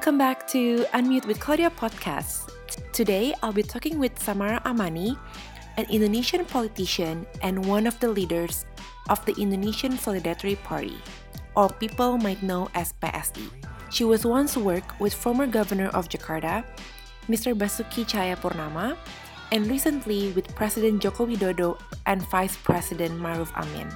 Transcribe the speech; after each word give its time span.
Welcome 0.00 0.16
back 0.16 0.48
to 0.56 0.88
Unmute 0.96 1.26
with 1.26 1.40
Claudia 1.40 1.68
podcast. 1.68 2.48
Today, 2.90 3.34
I'll 3.42 3.52
be 3.52 3.62
talking 3.62 3.98
with 3.98 4.16
Samara 4.18 4.62
Amani, 4.64 5.12
an 5.76 5.84
Indonesian 5.90 6.46
politician 6.46 7.26
and 7.42 7.66
one 7.66 7.86
of 7.86 8.00
the 8.00 8.08
leaders 8.08 8.64
of 9.10 9.20
the 9.26 9.36
Indonesian 9.36 9.98
Solidarity 9.98 10.56
Party, 10.56 10.96
or 11.54 11.68
people 11.68 12.16
might 12.16 12.42
know 12.42 12.70
as 12.72 12.94
PSI. 13.04 13.44
She 13.92 14.04
was 14.04 14.24
once 14.24 14.56
worked 14.56 14.98
with 15.04 15.12
former 15.12 15.46
governor 15.46 15.92
of 15.92 16.08
Jakarta, 16.08 16.64
Mr. 17.28 17.52
Basuki 17.52 18.08
Cahayapurnama, 18.08 18.96
and 19.52 19.68
recently 19.68 20.32
with 20.32 20.48
President 20.56 21.02
Joko 21.02 21.26
Widodo 21.26 21.76
and 22.06 22.24
Vice 22.32 22.56
President 22.56 23.20
Maruf 23.20 23.52
Amin. 23.52 23.92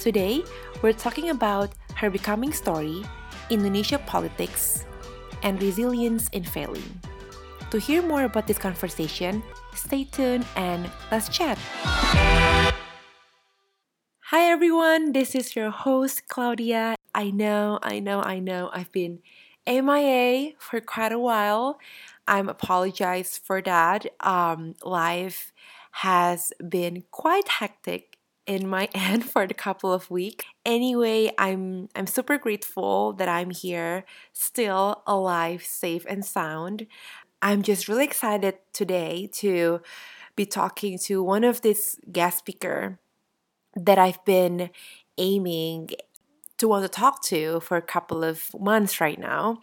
Today, 0.00 0.40
we're 0.80 0.96
talking 0.96 1.28
about 1.28 1.68
her 2.00 2.08
becoming 2.08 2.56
story, 2.56 3.04
Indonesia 3.50 4.00
politics, 4.08 4.86
and 5.42 5.60
resilience 5.62 6.28
in 6.30 6.44
failing. 6.44 7.00
To 7.70 7.78
hear 7.78 8.02
more 8.02 8.24
about 8.24 8.46
this 8.46 8.58
conversation, 8.58 9.42
stay 9.74 10.04
tuned 10.04 10.44
and 10.56 10.90
let's 11.10 11.28
chat. 11.28 11.58
Hi 14.32 14.48
everyone, 14.48 15.12
this 15.12 15.34
is 15.34 15.54
your 15.56 15.70
host 15.70 16.28
Claudia. 16.28 16.96
I 17.14 17.30
know, 17.30 17.78
I 17.82 17.98
know, 18.00 18.22
I 18.22 18.38
know 18.38 18.70
I've 18.72 18.90
been 18.92 19.20
MIA 19.66 20.52
for 20.58 20.80
quite 20.80 21.12
a 21.12 21.18
while. 21.18 21.78
I'm 22.26 22.48
apologize 22.48 23.38
for 23.38 23.60
that. 23.62 24.06
Um, 24.20 24.74
life 24.82 25.52
has 25.92 26.52
been 26.66 27.04
quite 27.10 27.48
hectic 27.48 28.11
in 28.46 28.68
my 28.68 28.88
end 28.94 29.24
for 29.24 29.46
the 29.46 29.54
couple 29.54 29.92
of 29.92 30.10
weeks. 30.10 30.44
Anyway, 30.64 31.32
I'm 31.38 31.88
I'm 31.94 32.06
super 32.06 32.38
grateful 32.38 33.12
that 33.14 33.28
I'm 33.28 33.50
here, 33.50 34.04
still 34.32 35.02
alive, 35.06 35.64
safe 35.64 36.04
and 36.08 36.24
sound. 36.24 36.86
I'm 37.40 37.62
just 37.62 37.88
really 37.88 38.04
excited 38.04 38.58
today 38.72 39.28
to 39.34 39.80
be 40.36 40.46
talking 40.46 40.98
to 40.98 41.22
one 41.22 41.44
of 41.44 41.60
this 41.60 41.98
guest 42.10 42.38
speaker 42.38 42.98
that 43.74 43.98
I've 43.98 44.24
been 44.24 44.70
aiming 45.18 45.90
to 46.58 46.68
want 46.68 46.84
to 46.84 46.88
talk 46.88 47.22
to 47.24 47.60
for 47.60 47.76
a 47.76 47.82
couple 47.82 48.22
of 48.22 48.54
months 48.58 49.00
right 49.00 49.18
now. 49.18 49.58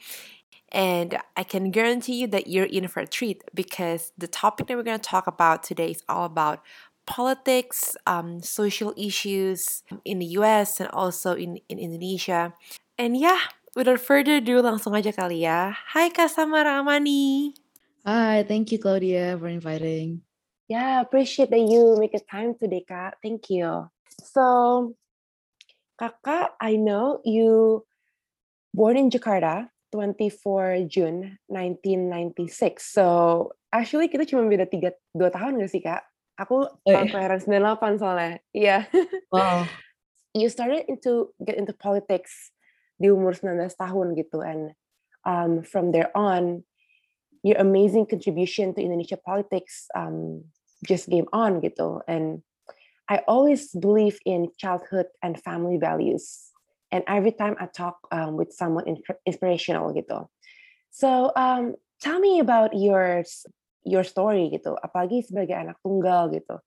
And 0.72 1.18
I 1.36 1.44
can 1.44 1.72
guarantee 1.72 2.20
you 2.22 2.28
that 2.28 2.48
you're 2.48 2.66
in 2.66 2.88
for 2.88 3.00
a 3.00 3.08
treat 3.08 3.44
because 3.56 4.12
the 4.18 4.28
topic 4.28 4.68
that 4.68 4.78
we're 4.78 4.84
going 4.84 5.00
to 5.00 5.10
talk 5.10 5.26
about 5.26 5.64
today 5.64 5.92
is 5.92 6.04
all 6.08 6.26
about 6.26 6.62
politics, 7.10 7.98
um, 8.06 8.40
social 8.46 8.94
issues 8.94 9.82
in 10.06 10.22
the 10.22 10.38
US 10.38 10.80
and 10.80 10.88
also 10.94 11.34
in, 11.34 11.58
in 11.68 11.82
Indonesia. 11.82 12.54
And 13.02 13.18
yeah, 13.18 13.50
without 13.76 14.00
further 14.00 14.38
ado, 14.38 14.62
langsung 14.62 14.94
aja 14.94 15.10
kali 15.10 15.44
ya. 15.44 15.74
Hai 15.74 16.14
Kak 16.14 16.30
Samara 16.30 16.80
Amani. 16.80 17.58
Hi, 18.06 18.46
thank 18.46 18.70
you 18.72 18.78
Claudia 18.78 19.36
for 19.42 19.50
inviting. 19.50 20.22
Yeah, 20.70 21.02
appreciate 21.02 21.50
that 21.50 21.66
you 21.66 21.98
make 21.98 22.14
a 22.14 22.22
time 22.22 22.54
today, 22.54 22.86
Kak. 22.86 23.18
Thank 23.26 23.50
you. 23.50 23.90
So, 24.22 24.94
Kakak, 25.98 26.54
I 26.62 26.78
know 26.78 27.26
you 27.26 27.84
born 28.72 28.96
in 28.96 29.10
Jakarta, 29.10 29.74
24 29.92 30.86
June 30.86 31.42
1996. 31.50 32.86
So, 32.86 33.06
actually 33.74 34.14
kita 34.14 34.30
cuma 34.30 34.46
beda 34.46 34.70
3 34.70 34.94
2 35.18 35.34
tahun 35.34 35.58
gak 35.58 35.72
sih, 35.74 35.82
Kak? 35.82 36.06
Aku 36.40 36.64
Oh, 36.64 36.72
iya. 36.88 37.04
tahun 37.04 37.08
kelahiran 37.12 37.40
98 37.44 38.00
soalnya. 38.00 38.32
Iya. 38.56 38.78
Wow. 39.30 39.68
you 40.34 40.46
started 40.48 40.86
into 40.86 41.34
get 41.42 41.58
into 41.58 41.74
politics 41.74 42.54
di 43.02 43.10
umur 43.10 43.34
19 43.34 43.66
tahun 43.76 44.14
gitu 44.14 44.46
and 44.46 44.78
um, 45.26 45.66
from 45.66 45.90
there 45.90 46.14
on 46.14 46.62
your 47.42 47.58
amazing 47.58 48.06
contribution 48.06 48.72
to 48.76 48.80
Indonesia 48.80 49.18
politics 49.18 49.90
um, 49.98 50.46
just 50.86 51.10
came 51.10 51.26
on 51.34 51.60
gitu 51.66 52.00
and 52.06 52.46
I 53.10 53.26
always 53.26 53.74
believe 53.74 54.22
in 54.22 54.54
childhood 54.62 55.10
and 55.26 55.34
family 55.42 55.82
values 55.82 56.54
and 56.94 57.02
every 57.10 57.34
time 57.34 57.58
I 57.58 57.66
talk 57.66 57.98
um, 58.14 58.38
with 58.38 58.54
someone 58.54 58.86
in- 58.86 59.02
inspirational 59.26 59.90
gitu 59.98 60.30
so 60.94 61.34
um, 61.34 61.74
tell 61.98 62.22
me 62.22 62.38
about 62.38 62.78
your 62.78 63.26
your 63.88 64.04
story 64.04 64.52
gitu 64.52 64.76
apalagi 64.80 65.24
sebagai 65.24 65.56
anak 65.56 65.80
tunggal 65.80 66.28
gitu 66.32 66.60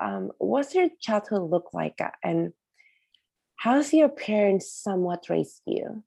um, 0.00 0.32
what's 0.40 0.74
your 0.74 0.88
childhood 1.00 1.48
look 1.48 1.70
like 1.72 1.96
Kak? 1.96 2.16
and 2.24 2.52
how's 3.60 3.92
your 3.92 4.12
parents 4.12 4.68
somewhat 4.68 5.26
raised 5.32 5.64
you? 5.64 6.04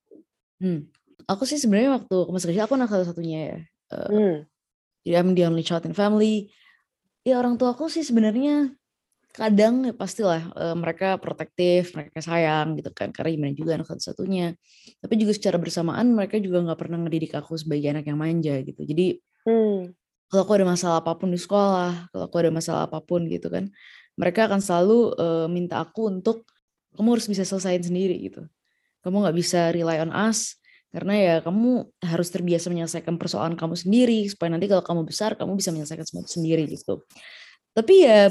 Hmm. 0.62 0.92
Aku 1.30 1.46
sih 1.46 1.58
sebenarnya 1.62 2.02
waktu 2.02 2.16
masih 2.30 2.48
kecil 2.54 2.64
aku 2.66 2.76
anak 2.78 2.90
satu-satunya 2.90 3.40
ya. 3.40 3.60
Eh, 3.90 4.10
Hmm. 4.10 4.38
jadi 5.06 5.16
I'm 5.22 5.34
the 5.34 5.46
only 5.46 5.66
child 5.66 5.86
in 5.86 5.98
family. 5.98 6.54
Ya 7.26 7.38
orang 7.38 7.60
tua 7.60 7.76
aku 7.76 7.92
sih 7.92 8.06
sebenarnya 8.06 8.74
kadang 9.30 9.86
ya 9.86 9.94
pastilah 9.94 10.42
eh, 10.58 10.76
mereka 10.78 11.18
protektif, 11.22 11.94
mereka 11.94 12.22
sayang 12.22 12.78
gitu 12.78 12.90
kan 12.94 13.14
karena 13.14 13.30
gimana 13.34 13.54
juga 13.54 13.72
anak 13.78 13.88
satu-satunya. 13.90 14.58
Tapi 15.02 15.14
juga 15.18 15.32
secara 15.36 15.58
bersamaan 15.62 16.14
mereka 16.14 16.38
juga 16.42 16.66
nggak 16.66 16.80
pernah 16.80 16.98
ngedidik 17.06 17.34
aku 17.38 17.58
sebagai 17.58 17.90
anak 17.94 18.06
yang 18.10 18.20
manja 18.20 18.56
gitu. 18.62 18.86
Jadi 18.86 19.22
Hmm. 19.48 19.96
Kalau 20.30 20.42
aku 20.46 20.54
ada 20.62 20.68
masalah 20.70 21.02
apa 21.02 21.18
pun 21.18 21.34
di 21.34 21.40
sekolah, 21.42 22.14
kalau 22.14 22.24
aku 22.30 22.36
ada 22.38 22.52
masalah 22.54 22.82
apa 22.86 23.02
pun 23.02 23.26
gitu 23.26 23.50
kan, 23.50 23.68
mereka 24.14 24.46
akan 24.46 24.62
selalu 24.62 25.18
eh, 25.18 25.48
minta 25.50 25.82
aku 25.82 26.14
untuk 26.14 26.46
kamu 26.94 27.18
harus 27.18 27.28
bisa 27.30 27.44
selesaiin 27.46 27.82
sendiri 27.82 28.16
gitu. 28.22 28.46
Kamu 29.02 29.26
nggak 29.26 29.38
bisa 29.38 29.74
rely 29.74 29.98
on 30.06 30.14
us 30.14 30.60
karena 30.90 31.14
ya 31.18 31.36
kamu 31.46 31.86
harus 32.02 32.30
terbiasa 32.34 32.74
menyelesaikan 32.74 33.22
persoalan 33.22 33.54
kamu 33.54 33.78
sendiri 33.78 34.26
supaya 34.26 34.50
nanti 34.58 34.66
kalau 34.66 34.82
kamu 34.82 35.02
besar 35.06 35.38
kamu 35.38 35.54
bisa 35.58 35.70
menyelesaikan 35.74 36.06
semua 36.06 36.26
sendiri 36.26 36.66
gitu. 36.70 37.06
Tapi 37.74 37.96
ya 38.06 38.30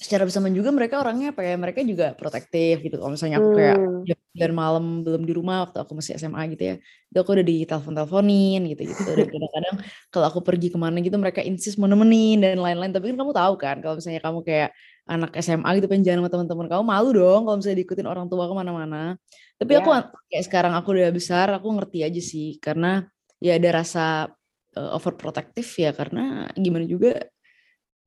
secara 0.00 0.24
bersamaan 0.24 0.56
juga 0.56 0.72
mereka 0.72 0.96
orangnya 1.04 1.28
apa 1.36 1.44
ya 1.44 1.54
mereka 1.60 1.84
juga 1.84 2.16
protektif 2.16 2.80
gitu. 2.80 2.96
Kalau 2.96 3.12
misalnya 3.12 3.36
aku 3.36 3.52
kayak 3.52 3.76
Hmm. 3.76 4.00
jam 4.08 4.16
9 4.32 4.52
malam 4.56 4.84
belum 5.04 5.22
di 5.28 5.32
rumah 5.36 5.68
waktu 5.68 5.76
aku 5.84 5.92
masih 5.92 6.16
SMA 6.16 6.40
gitu 6.56 6.62
ya, 6.72 6.74
itu 6.80 7.18
aku 7.20 7.30
udah 7.36 7.44
ditelepon-teleponin 7.44 8.60
gitu-gitu. 8.72 9.10
Dan 9.12 9.28
kadang-kadang 9.28 9.74
kalau 10.08 10.26
aku 10.32 10.40
pergi 10.40 10.72
ke 10.72 10.78
mana 10.80 10.96
gitu 11.04 11.16
mereka 11.20 11.44
insist 11.44 11.76
mau 11.76 11.84
nemenin 11.84 12.40
dan 12.40 12.56
lain-lain. 12.64 12.96
Tapi 12.96 13.12
kan 13.12 13.16
kamu 13.20 13.32
tahu 13.36 13.54
kan 13.60 13.76
kalau 13.84 13.94
misalnya 14.00 14.20
kamu 14.24 14.40
kayak 14.40 14.70
anak 15.04 15.30
SMA 15.36 15.68
gitu 15.76 15.86
pengen 15.90 16.04
sama 16.24 16.30
teman-teman 16.32 16.66
kamu 16.70 16.82
malu 16.86 17.08
dong 17.12 17.40
kalau 17.44 17.56
misalnya 17.60 17.78
diikutin 17.84 18.06
orang 18.08 18.26
tua 18.32 18.44
ke 18.48 18.54
mana-mana. 18.56 19.20
Tapi 19.60 19.72
aku 19.76 19.88
Ya. 19.92 20.08
kayak 20.32 20.44
sekarang 20.48 20.72
aku 20.80 20.88
udah 20.96 21.12
besar 21.12 21.46
aku 21.52 21.68
ngerti 21.76 22.08
aja 22.08 22.22
sih 22.24 22.56
karena 22.56 23.04
ya 23.36 23.60
ada 23.60 23.84
rasa 23.84 24.32
uh, 24.80 24.90
overprotective 24.96 25.68
ya 25.76 25.90
karena 25.92 26.48
gimana 26.56 26.88
juga 26.88 27.20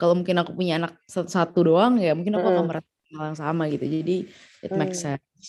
kalau 0.04 0.20
mungkin 0.20 0.36
aku 0.36 0.52
punya 0.52 0.76
anak 0.84 1.00
satu-satu 1.08 1.64
doang 1.64 1.96
ya 1.96 2.12
mungkin 2.12 2.36
aku 2.36 2.44
akan 2.44 2.56
Mm-mm. 2.60 2.68
merasakan 2.76 3.14
hal 3.16 3.26
yang 3.32 3.40
sama 3.40 3.64
gitu. 3.72 3.86
Jadi 3.88 4.16
it 4.60 4.72
makes 4.76 5.00
Hmm. 5.00 5.16
sense. 5.16 5.48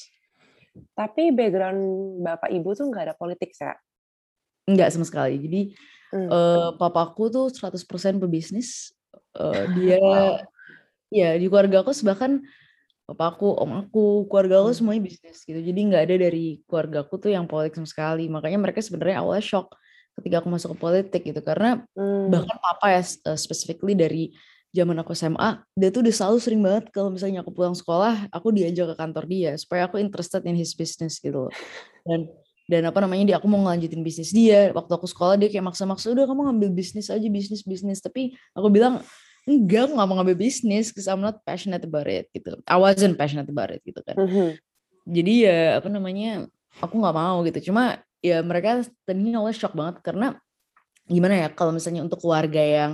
Tapi 0.94 1.34
background 1.34 1.82
bapak 2.22 2.54
ibu 2.54 2.70
tuh 2.70 2.86
nggak 2.86 3.10
ada 3.10 3.14
politik 3.18 3.50
ya? 3.58 3.74
Enggak 4.70 4.94
sama 4.94 5.02
sekali. 5.02 5.42
Jadi 5.42 5.60
Hmm. 6.14 6.30
eh 6.30 6.70
papaku 6.78 7.34
tuh 7.34 7.50
100% 7.50 8.22
pebisnis. 8.22 8.94
Eh, 9.34 9.64
dia 9.74 9.98
Wow. 9.98 10.38
ya 11.10 11.34
di 11.34 11.50
keluarga 11.50 11.82
aku 11.82 11.90
bahkan 12.06 12.38
papaku, 13.10 13.58
om 13.58 13.74
aku, 13.82 14.30
keluarga 14.30 14.62
aku 14.62 14.70
Hmm. 14.70 14.78
semuanya 14.78 15.02
bisnis 15.02 15.42
gitu. 15.42 15.58
Jadi 15.58 15.80
nggak 15.90 16.02
ada 16.06 16.16
dari 16.30 16.62
keluarga 16.70 17.02
aku 17.02 17.18
tuh 17.18 17.34
yang 17.34 17.50
politik 17.50 17.74
sama 17.74 17.90
sekali. 17.90 18.30
Makanya 18.30 18.62
mereka 18.62 18.78
sebenarnya 18.78 19.18
awalnya 19.18 19.42
shock 19.42 19.74
ketika 20.14 20.40
aku 20.40 20.48
masuk 20.50 20.74
ke 20.74 20.78
politik 20.78 21.22
gitu 21.26 21.40
karena 21.42 21.82
Hmm. 21.94 22.30
bahkan 22.30 22.56
papa 22.58 22.86
ya 22.94 23.02
uh, 23.28 23.38
specifically 23.38 23.92
dari 23.92 24.30
zaman 24.74 24.98
aku 24.98 25.14
SMA 25.14 25.62
dia 25.78 25.90
tuh 25.94 26.02
udah 26.02 26.14
selalu 26.14 26.36
sering 26.42 26.60
banget 26.62 26.90
kalau 26.90 27.10
misalnya 27.14 27.46
aku 27.46 27.54
pulang 27.54 27.78
sekolah 27.78 28.26
aku 28.34 28.50
diajak 28.50 28.90
ke 28.90 28.96
kantor 28.98 29.24
dia 29.30 29.52
supaya 29.54 29.86
aku 29.86 30.02
interested 30.02 30.42
in 30.46 30.58
his 30.58 30.74
business 30.74 31.22
gitu 31.22 31.46
loh. 31.46 31.52
dan 32.02 32.26
dan 32.64 32.82
apa 32.88 32.98
namanya 32.98 33.24
dia 33.28 33.36
aku 33.36 33.46
mau 33.46 33.60
ngelanjutin 33.60 34.00
bisnis 34.00 34.32
dia 34.32 34.72
waktu 34.72 34.92
aku 34.96 35.04
sekolah 35.04 35.36
dia 35.36 35.52
kayak 35.52 35.68
maksa-maksa 35.68 36.10
udah 36.10 36.24
kamu 36.24 36.48
ngambil 36.48 36.70
bisnis 36.72 37.12
aja 37.12 37.28
bisnis 37.28 37.60
bisnis 37.60 38.00
tapi 38.00 38.34
aku 38.56 38.72
bilang 38.72 39.04
enggak 39.44 39.86
aku 39.86 39.92
nggak 40.00 40.08
mau 40.08 40.16
ngambil 40.18 40.36
bisnis 40.48 40.88
because 40.88 41.04
I'm 41.06 41.20
not 41.20 41.44
passionate 41.44 41.84
about 41.84 42.08
it 42.08 42.32
gitu 42.32 42.56
I 42.64 42.80
wasn't 42.80 43.20
passionate 43.20 43.46
about 43.52 43.68
it 43.70 43.84
gitu 43.84 44.00
kan 44.00 44.16
Mhm. 44.16 44.56
jadi 45.04 45.32
ya 45.44 45.58
apa 45.78 45.92
namanya 45.92 46.48
aku 46.80 46.96
nggak 46.96 47.14
mau 47.14 47.44
gitu 47.44 47.68
cuma 47.70 48.00
ya 48.24 48.40
mereka 48.40 48.80
tadinya 49.04 49.44
awalnya 49.44 49.60
shock 49.60 49.76
banget 49.76 50.00
karena 50.00 50.40
gimana 51.04 51.34
ya 51.44 51.48
kalau 51.52 51.76
misalnya 51.76 52.00
untuk 52.00 52.24
keluarga 52.24 52.64
yang 52.64 52.92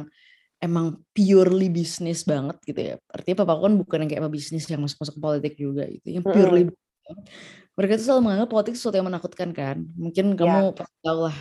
emang 0.58 0.98
purely 1.14 1.70
bisnis 1.70 2.26
banget 2.26 2.58
gitu 2.66 2.80
ya 2.82 2.94
artinya 3.14 3.46
papa 3.46 3.62
kan 3.62 3.72
bukan 3.78 3.98
yang 4.04 4.10
kayak 4.10 4.26
bisnis 4.28 4.66
yang 4.66 4.82
masuk 4.82 4.98
masuk 4.98 5.14
ke 5.16 5.22
politik 5.22 5.54
juga 5.54 5.86
gitu 5.86 6.18
yang 6.18 6.24
purely 6.26 6.66
Mm-mm. 6.66 7.22
mereka 7.78 7.96
tuh 7.96 8.04
selalu 8.10 8.20
menganggap 8.26 8.48
politik 8.50 8.74
sesuatu 8.74 8.96
yang 8.98 9.08
menakutkan 9.08 9.50
kan 9.54 9.76
mungkin 9.94 10.34
Ya. 10.34 10.36
kamu 10.42 10.58
pasti 10.74 10.96
tahu 11.06 11.20
lah 11.30 11.36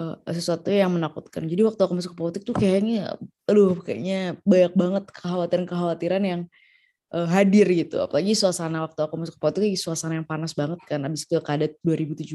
eh, 0.00 0.16
sesuatu 0.34 0.68
yang 0.72 0.90
menakutkan 0.96 1.42
jadi 1.44 1.62
waktu 1.68 1.80
aku 1.84 1.92
masuk 1.94 2.10
ke 2.16 2.18
politik 2.18 2.42
tuh 2.48 2.56
kayaknya 2.56 3.20
aduh 3.46 3.76
kayaknya 3.84 4.40
banyak 4.42 4.72
banget 4.74 5.04
kekhawatiran-kekhawatiran 5.14 6.22
yang 6.24 6.40
eh, 7.14 7.28
hadir 7.30 7.68
gitu 7.70 8.02
apalagi 8.02 8.34
suasana 8.34 8.82
waktu 8.82 8.98
aku 9.04 9.14
masuk 9.14 9.36
ke 9.36 9.40
politik 9.44 9.76
suasana 9.78 10.18
yang 10.18 10.26
panas 10.26 10.56
banget 10.58 10.80
kan 10.88 11.04
abis 11.06 11.22
pilkada 11.28 11.70
2017 11.86 12.34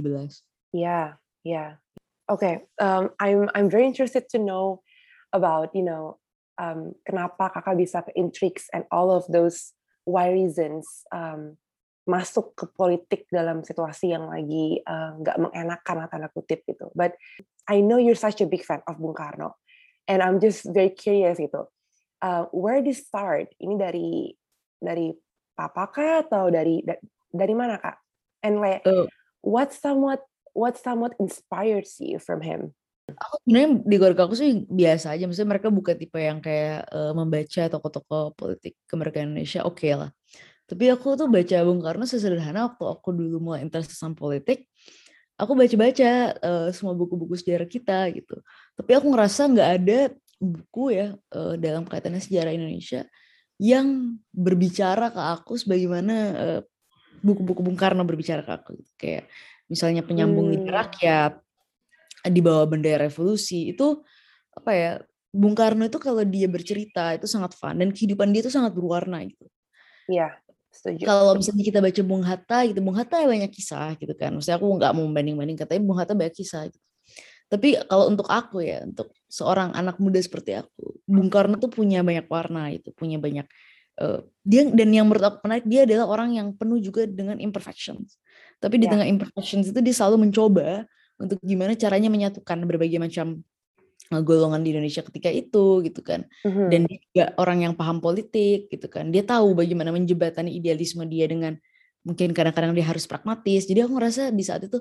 Iya. 0.73 1.17
yeah. 1.43 1.81
Okay, 2.29 2.61
um, 2.77 3.09
I'm 3.17 3.49
I'm 3.57 3.73
very 3.73 3.89
interested 3.89 4.29
to 4.33 4.37
know 4.37 4.85
about 5.33 5.73
you 5.73 5.81
know 5.81 6.21
um, 6.61 6.93
kenapa 7.01 7.49
kakak 7.49 7.73
bisa 7.81 8.05
ke 8.05 8.13
intrigues 8.13 8.69
and 8.69 8.85
all 8.93 9.09
of 9.09 9.25
those 9.33 9.73
why 10.05 10.29
reasons 10.29 10.85
um, 11.09 11.57
masuk 12.05 12.53
ke 12.53 12.69
politik 12.77 13.25
dalam 13.33 13.65
situasi 13.65 14.13
yang 14.13 14.29
lagi 14.29 14.81
nggak 14.85 15.37
uh, 15.37 15.41
mengenakan 15.41 16.05
tanda 16.05 16.29
kutip 16.29 16.61
gitu. 16.69 16.93
But 16.93 17.17
I 17.65 17.81
know 17.81 17.97
you're 17.97 18.17
such 18.17 18.45
a 18.45 18.49
big 18.49 18.61
fan 18.61 18.85
of 18.85 19.01
Bung 19.01 19.17
Karno, 19.17 19.57
and 20.05 20.21
I'm 20.21 20.37
just 20.37 20.69
very 20.69 20.93
curious 20.93 21.41
gitu. 21.41 21.65
Uh, 22.21 22.45
where 22.53 22.81
did 22.85 22.97
start? 22.97 23.49
Ini 23.57 23.73
dari 23.73 24.33
dari 24.77 25.13
papa 25.57 25.89
kah 25.89 26.25
atau 26.25 26.53
dari 26.53 26.85
da, 26.85 26.93
dari 27.33 27.57
mana 27.57 27.81
kak? 27.81 27.97
And 28.45 28.61
like, 28.61 28.85
uh, 28.85 29.09
what 29.41 29.73
somewhat 29.73 30.25
what 30.59 30.75
somewhat 30.75 31.15
inspires 31.23 31.95
you 32.03 32.19
from 32.19 32.43
him? 32.43 32.75
Aku 33.15 33.41
sebenarnya 33.41 33.69
di 33.87 33.95
keluarga 33.95 34.27
aku 34.27 34.35
sih 34.37 34.67
biasa 34.67 35.15
aja, 35.15 35.25
maksudnya 35.25 35.49
mereka 35.55 35.71
bukan 35.71 35.95
tipe 35.97 36.19
yang 36.19 36.43
kayak 36.43 36.85
uh, 36.91 37.15
membaca 37.15 37.63
tokoh-tokoh 37.71 38.37
politik 38.37 38.77
kemerdekaan 38.85 39.33
Indonesia, 39.33 39.65
oke 39.65 39.81
okay 39.81 39.97
lah. 39.97 40.11
Tapi 40.69 40.85
aku 40.93 41.17
tuh 41.17 41.25
baca 41.25 41.57
Bung 41.65 41.81
Karno 41.81 42.05
sesederhana 42.05 42.69
waktu 42.69 42.85
aku 42.85 43.09
dulu 43.09 43.41
mulai 43.41 43.65
interest 43.65 43.97
sama 43.97 44.13
politik, 44.13 44.69
aku 45.33 45.57
baca-baca 45.57 46.37
uh, 46.37 46.69
semua 46.69 46.93
buku-buku 46.93 47.33
sejarah 47.33 47.65
kita 47.65 48.13
gitu. 48.13 48.37
Tapi 48.77 48.91
aku 48.93 49.09
ngerasa 49.09 49.49
nggak 49.49 49.69
ada 49.81 49.99
buku 50.37 50.93
ya 50.93 51.17
uh, 51.33 51.57
dalam 51.57 51.89
kaitannya 51.89 52.21
sejarah 52.21 52.53
Indonesia 52.53 53.09
yang 53.57 54.15
berbicara 54.29 55.09
ke 55.09 55.19
aku 55.19 55.57
sebagaimana 55.57 56.15
uh, 56.37 56.61
buku-buku 57.25 57.65
Bung 57.65 57.79
Karno 57.79 58.05
berbicara 58.05 58.45
ke 58.45 58.51
aku. 58.53 58.69
Gitu. 58.77 58.91
Kayak 58.99 59.25
misalnya 59.69 60.01
penyambung 60.01 60.49
hmm. 60.51 60.67
rakyat 60.67 61.33
di 62.27 62.41
bawah 62.43 62.67
bendera 62.67 63.07
revolusi 63.07 63.71
itu 63.71 64.03
apa 64.51 64.71
ya 64.75 64.91
Bung 65.29 65.53
Karno 65.53 65.85
itu 65.85 66.01
kalau 66.01 66.25
dia 66.25 66.49
bercerita 66.49 67.13
itu 67.13 67.29
sangat 67.29 67.53
fun 67.53 67.77
dan 67.77 67.93
kehidupan 67.93 68.33
dia 68.33 68.41
itu 68.41 68.51
sangat 68.51 68.73
berwarna 68.73 69.21
gitu. 69.23 69.45
Iya, 70.09 70.33
setuju. 70.73 71.05
Kalau 71.05 71.37
misalnya 71.37 71.63
kita 71.69 71.79
baca 71.85 72.01
Bung 72.01 72.25
Hatta 72.25 72.57
gitu, 72.65 72.79
Bung 72.81 72.97
Hatta 72.97 73.21
banyak 73.29 73.53
kisah 73.53 73.93
gitu 74.01 74.17
kan. 74.17 74.33
Maksudnya 74.33 74.57
aku 74.57 74.65
nggak 74.65 74.91
mau 74.97 75.05
membanding-banding 75.05 75.57
katanya 75.61 75.81
Bung 75.85 75.97
Hatta 76.01 76.17
banyak 76.17 76.33
kisah 76.33 76.65
gitu. 76.65 76.81
Tapi 77.49 77.77
kalau 77.85 78.09
untuk 78.09 78.25
aku 78.29 78.61
ya, 78.61 78.85
untuk 78.85 79.13
seorang 79.29 79.73
anak 79.73 80.01
muda 80.01 80.17
seperti 80.17 80.57
aku, 80.57 80.97
Bung 81.05 81.29
Karno 81.29 81.61
tuh 81.61 81.69
punya 81.69 82.01
banyak 82.01 82.25
warna 82.25 82.73
itu, 82.73 82.89
punya 82.93 83.21
banyak 83.21 83.45
uh, 84.01 84.21
dia 84.41 84.65
dan 84.69 84.89
yang 84.89 85.05
menurut 85.05 85.33
aku 85.33 85.37
menarik 85.45 85.65
dia 85.65 85.85
adalah 85.85 86.05
orang 86.09 86.37
yang 86.37 86.47
penuh 86.53 86.77
juga 86.77 87.05
dengan 87.05 87.37
imperfections. 87.37 88.17
Tapi 88.59 88.75
di 88.77 88.85
yeah. 88.85 88.91
tengah 88.93 89.07
imperfections 89.07 89.71
itu 89.71 89.79
dia 89.79 89.95
selalu 89.95 90.29
mencoba 90.29 90.83
untuk 91.19 91.39
gimana 91.43 91.75
caranya 91.75 92.07
menyatukan 92.11 92.57
berbagai 92.63 92.99
macam 92.99 93.43
eh, 94.11 94.21
golongan 94.23 94.63
di 94.63 94.75
Indonesia 94.75 95.03
ketika 95.03 95.31
itu 95.31 95.83
gitu 95.83 95.99
kan. 96.03 96.27
Mm-hmm. 96.43 96.67
Dan 96.71 96.79
dia 96.87 96.97
juga 97.03 97.25
orang 97.39 97.57
yang 97.67 97.73
paham 97.75 98.03
politik 98.03 98.71
gitu 98.71 98.87
kan. 98.91 99.11
Dia 99.11 99.23
tahu 99.23 99.55
bagaimana 99.55 99.91
menjembatani 99.95 100.55
idealisme 100.55 101.03
dia 101.07 101.27
dengan 101.27 101.55
mungkin 102.03 102.31
kadang-kadang 102.31 102.71
dia 102.75 102.87
harus 102.87 103.07
pragmatis. 103.07 103.67
Jadi 103.67 103.83
aku 103.83 103.95
ngerasa 103.99 104.31
di 104.31 104.43
saat 104.43 104.67
itu 104.67 104.79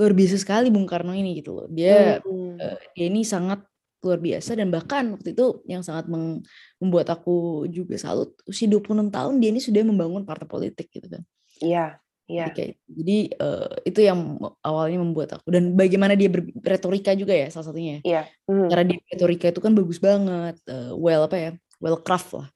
luar 0.00 0.12
biasa 0.16 0.40
sekali 0.40 0.72
Bung 0.72 0.88
Karno 0.88 1.12
ini 1.12 1.40
gitu 1.40 1.52
loh. 1.52 1.66
Dia 1.68 2.20
mm-hmm. 2.20 2.60
uh, 2.60 2.78
dia 2.96 3.06
ini 3.08 3.24
sangat 3.24 3.64
luar 4.02 4.18
biasa 4.18 4.58
dan 4.58 4.68
bahkan 4.74 5.14
waktu 5.14 5.30
itu 5.30 5.62
yang 5.70 5.86
sangat 5.86 6.10
membuat 6.10 7.06
aku 7.14 7.64
juga 7.70 7.94
salut 7.94 8.34
usia 8.50 8.66
26 8.66 9.14
tahun 9.14 9.38
dia 9.38 9.54
ini 9.54 9.62
sudah 9.62 9.86
membangun 9.86 10.26
partai 10.26 10.50
politik 10.50 10.90
gitu 10.90 11.06
kan. 11.06 11.22
Iya. 11.62 12.02
Iya. 12.30 12.48
Jadi, 12.48 12.54
kayak, 12.54 12.72
jadi 12.86 13.18
uh, 13.42 13.72
itu 13.82 14.00
yang 14.00 14.18
awalnya 14.62 14.98
membuat 15.02 15.28
aku 15.36 15.50
dan 15.50 15.74
bagaimana 15.74 16.14
dia 16.14 16.30
berretorika 16.30 17.12
juga 17.18 17.34
ya 17.34 17.50
salah 17.50 17.66
satunya. 17.68 17.98
Iya. 18.06 18.30
Mm. 18.46 18.68
Cara 18.70 18.82
dia 18.86 18.98
retorika 19.10 19.46
itu 19.50 19.60
kan 19.60 19.72
bagus 19.74 19.98
banget, 19.98 20.56
uh, 20.70 20.94
well 20.96 21.26
apa 21.26 21.36
ya, 21.36 21.50
well 21.82 21.98
craft 21.98 22.30
lah. 22.38 22.48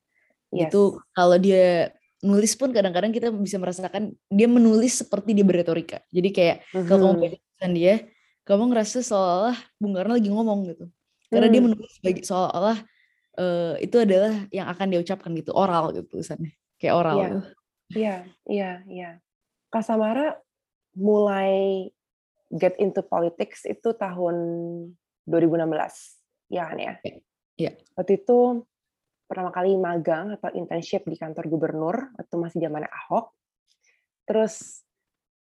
Yes. 0.55 0.71
Itu 0.71 1.03
kalau 1.13 1.37
dia 1.37 1.91
nulis 2.25 2.55
pun 2.57 2.73
kadang-kadang 2.73 3.13
kita 3.13 3.29
bisa 3.35 3.61
merasakan 3.61 4.15
dia 4.33 4.49
menulis 4.49 5.03
seperti 5.05 5.37
dia 5.37 5.45
berretorika. 5.45 6.01
Jadi 6.09 6.29
kayak 6.33 6.57
mm-hmm. 6.73 6.87
kalau 6.87 7.01
kamu 7.03 7.15
mm-hmm. 7.19 7.37
baca 7.61 7.67
dia, 7.75 7.95
kamu 8.47 8.63
ngerasa 8.73 8.99
seolah 9.03 9.57
Bung 9.77 9.95
Karno 9.99 10.15
lagi 10.17 10.31
ngomong 10.31 10.61
gitu. 10.73 10.87
Karena 11.27 11.51
mm. 11.51 11.53
dia 11.53 11.63
menulis 11.67 11.95
bagi 12.01 12.23
seolah 12.23 12.79
uh, 13.37 13.75
itu 13.83 13.97
adalah 13.99 14.33
yang 14.55 14.71
akan 14.71 14.87
dia 14.95 15.01
ucapkan 15.03 15.35
gitu, 15.35 15.51
oral 15.53 15.91
gitu 15.91 16.07
tulisannya. 16.17 16.55
Kayak 16.79 16.95
oral. 16.97 17.17
Iya, 17.19 17.27
gitu. 17.27 17.41
iya, 17.99 18.17
iya, 18.47 18.71
iya. 18.87 19.11
Kak 19.77 19.85
Samara 19.85 20.33
mulai 20.97 21.85
get 22.49 22.81
into 22.81 23.05
politics 23.05 23.69
itu 23.69 23.93
tahun 23.93 24.37
2016, 25.29 26.49
ya 26.49 26.73
kan 26.73 26.79
ya? 26.81 26.95
Iya. 27.61 27.77
Waktu 27.93 28.25
itu 28.25 28.65
pertama 29.29 29.53
kali 29.53 29.77
magang 29.77 30.33
atau 30.33 30.49
internship 30.57 31.05
di 31.05 31.21
kantor 31.21 31.45
gubernur 31.53 32.09
waktu 32.17 32.35
masih 32.41 32.65
zaman 32.65 32.89
Ahok. 32.89 33.37
Terus 34.25 34.81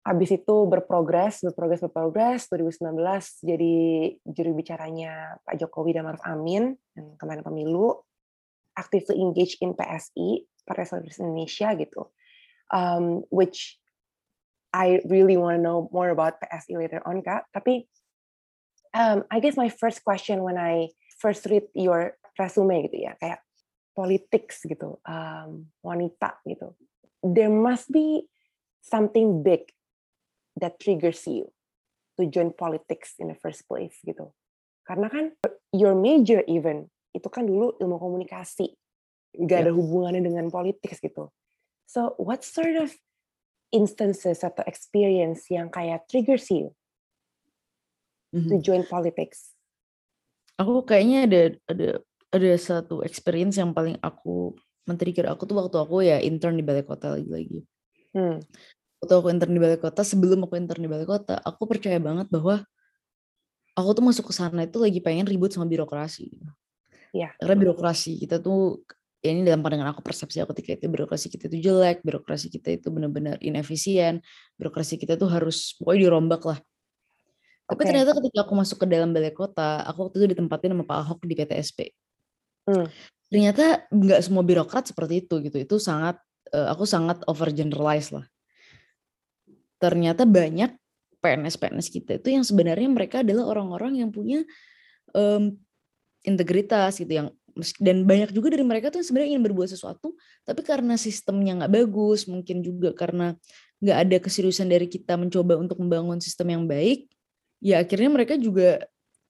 habis 0.07 0.31
itu 0.31 0.57
berprogres, 0.71 1.43
berprogres, 1.43 1.83
berprogres. 1.83 2.47
2019 2.47 3.43
jadi 3.43 3.75
juru 4.23 4.51
bicaranya 4.55 5.35
Pak 5.43 5.59
Jokowi 5.59 5.99
dan 5.99 6.07
Maruf 6.07 6.23
Amin 6.23 6.79
yang 6.95 7.19
kemarin 7.19 7.43
pemilu. 7.43 8.07
Actively 8.79 9.19
engage 9.19 9.59
in 9.59 9.75
PSI, 9.75 10.47
Partai 10.63 10.87
Solidaritas 10.87 11.19
Indonesia 11.19 11.75
gitu. 11.75 12.15
Um, 12.71 13.27
which 13.29 13.82
I 14.73 15.05
really 15.05 15.37
want 15.37 15.61
to 15.61 15.63
know 15.63 15.89
more 15.93 16.09
about 16.09 16.41
PSI 16.41 16.81
later 16.81 17.05
on, 17.05 17.21
Kak. 17.21 17.45
Tapi 17.53 17.85
um, 18.97 19.25
I 19.29 19.41
guess 19.41 19.57
my 19.57 19.69
first 19.69 20.01
question 20.05 20.41
when 20.43 20.57
I 20.57 20.89
first 21.21 21.45
read 21.47 21.69
your 21.77 22.17
resume 22.41 22.89
gitu 22.89 23.05
ya, 23.05 23.13
kayak 23.21 23.45
politics 23.93 24.65
gitu, 24.65 24.97
um, 25.05 25.69
wanita 25.85 26.41
gitu. 26.49 26.73
There 27.21 27.53
must 27.53 27.93
be 27.93 28.25
something 28.81 29.45
big 29.45 29.69
that 30.57 30.81
triggers 30.81 31.29
you 31.29 31.53
to 32.17 32.27
join 32.27 32.53
politics 32.53 33.15
in 33.21 33.29
the 33.29 33.39
first 33.39 33.69
place 33.69 33.97
gitu. 34.05 34.33
Karena 34.89 35.13
kan 35.13 35.37
your 35.71 35.95
major 35.95 36.43
even 36.49 36.89
itu 37.13 37.29
kan 37.29 37.45
dulu 37.45 37.77
ilmu 37.77 38.01
komunikasi, 38.01 38.73
gak 39.45 39.69
ada 39.69 39.73
hubungannya 39.73 40.25
dengan 40.25 40.49
politik 40.49 40.97
gitu. 40.97 41.29
So 41.85 42.17
what 42.17 42.41
sort 42.41 42.81
of 42.81 42.89
instances 43.73 44.45
atau 44.45 44.63
experience 44.69 45.49
yang 45.49 45.73
kayak 45.73 46.05
triggers 46.07 46.47
you 46.53 46.71
mm-hmm. 48.31 48.49
to 48.49 48.57
join 48.61 48.85
politics? 48.87 49.57
Aku 50.61 50.85
kayaknya 50.85 51.19
ada 51.27 51.43
ada 51.67 51.89
ada 52.33 52.51
satu 52.61 53.01
experience 53.03 53.57
yang 53.57 53.73
paling 53.73 53.97
aku 54.05 54.55
men-trigger 54.87 55.31
aku 55.31 55.47
tuh 55.47 55.57
waktu 55.59 55.77
aku 55.79 55.97
ya 56.03 56.19
intern 56.21 56.59
di 56.59 56.65
balai 56.65 56.83
kota 56.83 57.15
lagi-lagi. 57.15 57.63
Hmm. 58.13 58.43
Waktu 59.03 59.15
aku 59.19 59.29
intern 59.35 59.55
di 59.55 59.63
balai 59.63 59.79
kota, 59.79 60.07
sebelum 60.07 60.47
aku 60.47 60.55
intern 60.59 60.83
di 60.85 60.91
balai 60.91 61.07
kota, 61.07 61.39
aku 61.43 61.67
percaya 61.67 61.99
banget 61.99 62.31
bahwa 62.31 62.63
aku 63.75 63.89
tuh 63.99 64.05
masuk 64.05 64.31
ke 64.31 64.35
sana 64.37 64.63
itu 64.69 64.79
lagi 64.79 65.01
pengen 65.03 65.27
ribut 65.27 65.51
sama 65.51 65.67
birokrasi. 65.67 66.31
Ya. 67.11 67.35
Karena 67.41 67.57
birokrasi 67.59 68.21
kita 68.23 68.39
tuh 68.39 68.85
ya 69.23 69.31
ini 69.31 69.47
dalam 69.47 69.63
pandangan 69.63 69.95
aku 69.95 70.03
persepsi 70.03 70.43
aku 70.43 70.51
ketika 70.53 70.83
itu 70.83 70.91
birokrasi 70.91 71.31
kita 71.31 71.47
itu 71.47 71.71
jelek, 71.71 72.03
birokrasi 72.03 72.51
kita 72.51 72.75
itu 72.75 72.91
benar-benar 72.91 73.39
inefisien, 73.39 74.19
birokrasi 74.59 74.99
kita 74.99 75.15
tuh 75.15 75.31
harus 75.31 75.79
pokoknya 75.79 76.11
dirombak 76.11 76.43
lah. 76.43 76.59
Tapi 77.71 77.79
okay. 77.79 77.89
ternyata 77.95 78.11
ketika 78.19 78.39
aku 78.43 78.53
masuk 78.59 78.83
ke 78.83 78.87
dalam 78.91 79.15
balai 79.15 79.31
kota, 79.31 79.87
aku 79.87 80.11
waktu 80.11 80.17
itu 80.21 80.27
ditempatin 80.35 80.75
sama 80.75 80.85
Pak 80.85 80.99
Ahok 81.07 81.21
di 81.23 81.35
PTSP. 81.39 81.79
Hmm. 82.67 82.91
Ternyata 83.31 83.87
nggak 83.89 84.21
semua 84.27 84.43
birokrat 84.43 84.91
seperti 84.91 85.23
itu 85.25 85.39
gitu. 85.41 85.57
Itu 85.57 85.79
sangat 85.79 86.19
uh, 86.51 86.69
aku 86.75 86.83
sangat 86.83 87.23
overgeneralize 87.31 88.11
lah. 88.11 88.27
Ternyata 89.79 90.27
banyak 90.27 90.75
PNS-PNS 91.23 91.89
kita 91.95 92.19
itu 92.19 92.29
yang 92.35 92.43
sebenarnya 92.43 92.91
mereka 92.91 93.23
adalah 93.23 93.47
orang-orang 93.47 94.03
yang 94.03 94.11
punya 94.11 94.43
um, 95.15 95.55
integritas 96.27 96.99
gitu 96.99 97.13
yang 97.15 97.29
dan 97.81 98.09
banyak 98.09 98.33
juga 98.33 98.53
dari 98.53 98.65
mereka 98.65 98.89
tuh 98.89 99.05
sebenarnya 99.05 99.37
ingin 99.37 99.45
berbuat 99.45 99.69
sesuatu 99.69 100.17
tapi 100.43 100.61
karena 100.65 100.97
sistemnya 100.97 101.65
nggak 101.65 101.73
bagus 101.73 102.25
mungkin 102.25 102.65
juga 102.65 102.97
karena 102.97 103.37
nggak 103.83 103.99
ada 104.09 104.17
keseriusan 104.23 104.71
dari 104.71 104.89
kita 104.89 105.19
mencoba 105.21 105.61
untuk 105.61 105.77
membangun 105.83 106.19
sistem 106.23 106.55
yang 106.55 106.65
baik 106.65 107.11
ya 107.61 107.85
akhirnya 107.85 108.11
mereka 108.11 108.35
juga 108.41 108.83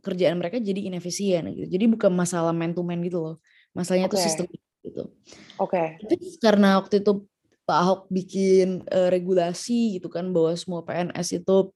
kerjaan 0.03 0.39
mereka 0.39 0.59
jadi 0.59 0.87
inefisien 0.87 1.47
gitu 1.55 1.67
jadi 1.67 1.85
bukan 1.91 2.11
masalah 2.15 2.55
man 2.55 2.75
to 2.75 2.83
man 2.87 3.03
gitu 3.03 3.19
loh 3.23 3.37
masalahnya 3.75 4.11
okay. 4.11 4.17
tuh 4.19 4.23
sistem 4.23 4.45
gitu 4.83 5.03
oke 5.59 5.71
okay. 5.71 5.99
tapi 6.03 6.17
karena 6.43 6.83
waktu 6.83 7.03
itu 7.03 7.27
Pak 7.63 7.79
Ahok 7.79 8.01
bikin 8.11 8.83
uh, 8.91 9.07
regulasi 9.07 9.99
gitu 9.99 10.11
kan 10.11 10.35
bahwa 10.35 10.51
semua 10.59 10.83
PNS 10.83 11.43
itu 11.43 11.71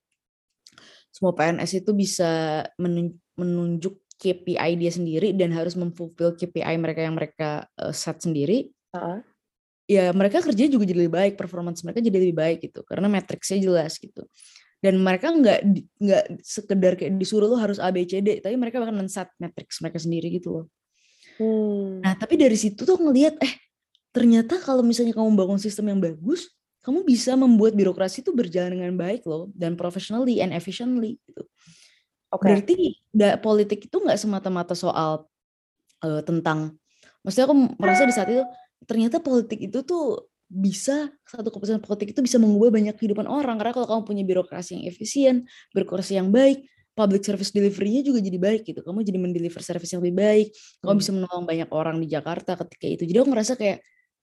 semua 1.14 1.32
PNS 1.32 1.80
itu 1.80 1.90
bisa 1.96 2.66
menunjuk 3.38 3.96
KPI 4.16 4.70
dia 4.80 4.92
sendiri 4.92 5.37
dan 5.37 5.52
harus 5.52 5.76
memfulfill 5.76 6.35
KPI 6.37 6.76
mereka 6.80 7.00
yang 7.04 7.14
mereka 7.16 7.68
uh, 7.76 7.92
set 7.92 8.20
sendiri, 8.25 8.73
uh-huh. 8.96 9.20
ya 9.85 10.11
mereka 10.16 10.40
kerja 10.40 10.66
juga 10.68 10.88
jadi 10.88 11.04
lebih 11.04 11.14
baik, 11.14 11.35
performance 11.37 11.85
mereka 11.85 12.00
jadi 12.00 12.18
lebih 12.18 12.37
baik 12.37 12.58
gitu, 12.64 12.80
karena 12.85 13.06
matriksnya 13.12 13.61
jelas 13.61 14.00
gitu. 14.00 14.25
dan 14.76 15.00
mereka 15.00 15.32
nggak 15.32 15.61
nggak 15.99 16.25
sekedar 16.44 17.00
kayak 17.00 17.16
disuruh 17.16 17.49
lo 17.49 17.56
harus 17.56 17.80
A 17.80 17.88
B 17.88 18.04
C 18.04 18.20
D 18.20 18.44
tapi 18.44 18.54
mereka 18.61 18.76
bahkan 18.76 18.92
men-set 18.92 19.32
matrix 19.40 19.80
mereka 19.80 19.99
sendiri 19.99 20.28
gitu 20.28 20.52
loh 20.52 20.64
hmm. 21.40 22.04
nah 22.04 22.12
tapi 22.12 22.37
dari 22.37 22.54
situ 22.61 22.85
tuh 22.85 23.00
ngelihat 23.00 23.40
eh 23.40 23.56
ternyata 24.12 24.61
kalau 24.61 24.85
misalnya 24.85 25.16
kamu 25.16 25.32
bangun 25.32 25.56
sistem 25.56 25.96
yang 25.96 26.00
bagus 26.00 26.52
kamu 26.87 27.02
bisa 27.02 27.35
membuat 27.35 27.75
birokrasi 27.75 28.23
itu 28.23 28.30
berjalan 28.30 28.78
dengan 28.78 28.94
baik 28.94 29.26
loh 29.26 29.50
dan 29.58 29.75
professionally 29.75 30.38
and 30.38 30.54
efficiently 30.54 31.18
gitu. 31.26 31.42
Okay. 32.26 32.47
Berarti 32.50 32.76
da, 33.14 33.38
politik 33.38 33.87
itu 33.87 33.97
nggak 34.02 34.18
semata-mata 34.18 34.75
soal 34.75 35.30
uh, 36.02 36.23
tentang, 36.26 36.75
maksudnya 37.23 37.47
aku 37.47 37.56
merasa 37.78 38.02
di 38.02 38.14
saat 38.14 38.28
itu 38.30 38.42
ternyata 38.85 39.23
politik 39.23 39.62
itu 39.62 39.83
tuh 39.87 40.28
bisa 40.47 41.11
satu 41.26 41.50
keputusan 41.50 41.83
politik 41.83 42.14
itu 42.14 42.23
bisa 42.23 42.38
mengubah 42.38 42.71
banyak 42.71 42.95
kehidupan 42.95 43.26
orang 43.26 43.59
karena 43.59 43.75
kalau 43.75 43.87
kamu 43.90 44.02
punya 44.06 44.23
birokrasi 44.23 44.78
yang 44.78 44.85
efisien, 44.87 45.35
birokrasi 45.75 46.18
yang 46.18 46.30
baik, 46.30 46.66
public 46.95 47.26
service 47.26 47.50
delivery-nya 47.50 48.06
juga 48.06 48.23
jadi 48.23 48.38
baik 48.38 48.62
gitu. 48.62 48.80
Kamu 48.87 49.02
jadi 49.02 49.18
mendeliver 49.18 49.62
service 49.62 49.90
yang 49.90 50.02
lebih 50.06 50.16
baik, 50.23 50.47
kamu 50.83 50.92
hmm. 50.95 51.00
bisa 51.02 51.11
menolong 51.11 51.45
banyak 51.47 51.71
orang 51.75 51.97
di 51.99 52.06
Jakarta 52.06 52.54
ketika 52.62 52.87
itu. 52.87 53.02
Jadi 53.11 53.18
aku 53.18 53.28
ngerasa 53.35 53.52
kayak 53.59 53.78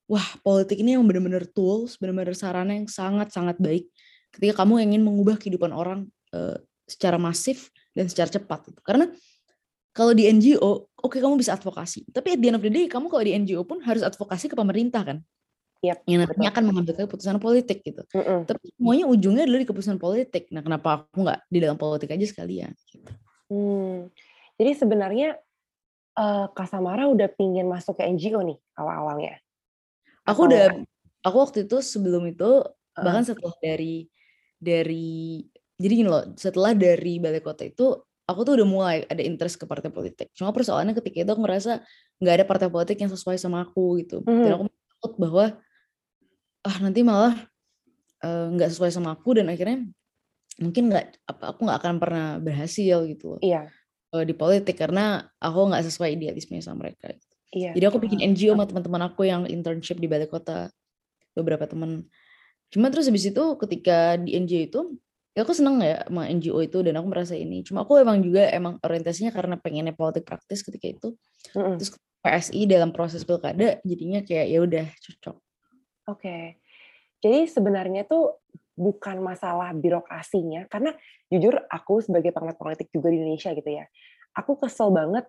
wah 0.08 0.28
politik 0.44 0.80
ini 0.80 0.96
yang 0.96 1.04
benar-benar 1.04 1.44
tools, 1.52 2.00
benar-benar 2.00 2.36
sarana 2.36 2.72
yang 2.76 2.88
sangat-sangat 2.88 3.60
baik 3.60 3.88
ketika 4.34 4.66
kamu 4.66 4.82
ingin 4.90 5.02
mengubah 5.06 5.38
kehidupan 5.38 5.70
orang 5.70 6.10
uh, 6.34 6.58
secara 6.90 7.22
masif 7.22 7.70
dan 7.94 8.06
secara 8.10 8.30
cepat. 8.30 8.70
Gitu. 8.70 8.82
Karena 8.82 9.10
kalau 9.94 10.12
di 10.18 10.26
NGO, 10.26 10.90
oke 10.98 11.06
okay, 11.06 11.20
kamu 11.22 11.38
bisa 11.38 11.54
advokasi. 11.54 12.10
Tapi 12.10 12.34
at 12.34 12.40
the 12.42 12.48
end 12.50 12.58
of 12.58 12.66
the 12.66 12.74
day, 12.74 12.90
kamu 12.90 13.08
kalau 13.08 13.24
di 13.24 13.34
NGO 13.38 13.62
pun 13.64 13.80
harus 13.86 14.02
advokasi 14.02 14.50
ke 14.50 14.58
pemerintah 14.58 15.06
kan. 15.06 15.18
Yep, 15.84 16.08
yang 16.08 16.24
nantinya 16.24 16.50
akan 16.56 16.64
mengambil 16.72 16.96
keputusan 16.96 17.44
politik 17.44 17.84
gitu. 17.84 18.08
Mm 18.16 18.24
-mm. 18.24 18.40
Tapi 18.48 18.72
semuanya 18.72 19.06
ujungnya 19.06 19.44
adalah 19.44 19.62
di 19.62 19.68
keputusan 19.68 20.00
politik. 20.00 20.48
Nah, 20.56 20.64
kenapa 20.64 21.04
aku 21.04 21.28
nggak 21.28 21.40
di 21.52 21.60
dalam 21.60 21.76
politik 21.76 22.08
aja 22.08 22.24
sekalian? 22.24 22.72
Gitu. 22.88 23.12
Hmm. 23.52 24.08
Jadi 24.56 24.72
sebenarnya 24.80 25.36
uh, 26.16 26.48
Kasamara 26.56 27.12
udah 27.12 27.28
pingin 27.36 27.68
masuk 27.68 28.00
ke 28.00 28.08
NGO 28.08 28.40
nih 28.42 28.58
awal-awalnya. 28.80 29.44
Aku 30.24 30.48
udah 30.48 30.72
aku 31.20 31.36
waktu 31.36 31.68
itu 31.68 31.84
sebelum 31.84 32.32
itu 32.32 32.64
uh. 32.64 33.04
bahkan 33.04 33.28
setelah 33.28 33.52
dari 33.60 34.08
dari 34.56 35.44
jadi 35.78 35.94
gini 36.04 36.10
loh, 36.10 36.26
setelah 36.38 36.78
dari 36.78 37.18
balai 37.18 37.42
kota 37.42 37.66
itu 37.66 37.98
aku 38.24 38.40
tuh 38.48 38.54
udah 38.62 38.68
mulai 38.68 38.98
ada 39.10 39.20
interest 39.20 39.60
ke 39.60 39.66
partai 39.68 39.92
politik. 39.92 40.32
Cuma 40.38 40.56
persoalannya 40.56 40.96
ketika 40.96 41.28
itu 41.28 41.32
aku 41.34 41.44
merasa 41.44 41.84
nggak 42.24 42.36
ada 42.42 42.46
partai 42.48 42.68
politik 42.72 42.98
yang 43.02 43.12
sesuai 43.12 43.36
sama 43.36 43.68
aku 43.68 44.00
gitu. 44.04 44.24
Mm. 44.24 44.44
Dan 44.48 44.52
aku 44.56 44.64
takut 44.72 45.14
bahwa 45.20 45.46
ah 46.64 46.78
nanti 46.80 47.04
malah 47.04 47.36
nggak 48.24 48.70
uh, 48.70 48.72
sesuai 48.72 48.92
sama 48.96 49.12
aku 49.20 49.36
dan 49.36 49.52
akhirnya 49.52 49.84
mungkin 50.62 50.88
nggak 50.88 51.28
apa 51.28 51.44
aku 51.52 51.60
nggak 51.68 51.80
akan 51.84 51.96
pernah 52.00 52.28
berhasil 52.40 53.04
gitu 53.10 53.36
loh. 53.36 53.42
Iya. 53.44 53.68
Uh, 54.14 54.24
di 54.24 54.32
politik 54.38 54.78
karena 54.78 55.28
aku 55.42 55.74
nggak 55.74 55.84
sesuai 55.90 56.16
idealisme 56.16 56.56
sama 56.64 56.88
mereka. 56.88 57.12
Gitu. 57.12 57.34
Iya. 57.54 57.72
Jadi 57.76 57.86
aku 57.86 57.98
bikin 58.00 58.20
NGO 58.34 58.56
sama 58.56 58.66
teman-teman 58.66 59.02
aku 59.10 59.28
yang 59.28 59.44
internship 59.46 60.00
di 60.00 60.08
balai 60.08 60.32
kota 60.32 60.72
beberapa 61.36 61.68
teman. 61.68 62.08
Cuma 62.74 62.90
terus 62.90 63.06
habis 63.06 63.28
itu 63.28 63.44
ketika 63.62 64.18
di 64.18 64.34
NGO 64.40 64.62
itu 64.64 64.82
ya 65.34 65.42
aku 65.42 65.54
seneng 65.58 65.82
ya 65.82 66.06
sama 66.06 66.30
NGO 66.30 66.62
itu 66.62 66.80
dan 66.86 67.02
aku 67.02 67.08
merasa 67.10 67.34
ini. 67.34 67.66
Cuma 67.66 67.84
aku 67.84 67.98
emang 67.98 68.22
juga 68.22 68.46
emang 68.54 68.78
orientasinya 68.82 69.34
karena 69.34 69.58
pengennya 69.58 69.94
politik 69.98 70.30
praktis 70.30 70.62
ketika 70.62 70.88
itu. 70.88 71.10
Mm 71.58 71.62
-hmm. 71.62 71.76
Terus 71.82 71.92
PSI 72.24 72.62
dalam 72.70 72.96
proses 72.96 73.28
pilkada 73.28 73.84
jadinya 73.84 74.24
kayak 74.24 74.48
ya 74.48 74.60
udah 74.64 74.86
cocok. 74.88 75.36
Oke. 75.36 76.22
Okay. 76.22 76.44
Jadi 77.24 77.40
sebenarnya 77.48 78.04
tuh 78.04 78.44
bukan 78.74 79.22
masalah 79.22 79.72
birokrasinya 79.72 80.66
karena 80.68 80.92
jujur 81.30 81.56
aku 81.70 82.02
sebagai 82.02 82.34
pengamat 82.34 82.58
politik 82.58 82.90
juga 82.92 83.10
di 83.10 83.22
Indonesia 83.22 83.52
gitu 83.54 83.70
ya. 83.70 83.86
Aku 84.34 84.58
kesel 84.58 84.90
banget 84.90 85.26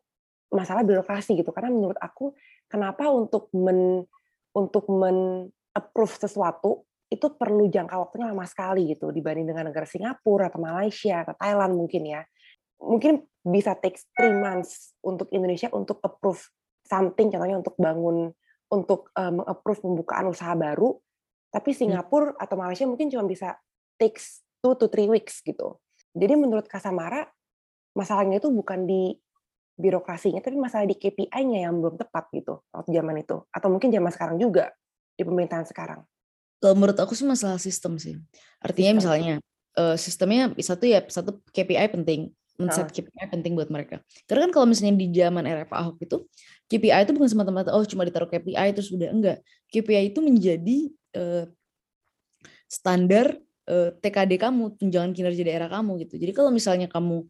masalah 0.54 0.86
birokrasi 0.86 1.38
gitu 1.38 1.50
karena 1.50 1.70
menurut 1.74 1.98
aku 1.98 2.34
kenapa 2.70 3.10
untuk 3.10 3.50
men 3.54 4.06
untuk 4.54 4.86
men 4.86 5.50
approve 5.74 6.14
sesuatu 6.14 6.86
itu 7.14 7.26
perlu 7.38 7.70
jangka 7.70 7.94
waktunya 7.94 8.34
lama 8.34 8.44
sekali 8.44 8.90
gitu 8.90 9.14
dibanding 9.14 9.54
dengan 9.54 9.70
negara 9.70 9.86
Singapura 9.86 10.50
atau 10.50 10.58
Malaysia 10.58 11.22
atau 11.22 11.34
Thailand 11.38 11.78
mungkin 11.78 12.02
ya 12.04 12.20
mungkin 12.82 13.22
bisa 13.46 13.78
take 13.78 13.96
three 14.18 14.34
months 14.34 14.98
untuk 15.00 15.30
Indonesia 15.30 15.70
untuk 15.70 16.02
approve 16.02 16.42
something 16.84 17.30
contohnya 17.30 17.56
untuk 17.60 17.78
bangun 17.78 18.34
untuk 18.68 19.14
um, 19.14 19.46
approve 19.46 19.80
pembukaan 19.80 20.26
usaha 20.28 20.52
baru 20.58 20.98
tapi 21.54 21.70
hmm. 21.72 21.78
Singapura 21.78 22.34
hmm. 22.34 22.42
atau 22.42 22.56
Malaysia 22.58 22.84
mungkin 22.84 23.08
cuma 23.08 23.24
bisa 23.24 23.54
takes 23.96 24.42
two 24.58 24.74
to 24.74 24.90
three 24.90 25.06
weeks 25.06 25.38
gitu 25.46 25.78
jadi 26.12 26.34
menurut 26.34 26.66
Kasamara 26.66 27.30
masalahnya 27.94 28.42
itu 28.42 28.50
bukan 28.50 28.84
di 28.84 29.14
birokrasinya, 29.74 30.38
tapi 30.38 30.54
masalah 30.54 30.86
di 30.86 30.94
KPI-nya 30.94 31.66
yang 31.66 31.82
belum 31.82 31.98
tepat 31.98 32.30
gitu 32.30 32.62
waktu 32.70 32.94
zaman 32.94 33.16
itu, 33.22 33.42
atau 33.50 33.68
mungkin 33.70 33.90
zaman 33.90 34.10
sekarang 34.14 34.36
juga 34.38 34.70
di 35.18 35.22
pemerintahan 35.26 35.66
sekarang. 35.66 36.06
Kalau 36.64 36.72
menurut 36.80 36.96
aku 36.96 37.12
sih 37.12 37.28
masalah 37.28 37.60
sistem 37.60 38.00
sih. 38.00 38.16
Artinya 38.56 38.96
sistem. 38.96 39.00
misalnya 39.04 39.34
uh, 39.76 39.96
sistemnya 40.00 40.48
satu 40.64 40.88
ya 40.88 41.04
satu 41.04 41.44
KPI 41.52 41.92
penting, 41.92 42.32
men-set 42.56 42.88
uh. 42.88 42.92
KPI 42.92 43.28
penting 43.36 43.52
buat 43.52 43.68
mereka. 43.68 44.00
Karena 44.24 44.48
kan 44.48 44.52
kalau 44.56 44.66
misalnya 44.72 44.96
di 44.96 45.12
zaman 45.12 45.44
era 45.44 45.68
Pak 45.68 45.76
Ahok 45.76 46.00
itu 46.00 46.24
KPI 46.72 47.04
itu 47.04 47.12
bukan 47.12 47.28
semata-mata 47.28 47.68
oh 47.76 47.84
cuma 47.84 48.08
ditaruh 48.08 48.32
KPI 48.32 48.72
itu 48.72 48.80
sudah 48.80 49.12
enggak. 49.12 49.44
KPI 49.68 50.16
itu 50.16 50.24
menjadi 50.24 50.78
uh, 51.20 51.44
standar 52.64 53.36
uh, 53.68 53.92
TKD 54.00 54.40
kamu, 54.40 54.80
tunjangan 54.80 55.12
kinerja 55.12 55.44
daerah 55.44 55.68
kamu 55.68 56.00
gitu. 56.08 56.16
Jadi 56.16 56.32
kalau 56.32 56.48
misalnya 56.48 56.88
kamu 56.88 57.28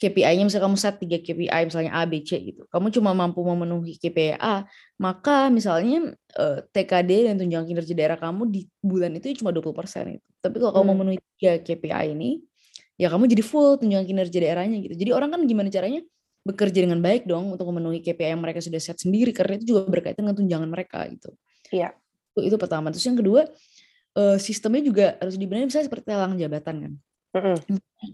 KPI-nya 0.00 0.48
misalnya 0.48 0.64
kamu 0.64 0.78
set 0.80 0.96
3 0.96 1.20
KPI 1.20 1.60
misalnya 1.68 1.92
A, 1.92 2.08
B, 2.08 2.24
C 2.24 2.40
gitu. 2.40 2.64
Kamu 2.72 2.88
cuma 2.88 3.12
mampu 3.12 3.44
memenuhi 3.44 4.00
KPI 4.00 4.40
A, 4.40 4.64
maka 4.96 5.52
misalnya 5.52 6.16
eh, 6.40 6.58
TKD 6.72 7.28
dan 7.28 7.36
tunjangan 7.36 7.68
kinerja 7.68 7.92
daerah 7.92 8.16
kamu 8.16 8.48
di 8.48 8.64
bulan 8.80 9.12
itu 9.20 9.36
cuma 9.44 9.52
20% 9.52 10.16
itu. 10.16 10.28
Tapi 10.40 10.56
kalau 10.56 10.72
kamu 10.72 10.82
hmm. 10.82 10.92
memenuhi 10.96 11.18
3 11.36 11.60
KPI 11.60 12.16
ini, 12.16 12.40
ya 12.96 13.12
kamu 13.12 13.28
jadi 13.28 13.44
full 13.44 13.76
tunjangan 13.76 14.08
kinerja 14.08 14.38
daerahnya 14.40 14.80
gitu. 14.80 14.94
Jadi 14.96 15.10
orang 15.12 15.36
kan 15.36 15.44
gimana 15.44 15.68
caranya 15.68 16.00
bekerja 16.48 16.80
dengan 16.88 17.04
baik 17.04 17.28
dong 17.28 17.52
untuk 17.52 17.68
memenuhi 17.68 18.00
KPI 18.00 18.32
yang 18.32 18.40
mereka 18.40 18.64
sudah 18.64 18.80
set 18.80 18.96
sendiri 18.96 19.36
karena 19.36 19.60
itu 19.60 19.76
juga 19.76 19.84
berkaitan 19.84 20.24
dengan 20.24 20.36
tunjangan 20.40 20.68
mereka 20.72 21.04
gitu. 21.12 21.36
Iya. 21.68 21.92
Itu, 22.32 22.40
itu 22.48 22.56
pertama. 22.56 22.88
Terus 22.88 23.04
yang 23.04 23.20
kedua, 23.20 23.44
uh, 24.16 24.36
sistemnya 24.40 24.80
juga 24.80 25.06
harus 25.20 25.36
dibenahi 25.36 25.68
misalnya 25.68 25.86
seperti 25.92 26.08
lelang 26.08 26.40
jabatan 26.40 26.76
kan. 26.80 26.92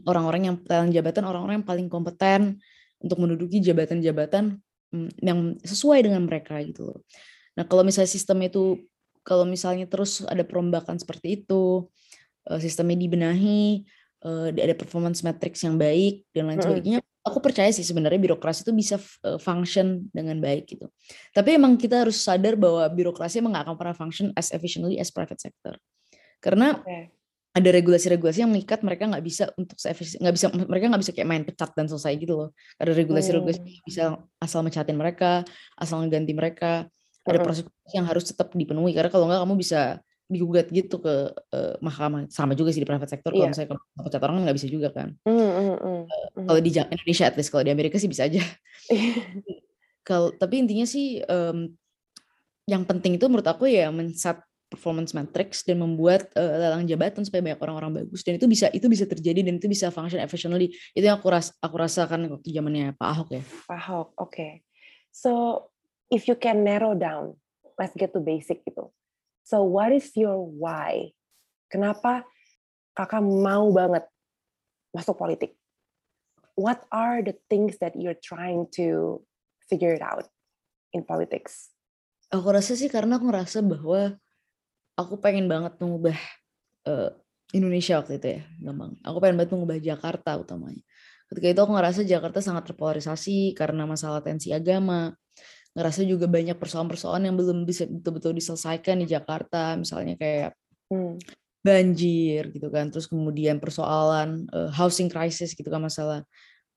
Orang-orang 0.04 0.52
yang 0.52 0.56
pegang 0.60 0.92
jabatan, 0.92 1.24
orang-orang 1.24 1.62
yang 1.62 1.68
paling 1.68 1.88
kompeten 1.88 2.60
untuk 3.00 3.16
menduduki 3.20 3.64
jabatan-jabatan 3.64 4.60
mm, 4.92 5.10
yang 5.24 5.56
sesuai 5.64 6.04
dengan 6.04 6.24
mereka 6.24 6.60
gitu 6.64 6.92
loh. 6.92 7.00
Nah, 7.56 7.64
kalau 7.64 7.84
misalnya 7.84 8.10
sistem 8.12 8.44
itu 8.44 8.84
kalau 9.26 9.42
misalnya 9.42 9.90
terus 9.90 10.22
ada 10.22 10.46
perombakan 10.46 11.00
seperti 11.00 11.42
itu, 11.42 11.88
eh, 12.46 12.60
sistemnya 12.62 12.94
dibenahi, 13.00 13.82
eh, 14.22 14.48
ada 14.52 14.74
performance 14.76 15.24
matrix 15.24 15.64
yang 15.64 15.80
baik 15.80 16.28
dan 16.30 16.52
lain 16.52 16.60
sebagainya, 16.62 17.00
aku 17.26 17.42
percaya 17.42 17.72
sih 17.74 17.82
sebenarnya 17.82 18.20
birokrasi 18.22 18.62
itu 18.68 18.72
bisa 18.76 18.96
eh, 19.00 19.40
function 19.40 20.06
dengan 20.12 20.38
baik 20.38 20.76
gitu. 20.76 20.86
Tapi 21.32 21.56
emang 21.56 21.74
kita 21.80 22.06
harus 22.06 22.20
sadar 22.20 22.54
bahwa 22.54 22.86
birokrasi 22.92 23.40
emang 23.40 23.56
gak 23.56 23.66
akan 23.66 23.76
pernah 23.80 23.96
function 23.96 24.30
as 24.36 24.52
efficiently 24.52 25.00
as 25.00 25.08
private 25.10 25.40
sector. 25.40 25.74
Karena 26.38 26.76
okay 26.78 27.15
ada 27.56 27.68
regulasi-regulasi 27.72 28.44
yang 28.44 28.52
mengikat 28.52 28.84
mereka 28.84 29.08
nggak 29.08 29.24
bisa 29.24 29.48
untuk 29.56 29.80
nggak 29.80 30.34
bisa 30.36 30.46
mereka 30.52 30.84
nggak 30.92 31.02
bisa 31.08 31.12
kayak 31.16 31.28
main 31.28 31.44
pecat 31.48 31.72
dan 31.72 31.88
selesai 31.88 32.12
gitu 32.20 32.36
loh. 32.36 32.48
Ada 32.76 32.92
regulasi-regulasi 32.92 33.60
hmm. 33.64 33.84
bisa 33.88 34.20
asal 34.36 34.60
mencatin 34.60 34.96
mereka 35.00 35.40
asal 35.80 36.04
ngeganti 36.04 36.36
mereka. 36.36 36.84
Ada 37.26 37.42
proses 37.42 37.64
yang 37.90 38.06
harus 38.06 38.28
tetap 38.28 38.52
dipenuhi 38.52 38.92
karena 38.92 39.10
kalau 39.10 39.26
nggak 39.26 39.40
kamu 39.40 39.56
bisa 39.58 39.98
digugat 40.28 40.68
gitu 40.68 41.00
ke 41.00 41.32
uh, 41.32 41.74
mahkamah. 41.80 42.28
Sama 42.28 42.52
juga 42.52 42.76
sih 42.76 42.84
di 42.84 42.86
private 42.86 43.08
sector 43.08 43.32
kalau 43.32 43.48
yeah. 43.48 43.50
misalnya 43.50 43.72
kamu 43.72 44.04
pecat 44.04 44.20
orang 44.20 44.34
nggak 44.44 44.56
bisa 44.60 44.68
juga 44.68 44.88
kan. 44.92 45.08
Mm, 45.24 45.32
mm, 45.32 45.50
mm, 45.50 45.80
uh, 45.80 46.44
kalau 46.44 46.60
di 46.60 46.70
Indonesia 46.76 47.24
at 47.24 47.34
least 47.40 47.50
kalau 47.50 47.64
di 47.64 47.72
Amerika 47.72 47.96
sih 47.96 48.10
bisa 48.12 48.28
aja. 48.28 48.44
Kalau 50.06 50.30
tapi 50.30 50.62
intinya 50.62 50.86
sih 50.86 51.18
um, 51.26 51.66
yang 52.70 52.86
penting 52.86 53.18
itu 53.18 53.26
menurut 53.26 53.50
aku 53.50 53.66
ya 53.66 53.90
mensat 53.90 54.38
performance 54.76 55.16
matrix 55.16 55.64
dan 55.64 55.80
membuat 55.80 56.28
uh, 56.36 56.60
lelang 56.60 56.84
jabatan 56.84 57.24
supaya 57.24 57.40
banyak 57.40 57.60
orang-orang 57.64 58.04
bagus. 58.04 58.20
Dan 58.20 58.36
itu 58.36 58.44
bisa 58.44 58.68
itu 58.76 58.84
bisa 58.92 59.08
terjadi 59.08 59.40
dan 59.48 59.56
itu 59.56 59.66
bisa 59.66 59.88
function 59.88 60.20
efficiently. 60.20 60.76
Itu 60.92 61.08
yang 61.08 61.16
aku 61.16 61.32
ras 61.32 61.56
aku 61.64 61.80
rasakan 61.80 62.28
waktu 62.28 62.52
zamannya 62.52 62.92
Pak 63.00 63.08
Ahok 63.08 63.28
ya. 63.32 63.42
Pak 63.64 63.78
Ahok 63.80 64.08
oke. 64.20 64.30
Okay. 64.30 64.52
so 65.16 65.64
if 66.12 66.28
you 66.28 66.36
can 66.36 66.60
narrow 66.60 66.92
down 66.92 67.32
let's 67.80 67.96
get 67.96 68.12
to 68.12 68.20
basic 68.20 68.60
gitu. 68.68 68.92
So 69.48 69.64
what 69.64 69.96
is 69.96 70.12
your 70.12 70.36
why? 70.36 71.16
Kenapa 71.72 72.28
kakak 72.92 73.24
mau 73.24 73.72
banget 73.72 74.04
masuk 74.92 75.16
politik? 75.16 75.54
What 76.56 76.84
are 76.88 77.20
the 77.20 77.36
things 77.52 77.76
that 77.84 77.96
you're 77.96 78.16
trying 78.16 78.68
to 78.80 79.20
figure 79.68 79.92
it 79.92 80.00
out 80.00 80.24
in 80.96 81.04
politics? 81.04 81.68
Aku 82.32 82.48
rasa 82.48 82.74
sih 82.74 82.88
karena 82.90 83.20
aku 83.20 83.28
ngerasa 83.28 83.60
bahwa 83.62 84.16
aku 84.96 85.20
pengen 85.20 85.46
banget 85.46 85.76
mengubah 85.78 86.16
uh, 86.88 87.12
Indonesia 87.54 88.02
waktu 88.02 88.18
itu 88.18 88.28
ya, 88.40 88.42
gampang. 88.58 88.98
Aku 89.06 89.22
pengen 89.22 89.36
banget 89.38 89.52
mengubah 89.54 89.78
Jakarta 89.78 90.34
utamanya. 90.40 90.82
Ketika 91.30 91.46
itu 91.52 91.60
aku 91.62 91.72
ngerasa 91.76 92.00
Jakarta 92.02 92.38
sangat 92.42 92.72
terpolarisasi 92.72 93.54
karena 93.54 93.86
masalah 93.86 94.24
tensi 94.24 94.50
agama. 94.50 95.14
Ngerasa 95.76 96.02
juga 96.08 96.24
banyak 96.26 96.56
persoalan-persoalan 96.56 97.28
yang 97.28 97.36
belum 97.36 97.68
bisa 97.68 97.84
betul-betul 97.84 98.32
diselesaikan 98.32 99.04
di 99.04 99.06
Jakarta, 99.12 99.76
misalnya 99.76 100.16
kayak 100.16 100.56
hmm. 100.88 101.20
banjir 101.60 102.48
gitu 102.48 102.72
kan, 102.72 102.88
terus 102.88 103.06
kemudian 103.06 103.60
persoalan 103.60 104.48
uh, 104.56 104.72
housing 104.72 105.12
crisis 105.12 105.52
gitu 105.52 105.68
kan, 105.68 105.84
masalah 105.84 106.24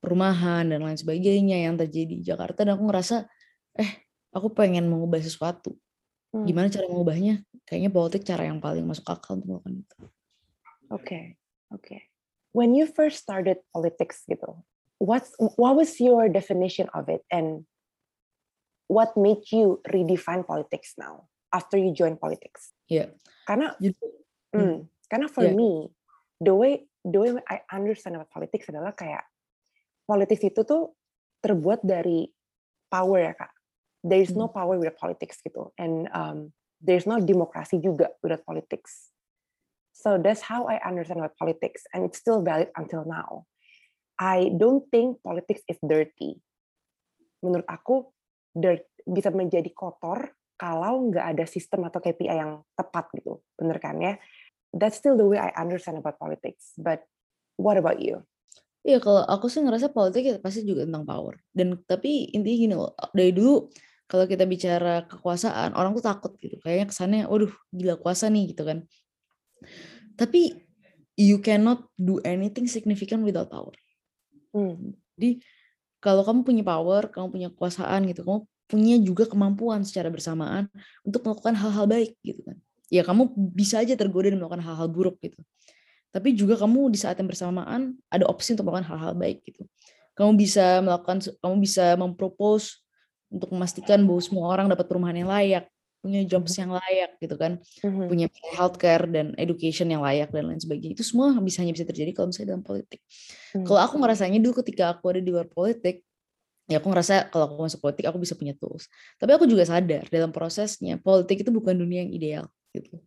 perumahan 0.03 0.67
dan 0.67 0.83
lain 0.83 0.99
sebagainya 0.99 1.63
yang 1.69 1.79
terjadi 1.79 2.13
di 2.19 2.23
Jakarta 2.23 2.63
dan 2.63 2.79
aku 2.79 2.88
ngerasa 2.88 3.27
eh 3.79 3.91
aku 4.35 4.51
pengen 4.51 4.88
mengubah 4.91 5.19
sesuatu. 5.23 5.75
Hmm. 6.29 6.45
Gimana 6.45 6.69
cara 6.69 6.86
mengubahnya? 6.86 7.41
Kayaknya 7.65 7.91
politik 7.93 8.21
cara 8.25 8.45
yang 8.45 8.62
paling 8.62 8.86
masuk 8.86 9.05
akal 9.09 9.38
untuk 9.38 9.57
melakukan 9.57 9.74
itu. 9.81 9.98
Oke, 10.00 10.09
okay. 10.89 11.24
oke. 11.74 11.86
Okay. 11.86 12.00
When 12.53 12.74
you 12.74 12.89
first 12.89 13.21
started 13.21 13.62
politics 13.74 14.25
gitu, 14.25 14.57
what's 14.98 15.33
what 15.38 15.77
was 15.77 15.98
your 16.01 16.29
definition 16.29 16.89
of 16.98 17.09
it 17.09 17.21
and 17.29 17.65
what 18.89 19.13
made 19.13 19.45
you 19.53 19.81
redefine 19.86 20.41
politics 20.45 20.98
now 20.98 21.29
after 21.53 21.77
you 21.77 21.93
join 21.93 22.17
politics? 22.17 22.74
Yeah. 22.89 23.13
Karena 23.45 23.77
hmm, 23.77 24.89
karena 25.09 25.27
for 25.29 25.45
yeah. 25.45 25.53
me 25.53 25.93
the 26.41 26.53
way 26.53 26.89
the 27.05 27.17
way 27.21 27.29
I 27.45 27.62
understand 27.69 28.17
about 28.17 28.33
politics 28.33 28.69
adalah 28.69 28.98
kayak 28.98 29.25
politics 30.09 30.41
itu 30.41 30.65
tuh 30.65 30.93
terbuat 31.39 31.86
dari 31.86 32.27
power 32.89 33.29
ya 33.29 33.33
kak 33.38 33.53
there 34.03 34.22
is 34.22 34.32
no 34.36 34.48
hmm. 34.48 34.56
power 34.56 34.75
without 34.79 34.98
politics 34.98 35.39
gitu. 35.44 35.72
And 35.75 36.08
um, 36.15 36.56
there's 36.79 37.08
no 37.08 37.20
demokrasi 37.20 37.84
juga 37.84 38.13
without 38.24 38.44
politics. 38.48 39.12
So 39.91 40.15
that's 40.15 40.39
how 40.39 40.72
I 40.72 40.79
understand 40.79 41.20
about 41.20 41.36
politics 41.36 41.84
and 41.91 42.08
it's 42.08 42.20
still 42.20 42.39
valid 42.39 42.72
until 42.79 43.03
now. 43.03 43.44
I 44.20 44.51
don't 44.56 44.88
think 44.91 45.20
politics 45.24 45.63
is 45.68 45.79
dirty. 45.84 46.39
Menurut 47.44 47.68
aku 47.68 48.08
dirt 48.56 48.88
bisa 49.03 49.32
menjadi 49.32 49.72
kotor 49.72 50.36
kalau 50.60 51.08
nggak 51.08 51.36
ada 51.36 51.46
sistem 51.48 51.88
atau 51.88 52.03
KPI 52.03 52.36
yang 52.36 52.63
tepat 52.75 53.12
gitu. 53.15 53.39
Bener 53.56 53.79
kan 53.79 54.00
ya? 54.00 54.20
That's 54.75 55.00
still 55.00 55.15
the 55.15 55.27
way 55.27 55.39
I 55.39 55.56
understand 55.56 56.00
about 56.00 56.20
politics. 56.20 56.75
But 56.75 57.03
what 57.56 57.79
about 57.79 58.03
you? 58.03 58.24
Iya, 58.84 59.03
kalau 59.03 59.27
aku 59.27 59.51
sih 59.51 59.60
ngerasa 59.60 59.91
politik 59.91 60.24
ya 60.24 60.36
pasti 60.39 60.63
juga 60.63 60.88
tentang 60.88 61.03
power. 61.03 61.36
Dan 61.51 61.79
tapi 61.84 62.32
intinya 62.32 62.58
gini 62.60 62.75
loh, 62.75 62.96
dari 63.12 63.36
dulu 63.36 63.68
kalau 64.10 64.25
kita 64.25 64.50
bicara 64.50 65.06
kekuasaan 65.06 65.78
orang 65.78 65.94
tuh 65.94 66.01
takut 66.01 66.34
gitu. 66.42 66.58
Kayaknya 66.66 66.86
kesannya 66.89 67.22
waduh 67.30 67.54
gila 67.70 67.94
kuasa 68.01 68.25
nih 68.34 68.58
gitu 68.58 68.66
kan. 68.66 68.82
Tapi 70.18 70.58
you 71.13 71.38
cannot 71.46 71.86
do 71.94 72.18
anything 72.25 72.66
significant 72.66 73.22
without 73.22 73.54
power. 73.54 73.78
Hmm. 74.50 74.98
jadi 75.13 75.46
kalau 76.01 76.25
kamu 76.25 76.42
punya 76.42 76.63
power 76.66 77.06
kamu 77.13 77.28
punya 77.30 77.48
kekuasaan 77.54 78.10
gitu 78.10 78.25
kamu 78.25 78.50
punya 78.66 78.96
juga 78.98 79.30
kemampuan 79.30 79.86
secara 79.86 80.10
bersamaan 80.10 80.66
untuk 81.06 81.22
melakukan 81.22 81.54
hal-hal 81.54 81.86
baik 81.86 82.18
gitu 82.25 82.42
kan. 82.42 82.58
Ya 82.89 83.06
kamu 83.06 83.30
bisa 83.54 83.86
aja 83.86 83.94
tergoda 83.94 84.34
dan 84.34 84.42
melakukan 84.42 84.66
hal-hal 84.66 84.89
buruk 84.89 85.22
gitu. 85.22 85.38
Tapi 86.10 86.34
juga 86.34 86.58
kamu 86.58 86.89
di 86.89 86.98
saat 86.98 87.22
yang 87.22 87.30
bersamaan 87.30 87.94
ada 88.10 88.25
opsi 88.25 88.58
untuk 88.58 88.66
melakukan 88.66 88.89
hal-hal 88.89 89.13
baik 89.13 89.46
gitu. 89.46 89.70
Kamu 90.18 90.34
bisa 90.34 90.82
melakukan 90.82 91.22
kamu 91.46 91.56
bisa 91.62 91.94
mempropose 91.94 92.82
untuk 93.29 93.53
memastikan 93.53 94.01
bahwa 94.03 94.21
semua 94.21 94.45
orang 94.50 94.67
dapat 94.67 94.86
perumahan 94.89 95.17
yang 95.21 95.29
layak, 95.29 95.65
punya 96.00 96.24
jobs 96.24 96.56
mhm. 96.56 96.60
yang 96.63 96.71
layak 96.80 97.12
gitu 97.19 97.36
kan, 97.36 97.51
mm-hmm. 97.60 98.08
punya 98.08 98.27
healthcare 98.56 99.06
dan 99.12 99.36
education 99.36 99.91
yang 99.91 100.01
layak 100.01 100.32
dan 100.32 100.47
lain 100.47 100.60
sebagainya. 100.60 100.95
Itu 100.95 101.06
semua 101.06 101.36
bisa 101.43 101.62
hanya 101.62 101.75
bisa 101.75 101.86
terjadi 101.86 102.15
kalau 102.15 102.32
misalnya 102.32 102.56
dalam 102.56 102.63
politik. 102.63 102.99
Mm-hmm. 103.04 103.65
Kalau 103.67 103.80
aku 103.84 103.95
ngerasanya 103.99 104.39
dulu 104.39 104.54
ketika 104.63 104.95
aku 104.95 105.04
ada 105.12 105.21
di 105.21 105.30
luar 105.30 105.47
politik, 105.51 106.01
ya 106.71 106.80
aku 106.80 106.88
ngerasa 106.88 107.27
kalau 107.30 107.51
aku 107.51 107.56
masuk 107.67 107.80
politik 107.84 108.06
aku 108.08 108.17
bisa 108.23 108.34
punya 108.39 108.56
tools. 108.56 108.88
Tapi 109.19 109.32
aku 109.36 109.45
juga 109.45 109.67
sadar 109.67 110.08
dalam 110.08 110.32
prosesnya 110.32 110.95
politik 110.97 111.43
itu 111.43 111.51
bukan 111.51 111.75
dunia 111.75 112.08
yang 112.08 112.12
ideal 112.15 112.45
gitu. 112.71 112.97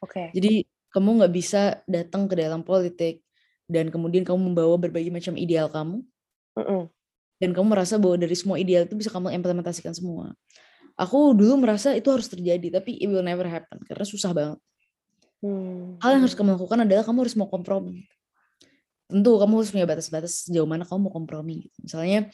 Oke. 0.00 0.16
Okay. 0.16 0.26
Jadi 0.32 0.64
kamu 0.90 1.22
nggak 1.22 1.32
bisa 1.36 1.62
datang 1.84 2.24
ke 2.26 2.34
dalam 2.34 2.64
politik 2.64 3.20
dan 3.70 3.92
kemudian 3.92 4.24
kamu 4.26 4.50
membawa 4.50 4.74
berbagai 4.80 5.12
macam 5.12 5.36
ideal 5.36 5.68
kamu. 5.70 6.02
Mm-mm 6.56 6.90
dan 7.40 7.56
kamu 7.56 7.72
merasa 7.72 7.96
bahwa 7.96 8.20
dari 8.20 8.36
semua 8.36 8.60
ideal 8.60 8.84
itu 8.84 8.92
bisa 8.92 9.08
kamu 9.08 9.32
implementasikan 9.32 9.96
semua. 9.96 10.36
Aku 11.00 11.32
dulu 11.32 11.64
merasa 11.64 11.96
itu 11.96 12.12
harus 12.12 12.28
terjadi, 12.28 12.76
tapi 12.76 13.00
it 13.00 13.08
will 13.08 13.24
never 13.24 13.48
happen 13.48 13.80
karena 13.88 14.04
susah 14.04 14.36
banget. 14.36 14.60
Hmm. 15.40 15.96
Hal 16.04 16.20
yang 16.20 16.22
harus 16.28 16.36
kamu 16.36 16.60
lakukan 16.60 16.84
adalah 16.84 17.00
kamu 17.00 17.24
harus 17.24 17.34
mau 17.40 17.48
kompromi. 17.48 18.04
Tentu 19.08 19.40
kamu 19.40 19.52
harus 19.56 19.72
punya 19.72 19.88
batas-batas 19.88 20.44
sejauh 20.44 20.68
mana 20.68 20.84
kamu 20.84 21.08
mau 21.08 21.12
kompromi. 21.16 21.64
Gitu. 21.64 21.76
Misalnya, 21.80 22.28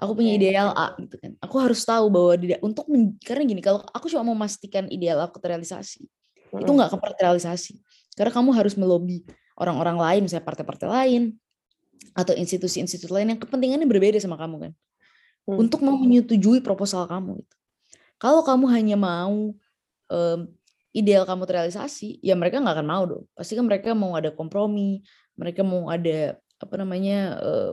aku 0.00 0.16
punya 0.16 0.32
ideal 0.32 0.72
A 0.72 0.96
gitu 0.96 1.20
kan. 1.20 1.36
Aku 1.44 1.60
harus 1.60 1.84
tahu 1.84 2.08
bahwa 2.08 2.32
tidak 2.40 2.64
untuk 2.64 2.88
men, 2.88 3.20
karena 3.20 3.44
gini, 3.44 3.60
kalau 3.60 3.84
aku 3.92 4.08
cuma 4.08 4.24
mau 4.24 4.32
memastikan 4.32 4.88
ideal 4.88 5.20
aku 5.20 5.36
terrealisasi, 5.36 6.08
hmm. 6.56 6.64
itu 6.64 6.70
nggak 6.72 6.88
akan 6.88 6.98
terrealisasi. 7.20 7.76
Karena 8.16 8.32
kamu 8.32 8.50
harus 8.56 8.74
melobi 8.80 9.28
orang-orang 9.60 10.00
lain, 10.00 10.20
misalnya 10.24 10.48
partai-partai 10.48 10.88
lain, 10.88 11.36
atau 12.12 12.34
institusi-institusi 12.36 13.12
lain 13.12 13.36
yang 13.36 13.40
kepentingannya 13.40 13.88
berbeda 13.88 14.18
sama 14.18 14.36
kamu 14.36 14.68
kan 14.68 14.72
hmm. 15.46 15.58
untuk 15.58 15.80
mau 15.80 15.96
menyetujui 15.96 16.60
proposal 16.60 17.06
kamu 17.06 17.40
itu 17.42 17.56
kalau 18.18 18.42
kamu 18.46 18.66
hanya 18.70 18.96
mau 18.98 19.54
um, 20.10 20.40
ideal 20.92 21.24
kamu 21.24 21.48
terrealisasi 21.48 22.20
ya 22.20 22.36
mereka 22.36 22.60
nggak 22.60 22.76
akan 22.78 22.86
mau 22.86 23.02
dong 23.08 23.24
pasti 23.32 23.56
kan 23.56 23.64
mereka 23.64 23.96
mau 23.96 24.12
ada 24.12 24.28
kompromi 24.30 25.00
mereka 25.34 25.64
mau 25.64 25.88
ada 25.88 26.36
apa 26.60 26.74
namanya 26.78 27.40
uh, 27.40 27.72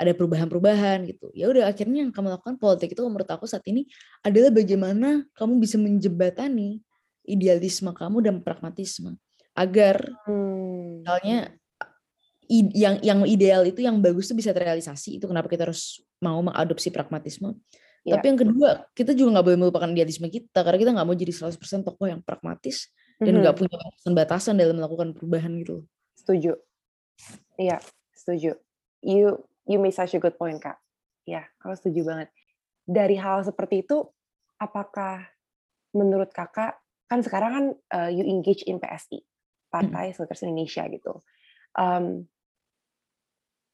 ada 0.00 0.16
perubahan-perubahan 0.16 1.04
gitu 1.12 1.28
ya 1.36 1.52
udah 1.52 1.68
akhirnya 1.68 2.08
yang 2.08 2.12
kamu 2.14 2.32
lakukan 2.32 2.56
politik 2.56 2.96
itu 2.96 3.02
menurut 3.04 3.28
aku 3.28 3.44
saat 3.44 3.66
ini 3.68 3.84
adalah 4.24 4.48
bagaimana 4.48 5.28
kamu 5.36 5.60
bisa 5.60 5.76
menjebatani 5.76 6.80
idealisme 7.28 7.92
kamu 7.92 8.24
dan 8.24 8.34
pragmatisme 8.40 9.20
agar 9.52 10.00
hmm. 10.24 11.04
misalnya 11.04 11.52
yang 12.50 12.98
yang 12.98 13.22
ideal 13.22 13.62
itu 13.62 13.86
yang 13.86 14.02
bagus 14.02 14.26
itu 14.26 14.42
bisa 14.42 14.50
terrealisasi 14.50 15.22
itu 15.22 15.30
kenapa 15.30 15.46
kita 15.46 15.70
harus 15.70 16.02
mau 16.18 16.42
mengadopsi 16.42 16.90
pragmatisme. 16.90 17.54
Yeah. 18.00 18.16
tapi 18.16 18.32
yang 18.32 18.40
kedua 18.40 18.88
kita 18.96 19.12
juga 19.12 19.36
nggak 19.36 19.44
boleh 19.44 19.58
melupakan 19.60 19.88
idealisme 19.92 20.32
kita 20.32 20.64
karena 20.64 20.78
kita 20.80 20.90
nggak 20.96 21.04
mau 21.04 21.12
jadi 21.12 21.36
100% 21.36 21.84
tokoh 21.84 22.08
yang 22.08 22.24
pragmatis 22.24 22.88
dan 23.20 23.36
nggak 23.36 23.52
mm 23.52 23.60
-hmm. 23.60 23.60
punya 23.60 23.76
batasan-batasan 23.76 24.54
dalam 24.56 24.80
melakukan 24.80 25.12
perubahan 25.12 25.52
gitu 25.60 25.84
setuju. 26.16 26.56
Iya 27.60 27.76
setuju. 28.16 28.56
You 29.04 29.44
you 29.68 29.76
make 29.76 29.92
such 29.92 30.16
a 30.16 30.20
good 30.20 30.40
point 30.40 30.60
kak. 30.60 30.80
Ya 31.28 31.44
aku 31.60 31.76
setuju 31.76 32.08
banget. 32.08 32.28
Dari 32.88 33.20
hal 33.20 33.44
seperti 33.44 33.84
itu 33.84 34.08
apakah 34.56 35.28
menurut 35.92 36.32
kakak 36.32 36.80
kan 37.04 37.20
sekarang 37.20 37.50
kan 37.52 37.64
uh, 37.92 38.10
you 38.10 38.24
engage 38.24 38.64
in 38.64 38.80
PSI 38.80 39.20
Partai 39.68 40.16
mm 40.16 40.24
-hmm. 40.24 40.44
Indonesia 40.48 40.82
gitu. 40.88 41.12
Um, 41.76 42.24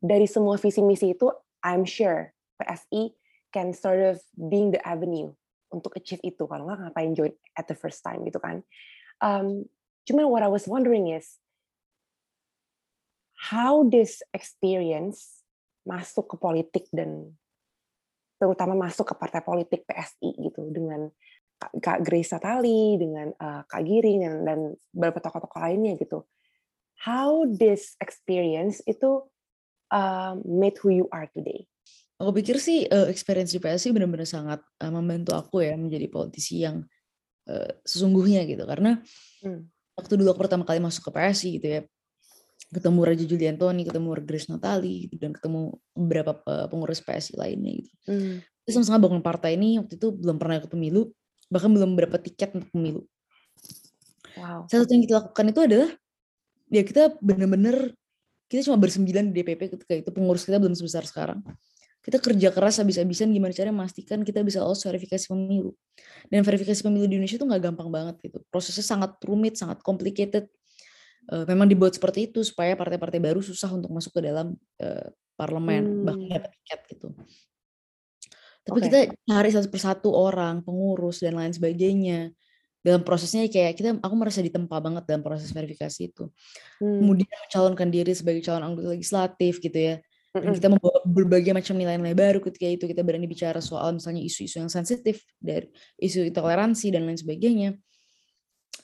dari 0.06 0.30
semua 0.30 0.54
visi 0.56 0.80
misi 0.80 1.12
itu 1.12 1.26
I'm 1.66 1.82
sure 1.82 2.30
PSI 2.62 3.12
can 3.50 3.74
sort 3.74 4.00
of 4.06 4.22
being 4.38 4.70
the 4.70 4.80
avenue 4.86 5.34
untuk 5.74 5.98
achieve 5.98 6.22
itu 6.22 6.46
kalau 6.46 6.70
nggak 6.70 6.88
ngapain 6.88 7.12
join 7.12 7.34
at 7.58 7.66
the 7.66 7.74
first 7.74 8.06
time 8.06 8.22
gitu 8.22 8.38
kan 8.38 8.62
um, 9.18 9.66
cuman 10.06 10.30
what 10.30 10.46
I 10.46 10.50
was 10.50 10.70
wondering 10.70 11.10
is 11.10 11.42
how 13.50 13.82
this 13.84 14.22
experience 14.30 15.42
masuk 15.82 16.34
ke 16.34 16.36
politik 16.38 16.86
dan 16.94 17.34
terutama 18.36 18.76
masuk 18.76 19.10
ke 19.10 19.14
partai 19.16 19.42
politik 19.42 19.86
PSI 19.88 20.30
gitu 20.38 20.70
dengan 20.70 21.08
Kak 21.56 22.04
Grace 22.04 22.36
Natali 22.36 23.00
dengan 23.00 23.32
uh, 23.32 23.64
Kak 23.64 23.80
Giring 23.80 24.20
dan, 24.20 24.34
dan 24.44 24.58
beberapa 24.92 25.24
tokoh-tokoh 25.24 25.56
lainnya 25.56 25.96
gitu. 25.96 26.28
How 27.00 27.48
this 27.48 27.96
experience 27.96 28.84
itu 28.84 29.24
uh, 29.92 30.34
made 30.42 30.76
who 30.82 30.90
you 30.92 31.06
are 31.12 31.28
today? 31.30 31.66
Aku 32.16 32.32
pikir 32.32 32.56
sih 32.56 32.88
uh, 32.88 33.12
experience 33.12 33.52
di 33.52 33.60
PSI 33.60 33.92
benar-benar 33.92 34.24
sangat 34.24 34.60
uh, 34.80 34.92
membantu 34.92 35.36
aku 35.36 35.60
ya 35.60 35.76
menjadi 35.76 36.08
politisi 36.08 36.64
yang 36.64 36.80
uh, 37.50 37.70
sesungguhnya 37.84 38.48
gitu 38.48 38.64
karena 38.64 38.96
hmm. 39.44 39.68
waktu 40.00 40.12
dulu 40.16 40.32
aku 40.32 40.48
pertama 40.48 40.64
kali 40.64 40.80
masuk 40.80 41.08
ke 41.08 41.10
PSI 41.12 41.60
gitu 41.60 41.68
ya 41.68 41.80
ketemu 42.66 43.00
Raja 43.06 43.24
Juliantoni, 43.24 43.86
ketemu 43.86 44.08
Grace 44.26 44.50
Natali 44.50 45.06
gitu, 45.06 45.22
dan 45.22 45.30
ketemu 45.30 45.78
beberapa 45.94 46.34
pengurus 46.66 46.98
PSI 46.98 47.38
lainnya 47.38 47.78
gitu. 47.78 47.92
Hmm. 48.10 48.42
Terus 48.66 48.82
sama-sama 48.82 49.06
bangun 49.06 49.22
partai 49.22 49.54
ini 49.54 49.78
waktu 49.78 49.94
itu 49.94 50.10
belum 50.10 50.42
pernah 50.42 50.58
ikut 50.58 50.72
pemilu, 50.74 51.14
bahkan 51.46 51.70
belum 51.70 51.94
berapa 51.94 52.18
tiket 52.18 52.58
untuk 52.58 52.70
pemilu. 52.74 53.06
Wow. 54.34 54.66
Satu 54.66 54.90
yang 54.90 55.06
kita 55.06 55.14
lakukan 55.22 55.46
itu 55.54 55.60
adalah 55.62 55.90
ya 56.74 56.82
kita 56.82 57.02
benar-benar 57.22 57.94
kita 58.46 58.66
cuma 58.70 58.78
bersembilan 58.78 59.30
di 59.30 59.42
DPP 59.42 59.74
ketika 59.78 59.94
itu 59.94 60.10
pengurus 60.14 60.46
kita 60.46 60.58
belum 60.62 60.74
sebesar 60.74 61.06
sekarang 61.06 61.42
kita 62.02 62.22
kerja 62.22 62.54
keras 62.54 62.78
habis-habisan 62.78 63.34
gimana 63.34 63.50
cara 63.50 63.74
memastikan 63.74 64.22
kita 64.22 64.46
bisa 64.46 64.62
lolos 64.62 64.86
verifikasi 64.86 65.26
pemilu 65.26 65.74
dan 66.30 66.46
verifikasi 66.46 66.78
pemilu 66.78 67.10
di 67.10 67.18
Indonesia 67.18 67.38
itu 67.42 67.46
nggak 67.46 67.62
gampang 67.62 67.88
banget 67.90 68.16
gitu 68.22 68.38
prosesnya 68.46 68.86
sangat 68.86 69.18
rumit 69.26 69.58
sangat 69.58 69.82
complicated 69.82 70.46
uh, 71.34 71.44
memang 71.50 71.66
dibuat 71.66 71.98
seperti 71.98 72.30
itu 72.30 72.46
supaya 72.46 72.78
partai-partai 72.78 73.18
baru 73.18 73.42
susah 73.42 73.70
untuk 73.74 73.90
masuk 73.90 74.14
ke 74.14 74.20
dalam 74.22 74.54
uh, 74.82 75.06
parlemen 75.36 76.06
bahkan 76.06 76.26
Hmm. 76.26 76.34
dapat 76.40 76.50
tiket 76.56 76.80
gitu. 76.96 77.08
Tapi 78.66 78.78
Oke. 78.82 78.86
kita 78.90 78.98
cari 79.30 79.50
satu 79.54 79.68
persatu 79.70 80.10
orang, 80.10 80.58
pengurus 80.66 81.22
dan 81.22 81.38
lain 81.38 81.54
sebagainya. 81.54 82.34
Dalam 82.86 83.02
prosesnya 83.02 83.50
kayak 83.50 83.74
kita 83.74 83.98
aku 83.98 84.14
merasa 84.14 84.38
ditempa 84.38 84.78
banget 84.78 85.10
dalam 85.10 85.26
proses 85.26 85.50
verifikasi 85.50 86.06
itu. 86.06 86.30
Hmm. 86.78 87.02
Kemudian 87.02 87.26
mencalonkan 87.26 87.90
diri 87.90 88.14
sebagai 88.14 88.46
calon 88.46 88.62
anggota 88.62 88.94
legislatif 88.94 89.58
gitu 89.58 89.74
ya. 89.74 89.98
Dan 90.36 90.52
kita 90.52 90.68
membawa 90.68 91.00
berbagai 91.08 91.52
macam 91.56 91.74
nilai-nilai 91.80 92.12
baru 92.12 92.38
ketika 92.44 92.68
itu 92.68 92.84
kita 92.84 93.00
berani 93.00 93.24
bicara 93.24 93.56
soal 93.64 93.96
misalnya 93.96 94.20
isu-isu 94.20 94.60
yang 94.60 94.68
sensitif 94.68 95.24
dari 95.40 95.64
isu 95.96 96.28
toleransi 96.28 96.92
dan 96.92 97.08
lain 97.08 97.16
sebagainya. 97.16 97.70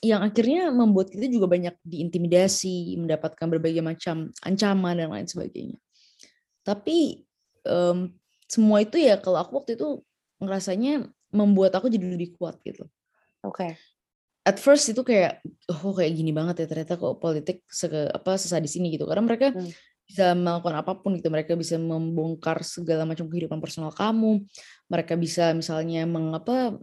Yang 0.01 0.21
akhirnya 0.33 0.73
membuat 0.73 1.13
kita 1.13 1.29
juga 1.29 1.47
banyak 1.47 1.77
diintimidasi, 1.85 2.97
mendapatkan 2.99 3.47
berbagai 3.47 3.85
macam 3.85 4.33
ancaman 4.41 4.97
dan 4.97 5.13
lain 5.13 5.29
sebagainya. 5.29 5.77
Tapi 6.65 7.23
em, 7.69 7.97
semua 8.49 8.81
itu 8.81 8.97
ya 8.97 9.21
kalau 9.21 9.39
aku 9.39 9.63
waktu 9.63 9.77
itu 9.77 10.01
ngerasanya 10.41 11.07
membuat 11.29 11.77
aku 11.77 11.87
jadi 11.87 12.17
lebih 12.17 12.35
kuat 12.35 12.59
gitu. 12.65 12.89
Oke. 13.45 13.77
At 14.43 14.59
first 14.59 14.91
itu 14.91 15.01
kayak 15.07 15.39
oh 15.71 15.95
kayak 15.95 16.11
gini 16.19 16.35
banget 16.35 16.63
ya 16.63 16.67
ternyata 16.67 16.99
kok 16.99 17.15
politik 17.23 17.63
seke, 17.71 18.11
apa 18.11 18.35
sesadis 18.35 18.75
ini 18.75 18.99
gitu 18.99 19.07
karena 19.07 19.23
mereka 19.23 19.55
Hmm. 19.55 19.71
bisa 20.03 20.35
melakukan 20.35 20.75
apa 20.83 20.91
pun 20.99 21.15
gitu 21.15 21.31
mereka 21.31 21.55
bisa 21.55 21.79
membongkar 21.79 22.59
segala 22.67 23.07
macam 23.07 23.31
kehidupan 23.31 23.63
personal 23.63 23.95
kamu 23.95 24.43
mereka 24.91 25.15
bisa 25.15 25.55
misalnya 25.55 26.03
mengapa 26.03 26.75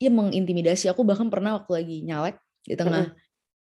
ya 0.00 0.08
mengintimidasi 0.08 0.88
aku 0.88 1.04
bahkan 1.04 1.28
pernah 1.28 1.60
waktu 1.60 1.72
lagi 1.84 1.96
nyalek 2.00 2.40
di 2.64 2.74
tengah 2.80 3.12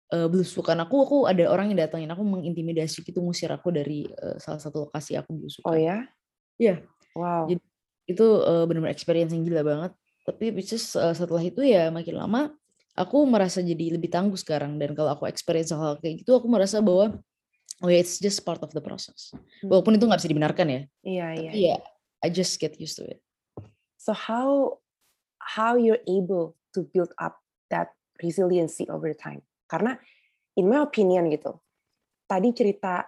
eh, 0.09 0.29
belusukan 0.33 0.81
aku 0.81 0.97
aku 1.05 1.19
ada 1.29 1.45
orang 1.53 1.69
yang 1.69 1.85
datangin 1.85 2.09
aku 2.09 2.25
mengintimidasi 2.25 3.05
gitu 3.05 3.21
ngusir 3.21 3.53
aku 3.53 3.69
dari 3.77 4.09
eh, 4.09 4.41
salah 4.41 4.57
satu 4.57 4.89
lokasi 4.89 5.21
aku 5.21 5.37
belusukan 5.37 5.69
Oh 5.69 5.77
ya? 5.77 6.09
Iya. 6.57 6.81
Wow. 7.13 7.53
Jadi 7.53 7.61
itu 8.09 8.27
eh, 8.41 8.65
benar-benar 8.65 8.95
experience 8.97 9.37
yang 9.37 9.45
gila 9.45 9.63
banget. 9.63 9.93
Tapi 10.25 10.45
which 10.57 10.73
is, 10.73 10.97
eh, 10.97 11.13
setelah 11.13 11.45
itu 11.45 11.61
ya 11.61 11.93
makin 11.93 12.17
lama 12.17 12.57
aku 12.95 13.27
merasa 13.27 13.59
jadi 13.59 13.99
lebih 13.99 14.11
tangguh 14.11 14.39
sekarang 14.39 14.79
dan 14.79 14.95
kalau 14.95 15.11
aku 15.15 15.27
experience 15.27 15.75
hal 15.75 15.99
kayak 15.99 16.23
gitu 16.23 16.39
aku 16.39 16.47
merasa 16.47 16.79
bahwa 16.79 17.19
oh 17.83 17.91
ya 17.91 17.99
it's 17.99 18.23
just 18.23 18.47
part 18.47 18.63
of 18.63 18.71
the 18.71 18.83
process. 18.83 19.35
Hmm. 19.35 19.71
Walaupun 19.71 19.99
itu 19.99 20.07
nggak 20.07 20.21
bisa 20.23 20.31
dibenarkan 20.31 20.67
ya. 20.71 20.81
Iya 21.03 21.27
iya. 21.35 21.51
Tapi 21.51 21.61
ya 21.61 21.77
I 22.25 22.29
just 22.31 22.57
get 22.63 22.79
used 22.79 22.97
to 23.03 23.05
it. 23.05 23.21
So 23.99 24.15
how 24.15 24.79
how 25.43 25.75
you're 25.75 26.03
able 26.07 26.57
to 26.73 26.87
build 26.95 27.13
up 27.19 27.43
that 27.69 27.93
resiliency 28.23 28.87
over 28.87 29.11
time? 29.13 29.43
Karena 29.67 29.99
in 30.55 30.71
my 30.71 30.87
opinion 30.87 31.29
gitu, 31.35 31.59
tadi 32.31 32.55
cerita 32.55 33.05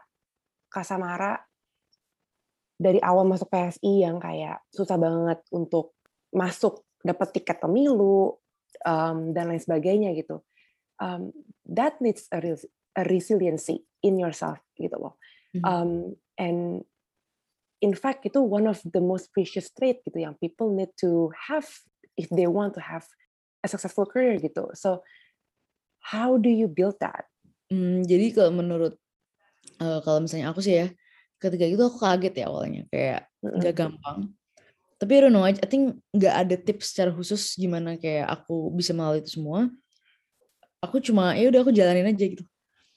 Kak 0.66 0.84
Samara 0.84 1.38
dari 2.76 3.00
awal 3.00 3.24
masuk 3.24 3.48
PSI 3.48 4.04
yang 4.04 4.20
kayak 4.20 4.60
susah 4.68 5.00
banget 5.00 5.40
untuk 5.48 5.96
masuk 6.34 6.84
dapat 7.00 7.32
tiket 7.32 7.56
pemilu 7.62 8.36
um, 8.84 9.32
dan 9.32 9.48
lain 9.48 9.62
sebagainya 9.62 10.12
gitu. 10.18 10.42
Um, 11.00 11.32
that 11.68 12.00
needs 12.00 12.28
a, 12.32 12.40
res- 12.40 12.68
a 12.96 13.04
resiliency 13.04 13.84
in 14.02 14.16
yourself 14.20 14.60
gitu 14.76 14.96
loh. 14.96 15.16
Mhm. 15.56 15.64
Um, 15.64 15.92
and 16.36 16.84
in 17.80 17.92
fact 17.96 18.24
itu 18.24 18.40
one 18.40 18.66
of 18.68 18.80
the 18.84 19.00
most 19.00 19.32
precious 19.32 19.68
trait 19.72 20.00
gitu 20.04 20.20
yang 20.20 20.36
people 20.40 20.72
need 20.72 20.92
to 20.96 21.32
have 21.48 21.68
if 22.16 22.28
they 22.32 22.48
want 22.48 22.72
to 22.72 22.80
have 22.80 23.04
a 23.64 23.68
successful 23.68 24.08
career 24.08 24.40
gitu. 24.40 24.72
So 24.72 25.04
how 26.00 26.40
do 26.40 26.48
you 26.48 26.68
build 26.70 26.96
that? 27.04 27.28
Hmm, 27.68 28.06
jadi 28.06 28.32
kalau 28.32 28.52
menurut 28.54 28.94
eh, 29.82 30.00
kalau 30.06 30.24
misalnya 30.24 30.54
aku 30.54 30.62
sih 30.62 30.80
ya, 30.80 30.86
ketika 31.36 31.64
itu 31.68 31.82
aku 31.82 31.98
kaget 32.00 32.34
ya 32.40 32.46
awalnya 32.48 32.82
kayak 32.88 33.28
nggak 33.42 33.74
gampang. 33.76 34.32
Tapi 34.96 35.12
I 35.12 35.20
don't 35.28 35.34
know, 35.34 35.44
I 35.44 35.52
think 35.52 36.00
nggak 36.16 36.34
ada 36.34 36.56
tips 36.56 36.96
secara 36.96 37.12
khusus 37.12 37.52
gimana 37.54 38.00
kayak 38.00 38.32
aku 38.32 38.72
bisa 38.72 38.96
melalui 38.96 39.20
itu 39.20 39.36
semua. 39.36 39.68
Aku 40.80 41.00
cuma 41.04 41.36
ya 41.36 41.48
udah 41.52 41.60
aku 41.64 41.72
jalanin 41.72 42.08
aja 42.08 42.24
gitu. 42.24 42.44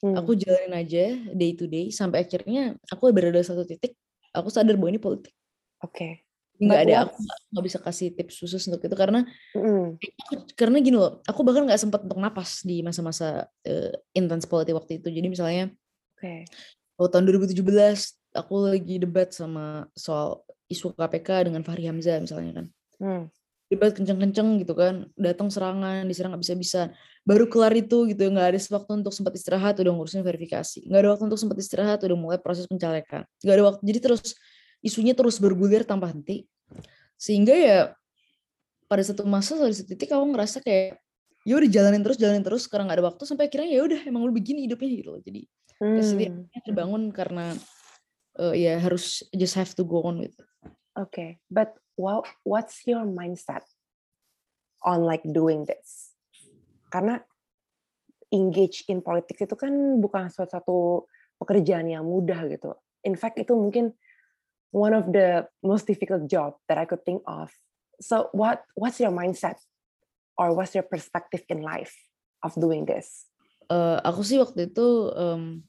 Hmm. 0.00 0.16
Aku 0.16 0.32
jalanin 0.32 0.72
aja 0.72 1.12
day 1.36 1.52
to 1.52 1.68
day 1.68 1.92
sampai 1.92 2.24
akhirnya 2.24 2.72
aku 2.88 3.12
berada 3.12 3.36
satu 3.44 3.68
titik 3.68 3.96
aku 4.32 4.48
sadar 4.48 4.80
bahwa 4.80 4.96
ini 4.96 5.00
politik. 5.00 5.34
Oke. 5.84 6.24
Nggak 6.60 6.76
But 6.76 6.84
ada 6.88 6.94
aku 7.08 7.16
nggak- 7.20 7.40
nggak 7.52 7.64
bisa 7.68 7.78
kasih 7.80 8.08
tips 8.16 8.34
khusus 8.40 8.62
untuk 8.68 8.80
itu 8.84 8.96
karena 8.96 9.24
Mm-mm. 9.56 9.96
aku- 9.96 10.44
karena 10.56 10.76
gini 10.80 10.96
loh, 10.96 11.20
aku 11.24 11.40
bahkan 11.40 11.64
nggak 11.68 11.80
sempat 11.80 12.00
untuk 12.04 12.20
napas 12.20 12.64
di 12.64 12.80
masa-masa 12.80 13.44
eh, 13.64 13.92
intens 14.12 14.44
politik 14.48 14.76
waktu 14.76 15.00
itu. 15.00 15.08
Jadi 15.08 15.26
misalnya 15.28 15.72
Oke. 16.16 16.44
waktu 16.96 17.10
tahun 17.12 17.24
2017 17.28 18.16
aku 18.36 18.54
lagi 18.72 18.96
debat 19.00 19.32
sama 19.32 19.88
soal 19.96 20.44
isu 20.70 20.94
KPK 20.94 21.50
dengan 21.50 21.66
Fahri 21.66 21.90
Hamzah 21.90 22.22
misalnya 22.22 22.62
kan. 22.62 22.66
Hmm. 23.02 23.24
Debat 23.70 23.94
kenceng-kenceng 23.94 24.58
gitu 24.66 24.74
kan, 24.74 25.06
datang 25.14 25.46
serangan, 25.46 26.02
diserang 26.06 26.34
nggak 26.34 26.42
bisa-bisa. 26.42 26.90
Baru 27.22 27.46
kelar 27.46 27.70
itu 27.74 28.06
gitu, 28.10 28.26
nggak 28.26 28.46
ada 28.54 28.58
waktu 28.58 28.90
untuk 28.98 29.14
sempat 29.14 29.34
istirahat, 29.38 29.78
udah 29.78 29.92
ngurusin 29.94 30.26
verifikasi. 30.26 30.90
Nggak 30.90 31.00
ada 31.06 31.10
waktu 31.14 31.24
untuk 31.30 31.38
sempat 31.38 31.56
istirahat, 31.62 31.98
udah 32.02 32.18
mulai 32.18 32.38
proses 32.42 32.66
pencalekan. 32.66 33.22
Nggak 33.46 33.54
ada 33.54 33.64
waktu, 33.70 33.80
jadi 33.86 33.98
terus 34.10 34.34
isunya 34.82 35.14
terus 35.14 35.38
bergulir 35.38 35.86
tanpa 35.86 36.10
henti. 36.10 36.50
Sehingga 37.14 37.54
ya 37.54 37.78
pada 38.90 39.06
satu 39.06 39.22
masa, 39.22 39.54
pada 39.54 39.70
satu 39.70 39.86
titik 39.86 40.10
aku 40.10 40.34
ngerasa 40.34 40.58
kayak 40.66 40.98
ya 41.46 41.54
udah 41.54 41.70
jalanin 41.70 42.02
terus, 42.02 42.18
jalanin 42.18 42.42
terus, 42.42 42.66
sekarang 42.66 42.90
nggak 42.90 42.98
ada 42.98 43.06
waktu 43.06 43.22
sampai 43.22 43.46
akhirnya 43.46 43.70
ya 43.70 43.86
udah 43.86 44.00
emang 44.10 44.26
lu 44.26 44.34
begini 44.34 44.66
hidupnya 44.66 44.90
gitu 44.98 45.14
loh. 45.14 45.22
Jadi 45.22 45.46
Hmm. 45.80 46.44
Terbangun 46.60 47.08
karena 47.08 47.56
eh, 48.36 48.68
ya 48.68 48.76
harus 48.76 49.24
just 49.32 49.56
have 49.56 49.72
to 49.72 49.80
go 49.80 50.04
on 50.04 50.20
with 50.20 50.36
it. 50.36 50.49
Okay, 51.08 51.40
but 51.48 51.72
what 51.96 52.28
what's 52.44 52.84
your 52.84 53.08
mindset 53.08 53.64
on 54.84 55.00
like 55.00 55.24
doing 55.24 55.64
this? 55.64 56.12
Karena 56.92 57.24
engage 58.28 58.84
in 58.92 59.00
politics 59.00 59.48
itu 59.48 59.56
kan 59.56 59.72
bukan 59.96 60.28
suatu 60.28 61.08
pekerjaan 61.40 61.88
yang 61.88 62.04
mudah 62.04 62.44
gitu. 62.52 62.76
In 63.00 63.16
fact 63.16 63.40
itu 63.40 63.56
mungkin 63.56 63.96
one 64.70 64.92
of 64.92 65.08
the 65.08 65.48
most 65.64 65.88
difficult 65.88 66.28
job 66.28 66.60
that 66.68 66.76
I 66.76 66.84
could 66.84 67.02
think 67.02 67.24
of. 67.24 67.48
So 68.00 68.28
what 68.36 68.64
what's 68.76 69.00
your 69.00 69.12
mindset 69.12 69.56
or 70.36 70.52
what's 70.52 70.76
your 70.76 70.84
perspective 70.84 71.48
in 71.48 71.64
life 71.64 71.96
of 72.44 72.52
doing 72.60 72.84
this? 72.84 73.30
Eh, 73.70 73.98
aku 74.02 74.20
sih 74.26 74.36
waktu 74.42 74.68
itu 74.68 75.14
em, 75.14 75.62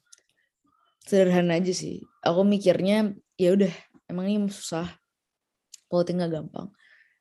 sederhana 1.06 1.62
aja 1.62 1.74
sih. 1.74 2.02
Aku 2.26 2.42
mikirnya 2.42 3.14
ya 3.38 3.54
udah 3.54 3.74
emang 4.10 4.28
ini 4.28 4.50
susah, 4.50 4.90
politik 5.92 6.16
nggak 6.16 6.32
gampang. 6.32 6.72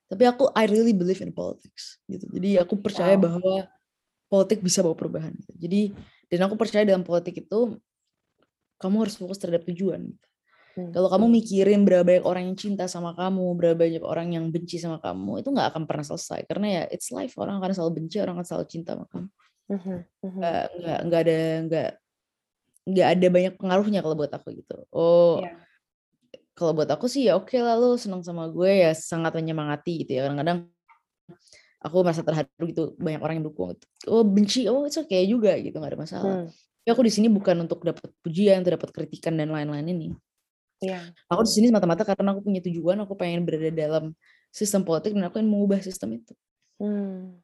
Tapi 0.07 0.23
aku 0.23 0.47
I 0.55 0.63
really 0.71 0.95
believe 0.95 1.19
in 1.19 1.35
politics 1.35 1.99
gitu. 2.07 2.23
Jadi 2.31 2.55
aku 2.55 2.79
percaya 2.79 3.19
Wow. 3.19 3.23
bahwa 3.27 3.55
politik 4.31 4.63
bisa 4.63 4.79
bawa 4.79 4.95
perubahan. 4.95 5.35
gitu. 5.35 5.51
Jadi 5.59 5.81
dan 6.31 6.47
aku 6.47 6.55
percaya 6.55 6.87
dalam 6.87 7.03
politik 7.03 7.43
itu 7.43 7.75
kamu 8.79 8.95
harus 9.07 9.15
fokus 9.19 9.37
terhadap 9.37 9.67
tujuan. 9.67 10.07
gitu. 10.15 10.27
Hmm. 10.71 10.91
Kalau 10.95 11.11
kamu 11.11 11.25
mikirin 11.35 11.83
berapa 11.83 12.07
banyak 12.07 12.23
orang 12.23 12.43
yang 12.47 12.55
cinta 12.55 12.87
sama 12.87 13.11
kamu, 13.11 13.43
berapa 13.59 13.75
banyak 13.75 14.03
orang 14.07 14.31
yang 14.31 14.47
benci 14.55 14.79
sama 14.79 15.03
kamu, 15.03 15.43
itu 15.43 15.51
nggak 15.51 15.67
akan 15.75 15.83
pernah 15.83 16.05
selesai. 16.07 16.47
Karena 16.47 16.67
ya 16.79 16.83
it's 16.87 17.11
life, 17.11 17.35
orang 17.35 17.59
akan 17.59 17.75
selalu 17.75 17.91
benci, 17.99 18.23
orang 18.23 18.39
akan 18.39 18.47
selalu 18.47 18.65
cinta 18.71 18.95
sama 18.95 19.05
kamu. 19.11 19.27
Mhm, 19.67 19.95
mhm. 20.23 20.31
Nggak 20.39 20.63
nggak 20.79 20.99
nggak 21.07 21.21
ada 21.27 21.37
nggak 21.67 21.89
nggak 22.81 23.07
ada 23.13 23.27
banyak 23.29 23.53
pengaruhnya 23.59 23.99
kalau 23.99 24.15
buat 24.15 24.31
aku 24.31 24.47
gitu. 24.57 24.75
Oh, 24.95 25.43
Iya. 25.43 25.59
Kalau 26.61 26.77
buat 26.77 26.93
aku 26.93 27.09
sih 27.09 27.25
ya 27.25 27.41
oke 27.41 27.57
lah 27.57 27.73
lo 27.73 27.97
senang 27.97 28.21
sama 28.21 28.45
gue 28.53 28.85
ya 28.85 28.93
sangat 28.93 29.33
menyemangati 29.33 30.05
gitu 30.05 30.21
ya. 30.21 30.29
Kadang-kadang 30.29 30.69
aku 31.81 31.95
merasa 32.05 32.21
terharu 32.21 32.63
gitu 32.69 32.93
banyak 33.01 33.17
orang 33.17 33.35
yang 33.41 33.45
dukung 33.49 33.73
gitu. 33.73 33.85
Oh 34.05 34.21
benci, 34.21 34.69
oh 34.69 34.85
itu 34.85 35.01
okay 35.01 35.25
juga 35.25 35.57
gitu 35.57 35.73
nggak 35.81 35.97
ada 35.97 35.99
masalah. 35.99 36.33
Hmm, 36.45 36.47
Tapi 36.53 36.89
aku 36.93 37.01
di 37.01 37.11
sini 37.17 37.27
bukan 37.33 37.65
untuk 37.65 37.81
dapat 37.81 38.13
pujian, 38.21 38.61
dapat 38.61 38.93
kritikan 38.93 39.33
dan 39.33 39.49
lain-lain 39.49 39.89
ini. 39.89 40.07
Iya. 40.85 41.09
Aku 41.33 41.41
di 41.41 41.51
sini 41.53 41.73
semata-mata 41.73 42.05
karena 42.05 42.37
aku 42.37 42.45
punya 42.45 42.61
tujuan, 42.61 42.97
aku 43.01 43.17
pengen 43.17 43.41
berada 43.41 43.73
dalam 43.73 44.13
sistem 44.53 44.85
politik 44.85 45.17
dan 45.17 45.25
aku 45.25 45.41
ingin 45.41 45.49
mengubah 45.49 45.81
sistem 45.81 46.21
itu. 46.21 46.33
Hmm. 46.77 47.41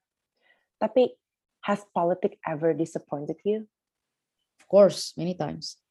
Tapi 0.78 1.18
has 1.66 1.82
politics 1.90 2.38
ever 2.46 2.78
disappointed 2.78 3.38
you? 3.42 3.66
Of 4.62 4.70
course, 4.70 5.18
many 5.18 5.34
times. 5.34 5.82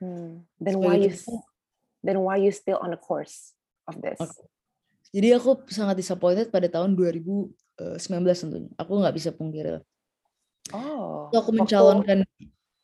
Hmm. 0.00 0.48
Then 0.56 0.80
why 0.80 0.96
you 0.96 1.12
then 2.02 2.20
why 2.22 2.38
you 2.38 2.50
still 2.50 2.78
on 2.82 2.90
the 2.90 3.00
course 3.00 3.54
of 3.88 3.98
this? 4.02 4.18
Oke. 4.20 4.44
Jadi 5.12 5.28
aku 5.36 5.64
sangat 5.68 5.98
disappointed 6.00 6.48
pada 6.48 6.68
tahun 6.72 6.96
2019 6.96 7.52
tentunya. 8.32 8.70
Aku 8.80 8.96
nggak 8.96 9.14
bisa 9.16 9.28
pungkiri. 9.32 9.80
Oh, 10.72 11.28
Waktu 11.28 11.36
aku 11.36 11.50
waktu 11.52 11.58
mencalonkan, 11.58 12.18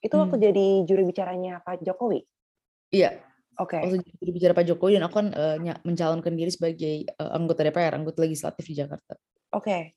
itu 0.03 0.15
waktu 0.15 0.37
hmm, 0.37 0.47
jadi 0.51 0.67
juru 0.85 1.03
bicaranya 1.09 1.63
Pak 1.63 1.81
Jokowi. 1.87 2.27
iya, 2.93 3.23
Oke. 3.57 3.79
waktu 3.81 4.03
jadi 4.19 4.31
bicara 4.35 4.53
Pak 4.53 4.67
Jokowi 4.67 4.99
dan 4.99 5.07
aku 5.09 5.15
kan 5.25 5.29
eh, 5.33 5.57
nya- 5.63 5.81
mencalonkan 5.87 6.35
diri 6.37 6.51
sebagai 6.53 7.07
eh, 7.07 7.31
anggota 7.33 7.65
DPR, 7.65 7.97
anggota 7.97 8.21
legislatif 8.23 8.67
di 8.67 8.75
Jakarta. 8.77 9.15
Oke. 9.55 9.95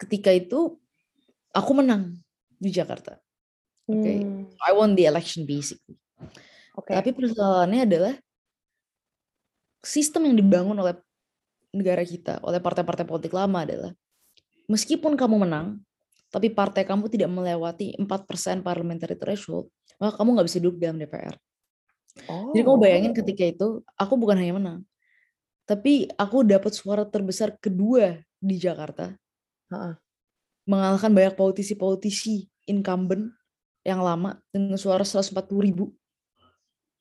Ketika 0.00 0.34
itu 0.34 0.80
aku 1.54 1.72
menang 1.78 2.18
di 2.58 2.70
Jakarta. 2.74 3.20
Oke, 3.88 3.98
okay? 4.02 4.18
Hmm. 4.24 4.50
I 4.60 4.70
won 4.74 4.92
the 4.98 5.06
election 5.06 5.46
basically. 5.46 5.94
Oke. 6.78 6.94
Tapi 6.94 7.10
persoalannya 7.10 7.82
adalah 7.82 8.14
sistem 9.82 10.30
yang 10.30 10.36
dibangun 10.38 10.78
oleh 10.78 10.94
negara 11.74 12.02
kita, 12.06 12.38
oleh 12.46 12.62
partai-partai 12.62 13.04
politik 13.04 13.34
lama 13.34 13.66
adalah 13.66 13.92
meskipun 14.70 15.18
kamu 15.18 15.44
menang, 15.48 15.82
tapi 16.30 16.52
partai 16.52 16.84
kamu 16.86 17.10
tidak 17.10 17.30
melewati 17.32 17.96
4% 17.98 18.62
parliamentary 18.62 19.16
threshold, 19.18 19.68
maka 19.98 20.16
kamu 20.20 20.38
nggak 20.38 20.48
bisa 20.48 20.58
duduk 20.62 20.78
dalam 20.78 21.00
DPR. 21.00 21.34
Jadi 22.52 22.62
kamu 22.64 22.76
Oh. 22.76 22.80
bayangin 22.80 23.12
ketika 23.14 23.44
itu, 23.46 23.68
aku 23.98 24.14
bukan 24.18 24.36
hanya 24.40 24.54
menang, 24.56 24.78
tapi 25.68 26.08
aku 26.16 26.42
dapat 26.46 26.72
suara 26.74 27.04
terbesar 27.08 27.56
kedua 27.60 28.18
di 28.40 28.56
Jakarta, 28.60 29.14
Heeh. 29.70 29.98
mengalahkan 30.68 31.10
banyak 31.12 31.34
politisi-politisi 31.34 32.46
incumbent 32.68 33.32
yang 33.82 34.04
lama 34.04 34.38
dengan 34.52 34.76
suara 34.76 35.02
140 35.02 35.64
ribu, 35.64 35.84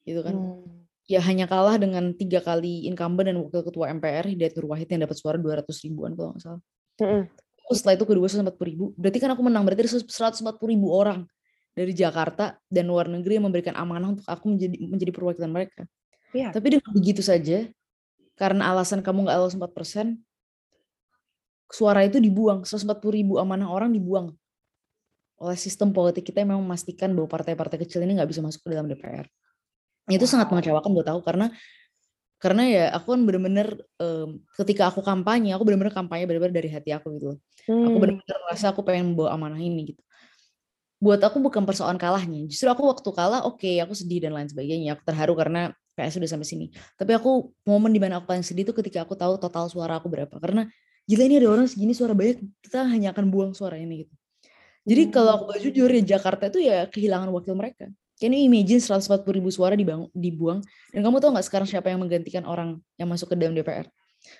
gitu 0.07 0.23
kan. 0.23 0.35
Hmm. 0.35 0.63
Ya 1.07 1.23
hanya 1.23 1.47
kalah 1.47 1.79
dengan 1.79 2.11
tiga 2.15 2.43
kali 2.43 2.87
incumbent 2.87 3.31
dan 3.31 3.37
wakil 3.39 3.63
ketua 3.63 3.91
MPR 3.95 4.27
Hidayat 4.27 4.59
Nur 4.59 4.75
Wahid 4.75 4.91
yang 4.91 5.07
dapat 5.07 5.15
suara 5.15 5.39
200 5.39 5.63
ribuan 5.87 6.15
kalau 6.15 6.35
nggak 6.35 6.43
salah. 6.43 6.61
Terus 7.67 7.77
setelah 7.83 7.95
itu 7.99 8.05
kedua 8.07 8.27
140 8.31 8.55
ribu, 8.63 8.85
berarti 8.95 9.19
kan 9.19 9.29
aku 9.35 9.43
menang, 9.43 9.67
berarti 9.67 9.87
ada 9.87 9.91
140 9.99 10.55
ribu 10.71 10.87
orang 10.91 11.27
dari 11.75 11.91
Jakarta 11.91 12.55
dan 12.71 12.87
luar 12.87 13.11
negeri 13.11 13.37
yang 13.37 13.45
memberikan 13.51 13.75
amanah 13.75 14.15
untuk 14.15 14.25
aku 14.25 14.55
menjadi 14.55 14.75
menjadi 14.87 15.11
perwakilan 15.11 15.51
mereka. 15.51 15.83
Iya. 16.31 16.55
Tapi 16.55 16.79
dengan 16.79 16.91
begitu 16.95 17.19
saja, 17.19 17.67
karena 18.39 18.71
alasan 18.71 19.03
kamu 19.03 19.27
nggak 19.27 19.37
lolos 19.37 19.55
4%, 19.55 20.15
suara 21.67 22.07
itu 22.07 22.23
dibuang, 22.23 22.63
140 22.63 22.87
ribu 23.11 23.35
amanah 23.35 23.67
orang 23.67 23.91
dibuang 23.91 24.31
oleh 25.37 25.57
sistem 25.59 25.93
politik 25.93 26.25
kita 26.25 26.41
yang 26.41 26.57
memang 26.57 26.65
memastikan 26.65 27.13
bahwa 27.13 27.29
partai-partai 27.29 27.77
kecil 27.85 28.01
ini 28.01 28.17
nggak 28.17 28.29
bisa 28.31 28.41
masuk 28.41 28.65
ke 28.65 28.69
dalam 28.73 28.89
DPR. 28.89 29.29
Itu 30.07 30.25
sangat 30.25 30.47
mengecewakan 30.49 30.91
buat 30.95 31.07
aku 31.11 31.21
karena 31.23 31.51
karena 32.37 32.63
ya 32.69 32.83
aku 32.93 33.17
kan 33.17 33.21
bener-bener 33.25 33.67
em, 33.97 34.39
ketika 34.61 34.93
aku 34.93 35.01
kampanye, 35.01 35.51
aku 35.57 35.65
bener-bener 35.65 35.89
kampanye 35.89 36.29
bener-bener 36.29 36.53
dari 36.53 36.69
hati 36.69 36.93
aku 36.93 37.17
gitu 37.17 37.33
loh. 37.33 37.37
Aku 37.67 37.97
Hmm. 37.97 37.97
bener-bener 37.97 38.37
merasa 38.45 38.69
aku 38.69 38.85
pengen 38.85 39.11
membawa 39.13 39.33
amanah 39.33 39.57
ini 39.57 39.91
gitu. 39.91 40.01
Buat 40.97 41.21
aku 41.25 41.37
bukan 41.41 41.65
persoalan 41.65 41.97
kalahnya. 41.97 42.45
Justru 42.49 42.69
aku 42.69 42.85
waktu 42.89 43.09
kalah 43.13 43.45
oke, 43.45 43.69
aku 43.81 43.93
sedih 43.93 44.21
dan 44.21 44.33
lain 44.37 44.49
sebagainya. 44.49 44.97
Aku 44.97 45.05
terharu 45.05 45.33
karena 45.37 45.73
PS 45.97 46.21
udah 46.21 46.29
sampai 46.29 46.47
sini. 46.47 46.65
Tapi 46.97 47.13
aku 47.17 47.53
momen 47.65 47.89
di 47.89 48.01
mana 48.01 48.21
aku 48.21 48.29
paling 48.29 48.45
sedih 48.45 48.65
itu 48.69 48.73
ketika 48.73 49.05
aku 49.05 49.17
tahu 49.17 49.37
total 49.41 49.69
suara 49.69 49.97
aku 49.97 50.09
berapa. 50.09 50.37
Karena 50.37 50.65
gila 51.09 51.23
ini 51.25 51.35
ada 51.41 51.49
orang 51.53 51.65
segini 51.69 51.93
suara 51.97 52.13
banyak, 52.13 52.41
kita 52.61 52.85
hanya 52.85 53.13
akan 53.13 53.25
buang 53.33 53.51
suara 53.57 53.77
ini 53.81 54.05
gitu. 54.05 54.13
Jadi 54.87 55.03
kalau 55.11 55.35
aku 55.35 55.43
gak 55.51 55.61
jujur 55.67 55.89
ya 55.91 56.01
Jakarta 56.17 56.47
itu 56.47 56.63
ya 56.63 56.85
kehilangan 56.87 57.29
wakil 57.33 57.53
mereka. 57.57 57.89
Can 58.17 58.33
you 58.33 58.49
imagine 58.49 58.81
140 58.81 59.29
ribu 59.29 59.53
suara 59.53 59.77
dibangun, 59.77 60.09
dibuang. 60.09 60.65
Dan 60.89 61.05
kamu 61.05 61.21
tahu 61.21 61.37
nggak 61.37 61.45
sekarang 61.45 61.69
siapa 61.69 61.93
yang 61.93 62.01
menggantikan 62.01 62.49
orang 62.49 62.81
yang 62.97 63.05
masuk 63.05 63.29
ke 63.29 63.35
dalam 63.37 63.53
DPR? 63.53 63.85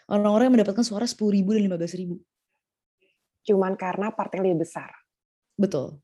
Orang-orang 0.09 0.49
yang 0.49 0.55
mendapatkan 0.57 0.81
suara 0.81 1.05
10 1.05 1.13
ribu 1.29 1.53
dan 1.53 1.69
15 1.69 1.93
ribu. 2.01 2.17
Cuman 3.45 3.77
karena 3.77 4.09
partai 4.09 4.41
lebih 4.41 4.65
besar. 4.65 4.89
Betul. 5.53 6.01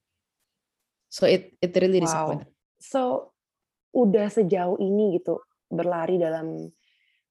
So 1.09 1.25
it 1.25 1.57
it 1.61 1.73
really 1.81 1.97
Wow. 1.97 2.05
disappointed. 2.05 2.49
So 2.77 3.33
udah 3.93 4.29
sejauh 4.29 4.77
ini 4.77 5.17
gitu 5.17 5.41
berlari 5.73 6.21
dalam 6.21 6.69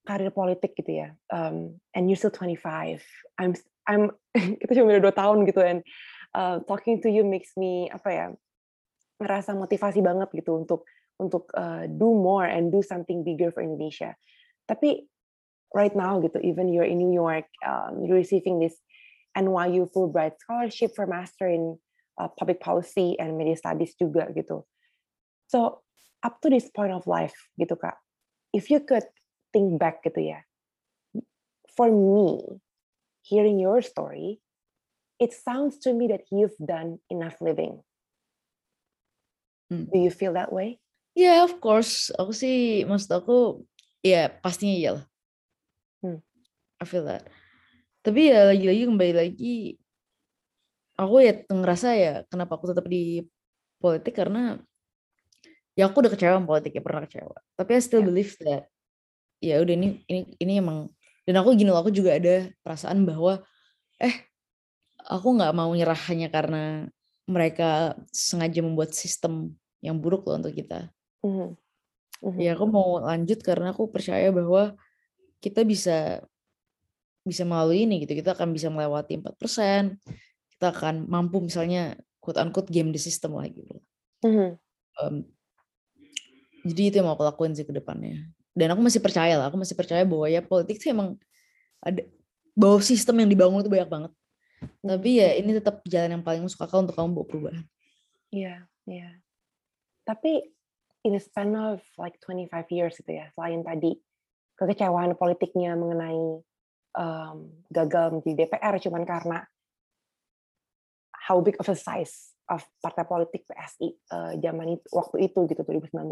karir 0.03 0.31
politik 0.35 0.75
gitu 0.75 1.07
ya. 1.07 1.15
Um, 1.31 1.79
and 1.95 2.11
you're 2.11 2.19
still 2.19 2.35
25. 2.35 2.99
I'm 3.39 3.55
I'm 3.87 4.11
kita 4.59 4.75
cuma 4.75 4.91
beda 4.91 5.07
dua 5.07 5.15
tahun 5.15 5.47
gitu 5.47 5.63
and 5.63 5.79
uh, 6.35 6.59
talking 6.67 6.99
to 6.99 7.07
you 7.07 7.23
makes 7.23 7.55
me 7.55 7.87
apa 7.91 8.09
ya 8.11 8.25
ngerasa 9.21 9.53
motivasi 9.53 10.01
banget 10.01 10.29
gitu 10.33 10.61
untuk 10.63 10.85
untuk 11.21 11.49
uh, 11.53 11.85
do 11.85 12.09
more 12.13 12.49
and 12.49 12.73
do 12.73 12.81
something 12.81 13.21
bigger 13.21 13.53
for 13.53 13.61
Indonesia. 13.61 14.17
Tapi 14.65 15.05
right 15.73 15.93
now 15.93 16.17
gitu, 16.21 16.41
even 16.41 16.69
you're 16.69 16.87
in 16.87 16.97
New 16.97 17.13
York, 17.13 17.45
um, 17.65 18.01
you're 18.05 18.17
receiving 18.17 18.57
this 18.57 18.77
NYU 19.37 19.89
Fulbright 19.89 20.37
scholarship 20.41 20.93
for 20.95 21.05
master 21.05 21.49
in 21.49 21.77
uh, 22.17 22.29
public 22.37 22.61
policy 22.61 23.17
and 23.17 23.37
media 23.37 23.57
studies 23.57 23.93
juga 23.97 24.29
gitu. 24.33 24.65
So 25.49 25.85
up 26.21 26.41
to 26.41 26.49
this 26.49 26.69
point 26.69 26.93
of 26.93 27.05
life 27.05 27.35
gitu 27.57 27.77
kak, 27.77 27.97
if 28.53 28.69
you 28.69 28.81
could 28.81 29.05
think 29.53 29.77
back 29.81 30.05
gitu 30.05 30.33
ya, 30.33 30.39
for 31.73 31.89
me, 31.89 32.41
hearing 33.25 33.57
your 33.57 33.81
story, 33.81 34.41
it 35.17 35.33
sounds 35.33 35.77
to 35.85 35.93
me 35.93 36.07
that 36.09 36.25
you've 36.29 36.57
done 36.61 37.01
enough 37.09 37.37
living. 37.41 37.81
Hmm. 39.69 39.85
Do 39.91 39.99
you 39.99 40.11
feel 40.11 40.33
that 40.33 40.51
way? 40.51 40.79
Yeah, 41.15 41.45
of 41.45 41.61
course. 41.61 42.09
Aku 42.17 42.33
sih, 42.33 42.85
maksud 42.89 43.09
aku, 43.13 43.63
ya 44.01 44.29
pastinya 44.41 44.73
iyalah. 44.75 45.05
Hmm. 46.01 46.19
I 46.81 46.85
feel 46.85 47.05
that. 47.09 47.27
Tapi 48.05 48.31
ya 48.33 48.47
lagi-lagi 48.51 48.83
kembali 48.89 49.13
lagi, 49.15 49.55
aku 50.99 51.15
ya 51.25 51.33
ngerasa 51.49 51.87
ya 51.97 52.11
kenapa 52.29 52.51
aku 52.57 52.65
tetap 52.71 52.85
di 52.89 53.25
politik 53.81 54.13
karena 54.17 54.61
ya 55.73 55.89
aku 55.89 56.05
udah 56.05 56.11
kecewa 56.13 56.37
sama 56.37 56.47
politik 56.49 56.71
ya 56.77 56.81
pernah 56.85 57.01
kecewa. 57.05 57.35
Tapi 57.57 57.69
I 57.77 57.81
still 57.81 58.03
Ya. 58.03 58.07
believe 58.09 58.33
that 58.45 58.63
ya 59.43 59.55
udah 59.63 59.73
ini 59.75 59.87
ini 60.09 60.21
ini 60.39 60.53
emang 60.63 60.89
dan 61.27 61.35
aku 61.39 61.55
gini 61.57 61.69
loh 61.71 61.79
aku 61.83 61.91
juga 61.93 62.15
ada 62.17 62.49
perasaan 62.63 63.03
bahwa 63.07 63.43
eh 64.01 64.15
aku 65.03 65.27
nggak 65.37 65.53
mau 65.55 65.71
nyerah 65.73 65.99
hanya 66.11 66.27
karena 66.31 66.87
mereka 67.23 67.95
sengaja 68.11 68.59
membuat 68.59 68.91
sistem 68.91 69.55
yang 69.79 69.99
buruk 69.99 70.27
loh 70.27 70.39
untuk 70.39 70.55
kita. 70.55 70.91
Mhm. 71.23 71.55
Mhm. 72.23 72.39
Ya 72.39 72.55
aku 72.55 72.65
mau 72.67 73.03
lanjut 73.03 73.43
karena 73.43 73.75
aku 73.75 73.91
percaya 73.91 74.31
bahwa 74.31 74.75
kita 75.43 75.67
bisa 75.67 76.23
bisa 77.23 77.43
melalui 77.43 77.87
ini 77.87 78.03
gitu. 78.03 78.15
Kita 78.15 78.35
akan 78.35 78.51
bisa 78.55 78.67
melewati 78.71 79.19
4%. 79.19 79.99
Kita 80.55 80.71
akan 80.71 81.07
mampu 81.07 81.43
misalnya 81.43 81.99
quote 82.23 82.39
unquote 82.39 82.71
game 82.71 82.95
the 82.95 82.99
system 82.99 83.35
lah 83.35 83.47
gitu. 83.51 83.75
Mhm. 84.23 84.55
Em, 85.03 85.15
jadi 86.63 86.81
itu 86.87 86.95
yang 87.03 87.11
mau 87.11 87.15
aku 87.19 87.27
lakuin 87.27 87.51
sih 87.51 87.67
ke 87.67 87.75
depannya. 87.75 88.23
Dan 88.55 88.71
aku 88.71 88.79
masih 88.85 89.03
percaya 89.03 89.35
lah, 89.35 89.51
aku 89.51 89.59
masih 89.59 89.75
percaya 89.75 90.07
bahwa 90.07 90.29
ya 90.31 90.39
politik 90.39 90.79
tuh 90.79 90.95
emang 90.95 91.19
ada 91.83 92.05
bahwa 92.55 92.79
sistem 92.79 93.19
yang 93.19 93.29
dibangun 93.33 93.65
itu 93.65 93.71
banyak 93.71 93.89
banget. 93.91 94.11
Tapi 94.81 95.09
ya 95.19 95.29
ini 95.37 95.51
tetap 95.55 95.83
jalan 95.87 96.19
yang 96.19 96.23
paling 96.23 96.43
masuk 96.43 96.63
akal 96.63 96.83
untuk 96.83 96.95
kamu 96.95 97.15
bawa 97.15 97.27
perubahan. 97.27 97.63
Iya, 98.33 98.55
iya. 98.89 99.09
Tapi 100.03 100.41
in 101.03 101.15
a 101.15 101.21
span 101.21 101.55
of 101.55 101.83
like 101.99 102.17
25 102.21 102.49
years 102.75 102.97
gitu 102.99 103.11
ya, 103.11 103.29
selain 103.35 103.63
tadi 103.63 103.95
kekecewaan 104.57 105.15
politiknya 105.19 105.75
mengenai 105.75 106.41
um, 106.97 107.37
gagal 107.69 108.13
menjadi 108.13 108.45
DPR 108.45 108.75
cuman 108.79 109.03
karena 109.03 109.39
how 111.27 111.39
big 111.39 111.55
of 111.59 111.69
a 111.71 111.77
size 111.77 112.35
of 112.51 112.61
partai 112.83 113.07
politik 113.07 113.47
PSI 113.47 113.87
eh, 113.95 114.33
zaman 114.43 114.75
itu 114.75 114.87
waktu 114.91 115.31
itu 115.31 115.47
gitu 115.47 115.61
2019. 115.63 116.11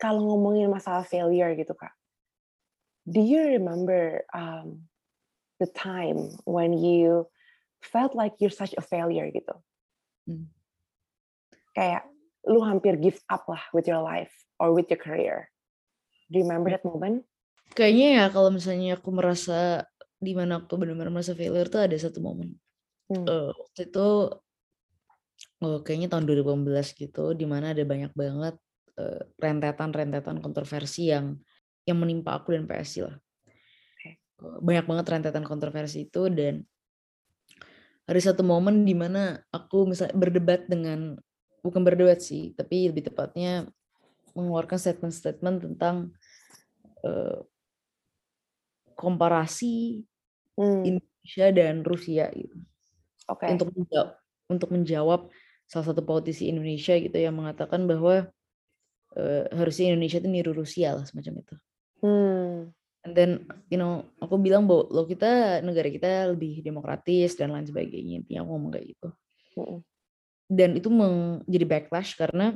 Kalau 0.00 0.24
ngomongin 0.24 0.72
masalah 0.72 1.04
failure 1.04 1.52
gitu 1.58 1.74
kak, 1.76 1.92
do 3.04 3.20
you 3.20 3.44
remember 3.44 4.24
um, 4.32 4.88
the 5.60 5.68
time 5.68 6.32
when 6.48 6.72
you 6.72 7.28
felt 7.82 8.14
like 8.14 8.36
you're 8.42 8.54
such 8.54 8.74
a 8.76 8.84
failure 8.84 9.30
gitu? 9.30 9.54
Hmm. 10.26 10.50
Kayak 11.72 12.06
lu 12.46 12.64
hampir 12.64 12.96
give 12.98 13.18
up 13.28 13.44
lah 13.46 13.62
with 13.74 13.86
your 13.86 14.00
life 14.00 14.32
or 14.58 14.74
with 14.74 14.88
your 14.90 15.00
career. 15.00 15.50
Do 16.28 16.42
you 16.42 16.44
remember 16.44 16.72
that 16.74 16.84
moment? 16.84 17.24
Kayaknya 17.72 18.08
ya 18.20 18.24
kalau 18.32 18.48
misalnya 18.52 18.96
aku 18.96 19.12
merasa 19.12 19.84
di 20.18 20.34
mana 20.34 20.58
aku 20.58 20.74
benar-benar 20.74 21.14
merasa 21.14 21.36
failure 21.36 21.70
tuh 21.70 21.84
ada 21.84 21.96
satu 21.96 22.18
momen. 22.18 22.58
Hmm. 23.08 23.24
Eh, 23.24 23.50
waktu 23.54 23.80
itu 23.88 24.08
oh, 25.62 25.78
kayaknya 25.84 26.08
tahun 26.12 26.24
2015 26.28 27.00
gitu 27.00 27.24
di 27.32 27.46
mana 27.46 27.72
ada 27.72 27.84
banyak 27.86 28.12
banget 28.12 28.54
eh, 28.98 29.22
rentetan-rentetan 29.38 30.42
kontroversi 30.42 31.12
yang 31.12 31.38
yang 31.88 31.96
menimpa 31.96 32.36
aku 32.36 32.52
dan 32.52 32.68
PSI 32.68 33.08
lah. 33.08 33.16
Oke. 33.16 34.08
Eh, 34.08 34.14
Banyak 34.60 34.84
banget 34.84 35.06
rentetan 35.08 35.44
kontroversi 35.46 36.04
itu 36.04 36.28
dan 36.28 36.60
ada 38.08 38.20
satu 38.24 38.40
momen 38.40 38.88
di 38.88 38.96
mana 38.96 39.44
aku 39.52 39.84
misalnya 39.84 40.16
berdebat 40.16 40.64
dengan 40.64 41.20
bukan 41.60 41.84
berdebat 41.84 42.24
sih, 42.24 42.56
tapi 42.56 42.88
lebih 42.88 43.12
tepatnya 43.12 43.68
mengeluarkan 44.32 44.80
statement-statement 44.80 45.56
tentang 45.68 46.16
eh, 47.04 47.38
komparasi 48.96 50.02
Hmm, 50.58 50.82
Indonesia 50.82 51.46
dan 51.54 51.86
Rusia 51.86 52.26
gitu. 52.34 52.58
Oke. 53.30 53.46
untuk 53.46 53.70
menjawab, 53.70 54.08
untuk 54.50 54.68
menjawab 54.74 55.20
salah 55.70 55.86
satu 55.86 56.02
politisi 56.02 56.50
Indonesia 56.50 56.98
gitu 56.98 57.14
yang 57.14 57.38
mengatakan 57.38 57.86
bahwa 57.86 58.26
eh, 59.14 59.44
harusnya 59.54 59.94
Indonesia 59.94 60.18
itu 60.18 60.26
niru 60.26 60.50
Rusia 60.50 60.98
lah 60.98 61.06
semacam 61.06 61.46
itu. 61.46 61.54
Hmm, 62.02 62.37
Then 63.18 63.50
you 63.66 63.82
know 63.82 64.06
aku 64.22 64.38
bilang 64.38 64.70
bahwa 64.70 64.86
lo 64.94 65.02
kita 65.02 65.58
negara 65.66 65.90
kita 65.90 66.30
lebih 66.38 66.62
demokratis 66.62 67.34
dan 67.34 67.50
lain 67.50 67.66
sebagainya 67.66 68.22
intinya 68.22 68.46
aku 68.46 68.50
ngomong 68.54 68.72
kayak 68.78 68.86
gitu. 68.94 69.08
dan 70.46 70.78
itu 70.78 70.86
menjadi 70.86 71.66
backlash 71.66 72.14
karena 72.14 72.54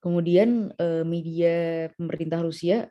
kemudian 0.00 0.72
uh, 0.80 1.04
media 1.04 1.86
pemerintah 2.00 2.40
Rusia 2.40 2.88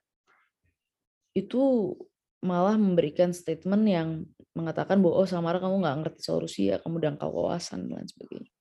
itu 1.34 1.98
malah 2.40 2.78
memberikan 2.78 3.34
statement 3.34 3.84
yang 3.90 4.10
mengatakan 4.56 5.02
bahwa 5.02 5.26
oh 5.26 5.28
Samara 5.28 5.58
kamu 5.58 5.82
nggak 5.82 5.98
ngerti 6.06 6.20
soal 6.24 6.46
Rusia, 6.46 6.80
kamu 6.80 7.02
dangkal 7.04 7.34
wawasan 7.34 7.90
dan 7.90 8.06
sebagainya. 8.06 8.54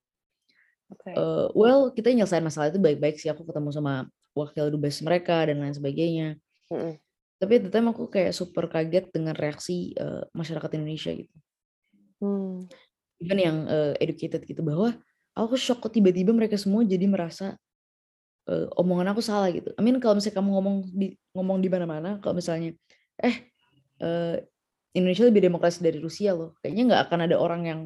Okay. 0.88 1.14
Uh, 1.14 1.52
well 1.52 1.92
kita 1.92 2.08
nyelesain 2.16 2.40
masalah 2.40 2.72
itu 2.72 2.80
baik-baik 2.80 3.20
sih 3.20 3.28
aku 3.28 3.44
ketemu 3.44 3.70
sama 3.76 4.08
wakil 4.32 4.72
dubes 4.72 5.04
mereka 5.04 5.44
dan 5.44 5.60
lain 5.60 5.76
sebagainya. 5.76 6.40
Mm 6.72 6.80
-hmm. 6.80 6.94
Tapi 7.38 7.52
at 7.58 7.62
the 7.66 7.70
time 7.70 7.90
aku 7.90 8.10
kayak 8.10 8.34
super 8.34 8.66
kaget 8.66 9.14
dengan 9.14 9.34
reaksi 9.38 9.94
uh, 9.94 10.26
masyarakat 10.34 10.70
Indonesia 10.74 11.14
gitu. 11.14 11.36
Hmm 12.18 12.66
even 13.18 13.38
yang 13.38 13.56
uh, 13.66 13.92
educated 13.98 14.46
gitu 14.46 14.62
bahwa 14.62 14.94
aku 15.34 15.58
shock 15.58 15.82
kok 15.82 15.94
tiba-tiba 15.94 16.30
mereka 16.30 16.54
semua 16.58 16.86
jadi 16.86 17.04
merasa 17.06 17.58
uh, 18.50 18.66
omongan 18.78 19.14
aku 19.14 19.22
salah 19.22 19.50
gitu. 19.50 19.74
I 19.74 19.82
mean 19.82 19.98
kalau 19.98 20.18
misalnya 20.18 20.38
kamu 20.38 20.50
ngomong 20.54 20.76
di 20.94 21.06
ngomong 21.34 21.58
di 21.58 21.68
mana-mana, 21.70 22.10
kalau 22.22 22.38
misalnya 22.38 22.74
eh 23.18 23.50
uh, 24.02 24.38
Indonesia 24.94 25.26
lebih 25.26 25.42
demokrasi 25.44 25.82
dari 25.82 25.98
Rusia 25.98 26.34
loh, 26.34 26.58
kayaknya 26.62 26.94
nggak 26.94 27.02
akan 27.10 27.18
ada 27.30 27.36
orang 27.38 27.62
yang 27.66 27.80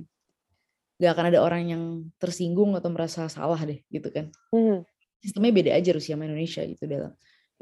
nggak 1.01 1.13
akan 1.19 1.27
ada 1.35 1.39
orang 1.43 1.63
yang 1.67 1.83
tersinggung 2.21 2.77
atau 2.79 2.93
merasa 2.93 3.27
salah 3.27 3.59
deh 3.65 3.81
gitu 3.89 4.09
kan. 4.13 4.29
Hmm. 4.53 4.85
Sistemnya 5.23 5.53
beda 5.55 5.71
aja 5.79 5.91
Rusia 5.95 6.15
sama 6.15 6.29
Indonesia 6.29 6.63
gitu 6.67 6.85
dalam 6.85 7.13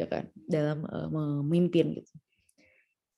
ya 0.01 0.09
kan 0.09 0.25
dalam 0.49 0.89
uh, 0.89 1.09
memimpin 1.13 2.01
gitu 2.01 2.13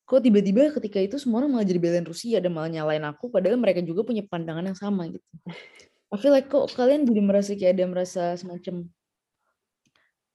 kok 0.02 0.20
tiba-tiba 0.20 0.74
ketika 0.74 0.98
itu 0.98 1.16
semua 1.16 1.40
orang 1.40 1.56
malah 1.56 1.64
jadi 1.64 1.80
belain 1.80 2.04
Rusia 2.04 2.42
dan 2.42 2.52
malah 2.52 2.68
nyalain 2.68 3.00
aku 3.06 3.30
padahal 3.30 3.56
mereka 3.56 3.80
juga 3.80 4.02
punya 4.02 4.20
pandangan 4.26 4.66
yang 4.66 4.76
sama 4.76 5.08
gitu. 5.08 5.24
I 6.12 6.20
feel 6.20 6.34
like 6.34 6.52
kok 6.52 6.68
kalian 6.76 7.08
jadi 7.08 7.22
merasa 7.24 7.56
kayak 7.56 7.80
ada 7.80 7.84
merasa 7.88 8.22
semacam 8.36 8.92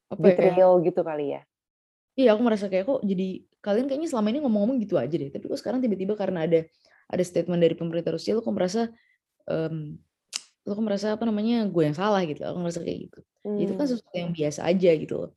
apa 0.09 0.17
ya? 0.17 0.33
Betrayal 0.33 0.71
ya? 0.81 0.85
gitu 0.89 1.01
kali 1.05 1.25
ya. 1.37 1.41
Iya, 2.17 2.29
aku 2.33 2.41
merasa 2.41 2.65
kayak 2.65 2.89
kok 2.89 2.99
jadi 3.05 3.45
kalian 3.61 3.85
kayaknya 3.85 4.09
selama 4.09 4.27
ini 4.33 4.39
ngomong-ngomong 4.41 4.77
gitu 4.81 4.97
aja 4.97 5.13
deh. 5.13 5.29
Tapi 5.29 5.45
kok 5.45 5.59
sekarang 5.61 5.85
tiba-tiba 5.85 6.17
karena 6.17 6.49
ada 6.49 6.65
ada 7.13 7.23
statement 7.23 7.61
dari 7.61 7.77
pemerintah 7.77 8.17
Rusia, 8.17 8.33
lo 8.33 8.41
kok 8.41 8.55
merasa 8.57 8.89
um, 9.45 9.93
lo 10.65 10.71
kok 10.73 10.85
merasa 10.89 11.13
apa 11.13 11.21
namanya 11.29 11.69
gue 11.69 11.83
yang 11.85 11.93
salah 11.93 12.25
gitu. 12.25 12.41
Aku 12.41 12.57
merasa 12.57 12.81
kayak 12.81 13.13
gitu. 13.13 13.19
Hmm. 13.45 13.61
Itu 13.61 13.77
kan 13.77 13.85
hmm. 13.85 13.93
sesuatu 13.93 14.17
yang 14.17 14.33
biasa 14.33 14.65
aja 14.65 14.89
gitu 14.97 15.15
loh 15.21 15.31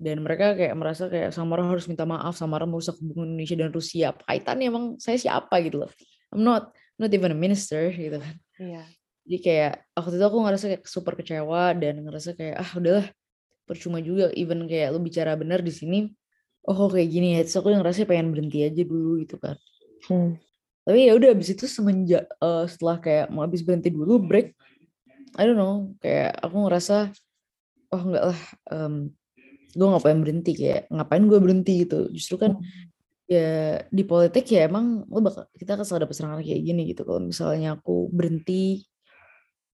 dan 0.00 0.24
mereka 0.24 0.56
kayak 0.56 0.72
merasa 0.72 1.12
kayak 1.12 1.36
Samara 1.36 1.60
harus 1.68 1.84
minta 1.84 2.08
maaf 2.08 2.32
Samara 2.32 2.64
merusak 2.64 2.96
hubungan 3.04 3.36
Indonesia 3.36 3.56
dan 3.60 3.68
Rusia. 3.68 4.08
Kaitannya 4.24 4.66
emang 4.72 4.84
saya 4.96 5.20
siapa 5.20 5.60
gitu 5.60 5.84
loh. 5.84 5.92
I'm 6.32 6.40
not 6.40 6.72
not 6.96 7.12
even 7.12 7.36
a 7.36 7.38
minister 7.38 7.92
gitu 7.92 8.16
kan. 8.16 8.36
Iya. 8.60 8.84
jadi 9.28 9.38
kayak 9.40 9.72
waktu 9.94 10.16
itu 10.16 10.24
aku 10.26 10.38
ngerasa 10.42 10.64
kayak 10.72 10.84
super 10.88 11.14
kecewa 11.14 11.76
dan 11.76 12.02
ngerasa 12.02 12.34
kayak 12.34 12.56
ah 12.56 12.70
udahlah 12.74 13.06
percuma 13.68 14.00
juga 14.02 14.32
even 14.34 14.64
kayak 14.66 14.96
lu 14.96 14.98
bicara 15.04 15.36
benar 15.36 15.60
di 15.60 15.70
sini. 15.70 16.08
Oh 16.64 16.88
kayak 16.88 17.08
gini 17.12 17.36
ya? 17.36 17.44
Terus 17.44 17.60
aku 17.60 17.68
ngerasa 17.68 18.08
pengen 18.08 18.32
berhenti 18.32 18.64
aja 18.64 18.82
dulu 18.82 19.20
gitu 19.20 19.36
kan. 19.36 19.60
Hmm. 20.08 20.40
tapi 20.80 21.06
ya 21.06 21.12
udah 21.12 21.36
abis 21.36 21.52
itu 21.52 21.68
semenjak 21.68 22.24
uh, 22.40 22.64
setelah 22.64 22.96
kayak 22.96 23.26
mau 23.28 23.44
habis 23.44 23.60
berhenti 23.60 23.92
dulu 23.92 24.16
break 24.16 24.56
I 25.36 25.44
don't 25.44 25.60
know 25.60 25.92
kayak 26.00 26.40
aku 26.40 26.56
ngerasa 26.56 27.12
oh 27.92 28.02
enggak 28.02 28.24
lah 28.32 28.40
um, 28.72 29.12
gue 29.74 29.86
gak 29.86 30.04
pengen 30.04 30.20
berhenti 30.22 30.52
kayak 30.56 30.90
ngapain 30.90 31.24
gue 31.26 31.38
berhenti 31.38 31.72
gitu 31.86 32.10
justru 32.10 32.36
kan 32.40 32.58
hmm. 32.58 32.86
ya 33.30 33.80
di 33.86 34.02
politik 34.02 34.44
ya 34.50 34.66
emang 34.66 35.06
lo 35.06 35.20
bakal 35.22 35.46
kita 35.54 35.78
akan 35.78 35.84
selalu 35.86 36.00
dapet 36.06 36.16
serangan 36.18 36.38
kayak 36.42 36.62
gini 36.62 36.82
gitu 36.90 37.02
kalau 37.06 37.20
misalnya 37.22 37.78
aku 37.78 38.10
berhenti 38.10 38.84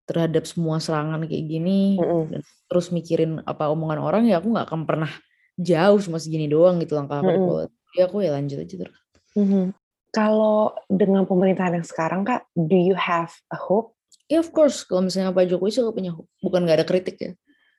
terhadap 0.07 0.45
semua 0.47 0.79
serangan 0.79 1.25
kayak 1.27 1.45
gini 1.47 1.99
mm 1.99 2.25
dan 2.27 2.43
terus 2.67 2.91
mikirin 2.91 3.39
apa 3.47 3.71
omongan 3.71 4.03
orang 4.03 4.23
ya 4.27 4.43
aku 4.43 4.51
nggak 4.51 4.67
akan 4.67 4.83
pernah 4.91 5.11
jauh 5.55 6.03
cuma 6.03 6.19
segini 6.19 6.51
doang 6.51 6.83
gitu 6.83 6.99
langkah 6.99 7.23
aku 7.23 7.31
mm 7.31 7.47
politik 7.47 7.93
ya 7.97 8.05
aku 8.11 8.17
ya 8.21 8.31
lanjut 8.35 8.59
aja 8.61 8.75
terus 8.87 8.99
mm-hmm. 9.39 9.65
kalau 10.13 10.75
dengan 10.91 11.25
pemerintahan 11.25 11.81
yang 11.81 11.87
sekarang 11.87 12.27
kak 12.27 12.45
do 12.55 12.77
you 12.77 12.95
have 12.99 13.33
a 13.55 13.59
hope 13.59 13.97
Ya 14.27 14.39
yeah, 14.39 14.43
of 14.43 14.51
course, 14.51 14.83
kalau 14.83 15.07
misalnya 15.07 15.31
Pak 15.31 15.47
Jokowi 15.47 15.71
sih 15.71 15.83
aku 15.87 16.03
punya 16.03 16.11
hope. 16.11 16.27
Bukan 16.43 16.67
nggak 16.67 16.83
ada 16.83 16.87
kritik 16.87 17.17
ya. 17.23 17.31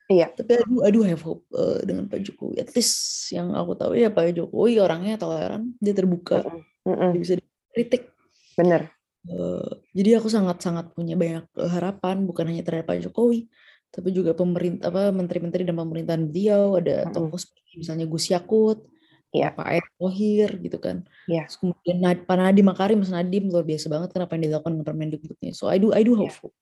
Iya. 0.08 0.32
Tapi 0.32 0.56
aduh, 0.56 0.80
aduh 0.88 1.04
have 1.04 1.20
hope 1.20 1.44
uh, 1.52 1.84
dengan 1.84 2.08
Pak 2.08 2.24
Jokowi. 2.24 2.64
At 2.64 2.72
least 2.72 3.28
yang 3.28 3.52
aku 3.52 3.76
tahu 3.76 3.92
ya 3.92 4.08
Pak 4.08 4.32
Jokowi 4.32 4.80
orangnya 4.80 5.20
toleran, 5.20 5.76
dia 5.76 5.92
terbuka, 5.92 6.48
mm 6.88 6.88
-mm. 6.88 7.10
dia 7.12 7.20
bisa 7.20 7.34
dikritik. 7.36 8.08
Bener. 8.56 8.88
Uh, 9.28 9.84
jadi 9.92 10.16
aku 10.16 10.32
sangat-sangat 10.32 10.96
punya 10.96 11.12
banyak 11.12 11.44
harapan 11.60 12.24
bukan 12.24 12.48
hanya 12.48 12.64
terhadap 12.64 12.88
Pak 12.88 13.04
Jokowi, 13.04 13.52
tapi 13.92 14.08
juga 14.16 14.32
pemerintah 14.32 14.88
apa 14.88 15.12
menteri-menteri 15.12 15.68
dan 15.68 15.76
pemerintahan 15.76 16.24
beliau 16.24 16.80
ada 16.80 17.04
mm 17.04 17.12
tokoh 17.12 17.36
seperti 17.36 17.72
misalnya 17.76 18.08
Gus 18.08 18.32
Yakut, 18.32 18.88
ya. 19.32 19.52
Pak 19.52 19.68
Erick 19.68 19.92
Thohir 20.00 20.50
gitu 20.56 20.78
kan. 20.80 21.04
Ya. 21.28 21.44
Terus 21.44 21.60
kemudian 21.60 22.00
Pak 22.24 22.36
Nadiem 22.40 22.64
Makarim, 22.64 22.98
Mas 23.04 23.12
Nadiem 23.12 23.44
luar 23.52 23.68
biasa 23.68 23.92
banget 23.92 24.08
kenapa 24.16 24.40
yang 24.40 24.44
dilakukan 24.48 24.72
dengan 24.72 24.88
Permendikbudnya. 24.88 25.52
So 25.52 25.68
I 25.68 25.76
do 25.76 25.92
I 25.92 26.00
do 26.00 26.16
hope. 26.16 26.32
Yeah. 26.32 26.52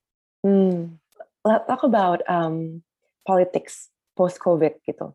Hmm. 0.43 0.99
Let's 1.47 1.63
talk 1.63 1.87
about 1.87 2.27
um, 2.27 2.83
politics 3.27 3.91
post 4.15 4.39
COVID 4.39 4.79
gitu. 4.87 5.11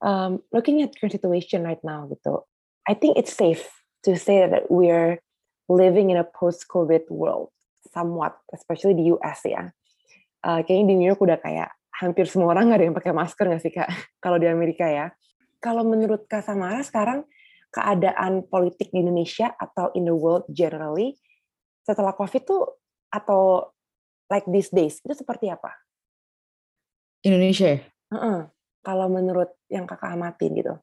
Um, 0.00 0.40
looking 0.54 0.80
at 0.80 0.94
current 0.94 1.12
situation 1.12 1.66
right 1.66 1.82
now 1.82 2.06
gitu, 2.06 2.46
I 2.86 2.94
think 2.94 3.18
it's 3.18 3.34
safe 3.34 3.66
to 4.06 4.14
say 4.14 4.46
that 4.46 4.70
we're 4.70 5.18
living 5.68 6.08
in 6.08 6.16
a 6.16 6.24
post 6.24 6.70
COVID 6.70 7.10
world 7.10 7.50
somewhat, 7.90 8.38
especially 8.54 8.94
di 8.94 9.10
US 9.18 9.42
ya. 9.42 9.74
Uh, 10.40 10.62
kayaknya 10.64 10.94
di 10.94 10.96
New 10.96 11.08
York 11.10 11.20
udah 11.20 11.36
kayak 11.36 11.74
hampir 11.92 12.24
semua 12.24 12.56
orang 12.56 12.72
nggak 12.72 12.78
ada 12.80 12.86
yang 12.88 12.96
pakai 12.96 13.12
masker 13.12 13.44
nggak 13.44 13.60
sih 13.60 13.74
kak? 13.74 13.90
Kalau 14.24 14.40
di 14.40 14.48
Amerika 14.48 14.88
ya. 14.88 15.12
Kalau 15.60 15.84
menurut 15.84 16.24
Kak 16.24 16.40
Samara 16.40 16.80
sekarang 16.80 17.28
keadaan 17.68 18.48
politik 18.48 18.88
di 18.88 19.04
Indonesia 19.04 19.52
atau 19.60 19.92
in 19.92 20.08
the 20.08 20.16
world 20.16 20.48
generally 20.48 21.20
setelah 21.84 22.16
COVID 22.16 22.42
tuh 22.48 22.80
atau 23.12 23.68
like 24.32 24.48
these 24.48 24.72
days 24.72 25.04
itu 25.04 25.12
seperti 25.12 25.52
apa? 25.52 25.68
Indonesia 27.24 27.78
ya? 27.78 27.80
uh 28.14 28.48
Kalau 28.80 29.12
menurut 29.12 29.52
yang 29.68 29.84
Kakak 29.84 30.16
amatin 30.16 30.56
gitu. 30.56 30.74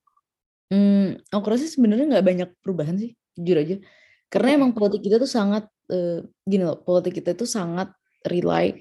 Hmm, 0.70 1.18
aku 1.34 1.46
rasa 1.50 1.66
sebenarnya 1.66 2.06
nggak 2.06 2.26
banyak 2.28 2.50
perubahan 2.62 3.00
sih, 3.00 3.18
jujur 3.34 3.58
aja. 3.58 3.76
Karena 4.30 4.62
emang 4.62 4.76
politik 4.76 5.08
kita 5.08 5.18
tuh 5.18 5.30
sangat, 5.30 5.66
uh, 5.90 6.22
gini 6.46 6.62
loh, 6.68 6.78
politik 6.84 7.24
kita 7.24 7.34
tuh 7.34 7.48
sangat 7.48 7.90
rely 8.28 8.76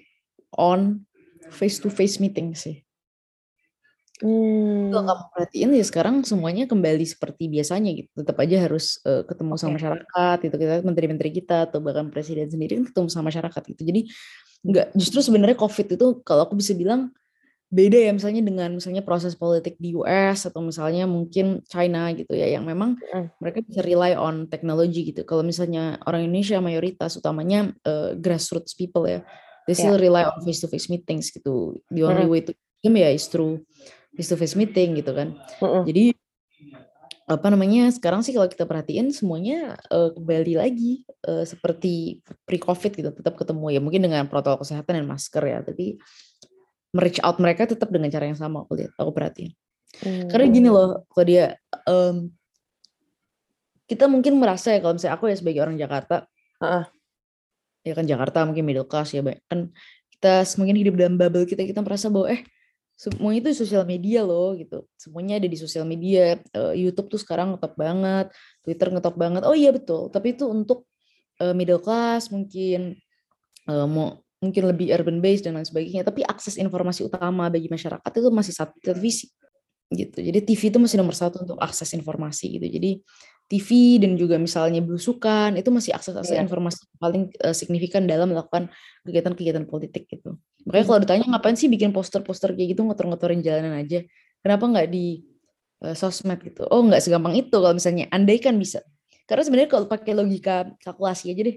on 0.58 1.06
face 1.48 1.78
to 1.80 1.88
face 1.88 2.18
meeting 2.18 2.52
sih. 2.52 2.82
Hmm. 4.16 4.88
Kalau 4.88 5.04
kamu 5.12 5.24
perhatiin 5.36 5.70
ya 5.76 5.84
sekarang 5.84 6.14
semuanya 6.24 6.64
kembali 6.64 7.04
seperti 7.04 7.52
biasanya 7.52 7.92
gitu. 7.92 8.08
Tetap 8.16 8.36
aja 8.40 8.56
harus 8.64 8.96
uh, 9.04 9.28
ketemu 9.28 9.60
sama 9.60 9.76
masyarakat 9.76 10.38
itu 10.48 10.56
kita 10.56 10.74
menteri-menteri 10.88 11.30
kita 11.36 11.68
atau 11.68 11.84
bahkan 11.84 12.08
presiden 12.08 12.48
sendiri 12.48 12.80
kan 12.80 12.84
ketemu 12.88 13.08
sama 13.12 13.28
masyarakat 13.28 13.62
gitu. 13.76 13.82
Jadi 13.84 14.00
nggak 14.64 14.86
justru 14.96 15.20
sebenarnya 15.20 15.60
COVID 15.60 15.86
itu 16.00 16.06
kalau 16.24 16.48
aku 16.48 16.56
bisa 16.56 16.72
bilang 16.72 17.12
beda 17.66 17.98
ya 17.98 18.14
misalnya 18.14 18.46
dengan 18.46 18.78
misalnya 18.78 19.02
proses 19.02 19.34
politik 19.34 19.74
di 19.82 19.98
US 19.98 20.46
atau 20.46 20.62
misalnya 20.62 21.02
mungkin 21.10 21.66
China 21.66 22.14
gitu 22.14 22.30
ya 22.38 22.46
yang 22.46 22.62
memang 22.62 22.94
mm. 22.94 23.42
mereka 23.42 23.58
bisa 23.66 23.82
rely 23.82 24.14
on 24.14 24.46
teknologi 24.46 25.10
gitu. 25.10 25.26
Kalau 25.26 25.42
misalnya 25.42 25.98
orang 26.06 26.30
Indonesia 26.30 26.62
mayoritas 26.62 27.18
utamanya 27.18 27.74
uh, 27.82 28.14
grassroots 28.14 28.78
people 28.78 29.02
ya, 29.10 29.26
they 29.66 29.74
still 29.74 29.98
yeah. 29.98 30.06
rely 30.06 30.22
on 30.22 30.38
face 30.46 30.62
to 30.62 30.70
face 30.70 30.86
meetings 30.86 31.34
gitu. 31.34 31.82
The 31.90 32.06
only 32.06 32.30
mm. 32.30 32.32
way 32.32 32.40
to 32.46 32.54
them 32.86 32.94
ya 32.94 33.10
is 33.10 33.26
through 33.26 33.66
face 34.14 34.30
to 34.30 34.38
face 34.38 34.54
meeting 34.54 34.94
gitu 35.02 35.10
kan. 35.10 35.34
Mm 35.58 35.82
Jadi 35.90 36.14
apa 37.26 37.50
namanya 37.50 37.90
sekarang 37.90 38.22
sih 38.22 38.30
kalau 38.30 38.46
kita 38.46 38.62
perhatiin 38.62 39.10
semuanya 39.10 39.74
uh, 39.90 40.14
kembali 40.14 40.62
lagi 40.62 41.02
uh, 41.26 41.42
seperti 41.42 42.22
pre 42.46 42.54
covid 42.62 42.94
gitu 42.94 43.10
tetap 43.10 43.34
ketemu 43.34 43.74
ya 43.74 43.80
mungkin 43.82 44.06
dengan 44.06 44.30
protokol 44.30 44.62
kesehatan 44.62 45.02
dan 45.02 45.06
masker 45.10 45.42
ya 45.42 45.58
tapi 45.58 45.98
reach 46.94 47.18
out 47.22 47.40
mereka 47.42 47.66
tetap 47.66 47.90
dengan 47.90 48.12
cara 48.12 48.28
yang 48.28 48.38
sama 48.38 48.62
aku 48.62 48.78
lihat 48.78 48.92
aku 48.94 49.10
perhatiin 49.10 49.52
hmm. 50.04 50.28
karena 50.30 50.46
gini 50.50 50.68
loh 50.70 51.06
kalau 51.10 51.24
dia 51.26 51.58
um, 51.88 52.30
kita 53.86 54.10
mungkin 54.10 54.38
merasa 54.38 54.74
ya 54.74 54.82
kalau 54.82 54.98
misalnya 54.98 55.14
aku 55.14 55.30
ya 55.30 55.36
sebagai 55.38 55.60
orang 55.62 55.78
Jakarta 55.78 56.26
uh-uh. 56.62 56.84
ya 57.86 57.92
kan 57.94 58.04
Jakarta 58.06 58.42
mungkin 58.46 58.64
middle 58.66 58.88
class 58.88 59.14
ya 59.14 59.22
kan 59.22 59.70
kita 60.16 60.42
mungkin 60.58 60.76
hidup 60.76 60.94
dalam 60.98 61.14
bubble 61.14 61.46
kita 61.46 61.62
kita 61.62 61.80
merasa 61.84 62.10
bahwa 62.10 62.32
eh 62.34 62.42
semuanya 62.96 63.52
itu 63.52 63.62
sosial 63.62 63.84
media 63.84 64.24
loh 64.24 64.56
gitu 64.56 64.88
semuanya 64.96 65.36
ada 65.36 65.46
di 65.46 65.58
sosial 65.60 65.84
media 65.84 66.40
uh, 66.56 66.72
YouTube 66.72 67.12
tuh 67.12 67.20
sekarang 67.20 67.52
ngetop 67.54 67.76
banget 67.76 68.32
Twitter 68.64 68.88
ngetop 68.88 69.14
banget 69.14 69.44
oh 69.44 69.52
iya 69.52 69.68
betul 69.70 70.08
tapi 70.08 70.32
itu 70.32 70.48
untuk 70.48 70.88
uh, 71.44 71.52
middle 71.52 71.78
class 71.78 72.32
mungkin 72.32 72.96
uh, 73.68 73.84
mau 73.84 74.25
mungkin 74.42 74.62
lebih 74.68 74.92
urban 74.92 75.18
based 75.24 75.48
dan 75.48 75.56
lain 75.56 75.64
sebagainya 75.64 76.04
tapi 76.04 76.20
akses 76.22 76.60
informasi 76.60 77.08
utama 77.08 77.48
bagi 77.48 77.72
masyarakat 77.72 78.10
itu 78.12 78.28
masih 78.28 78.52
satu 78.52 78.76
televisi 78.84 79.32
gitu 79.88 80.18
jadi 80.18 80.42
TV 80.42 80.74
itu 80.74 80.78
masih 80.82 80.98
nomor 80.98 81.14
satu 81.14 81.40
untuk 81.46 81.56
akses 81.62 81.94
informasi 81.94 82.58
gitu 82.58 82.66
jadi 82.66 82.90
TV 83.46 84.02
dan 84.02 84.18
juga 84.18 84.42
misalnya 84.42 84.82
belusukan 84.82 85.54
itu 85.54 85.70
masih 85.70 85.94
akses-akses 85.94 86.34
Iya. 86.34 86.42
informasi 86.42 86.82
paling 86.98 87.30
uh, 87.46 87.54
signifikan 87.54 88.02
dalam 88.02 88.34
melakukan 88.34 88.66
kegiatan-kegiatan 89.06 89.62
politik 89.70 90.10
gitu. 90.10 90.34
Makanya 90.66 90.82
Hmm. 90.82 90.90
kalau 90.90 91.00
ditanya 91.06 91.24
ngapain 91.30 91.54
sih 91.54 91.70
bikin 91.70 91.94
poster-poster 91.94 92.58
kayak 92.58 92.74
gitu 92.74 92.82
ngotor-ngotorin 92.82 93.46
jalanan 93.46 93.78
aja, 93.78 94.02
kenapa 94.42 94.66
nggak 94.66 94.90
di 94.90 95.22
uh, 95.86 95.94
sosmed 95.94 96.42
gitu? 96.42 96.66
Oh 96.66 96.82
nggak 96.90 96.98
segampang 97.06 97.38
itu 97.38 97.54
kalau 97.54 97.70
misalnya 97.70 98.10
andai 98.10 98.42
kan 98.42 98.58
bisa. 98.58 98.82
Karena 99.30 99.46
sebenarnya 99.46 99.70
kalau 99.70 99.86
pakai 99.86 100.12
logika 100.18 100.66
kalkulasi 100.82 101.30
aja 101.30 101.42
deh, 101.46 101.56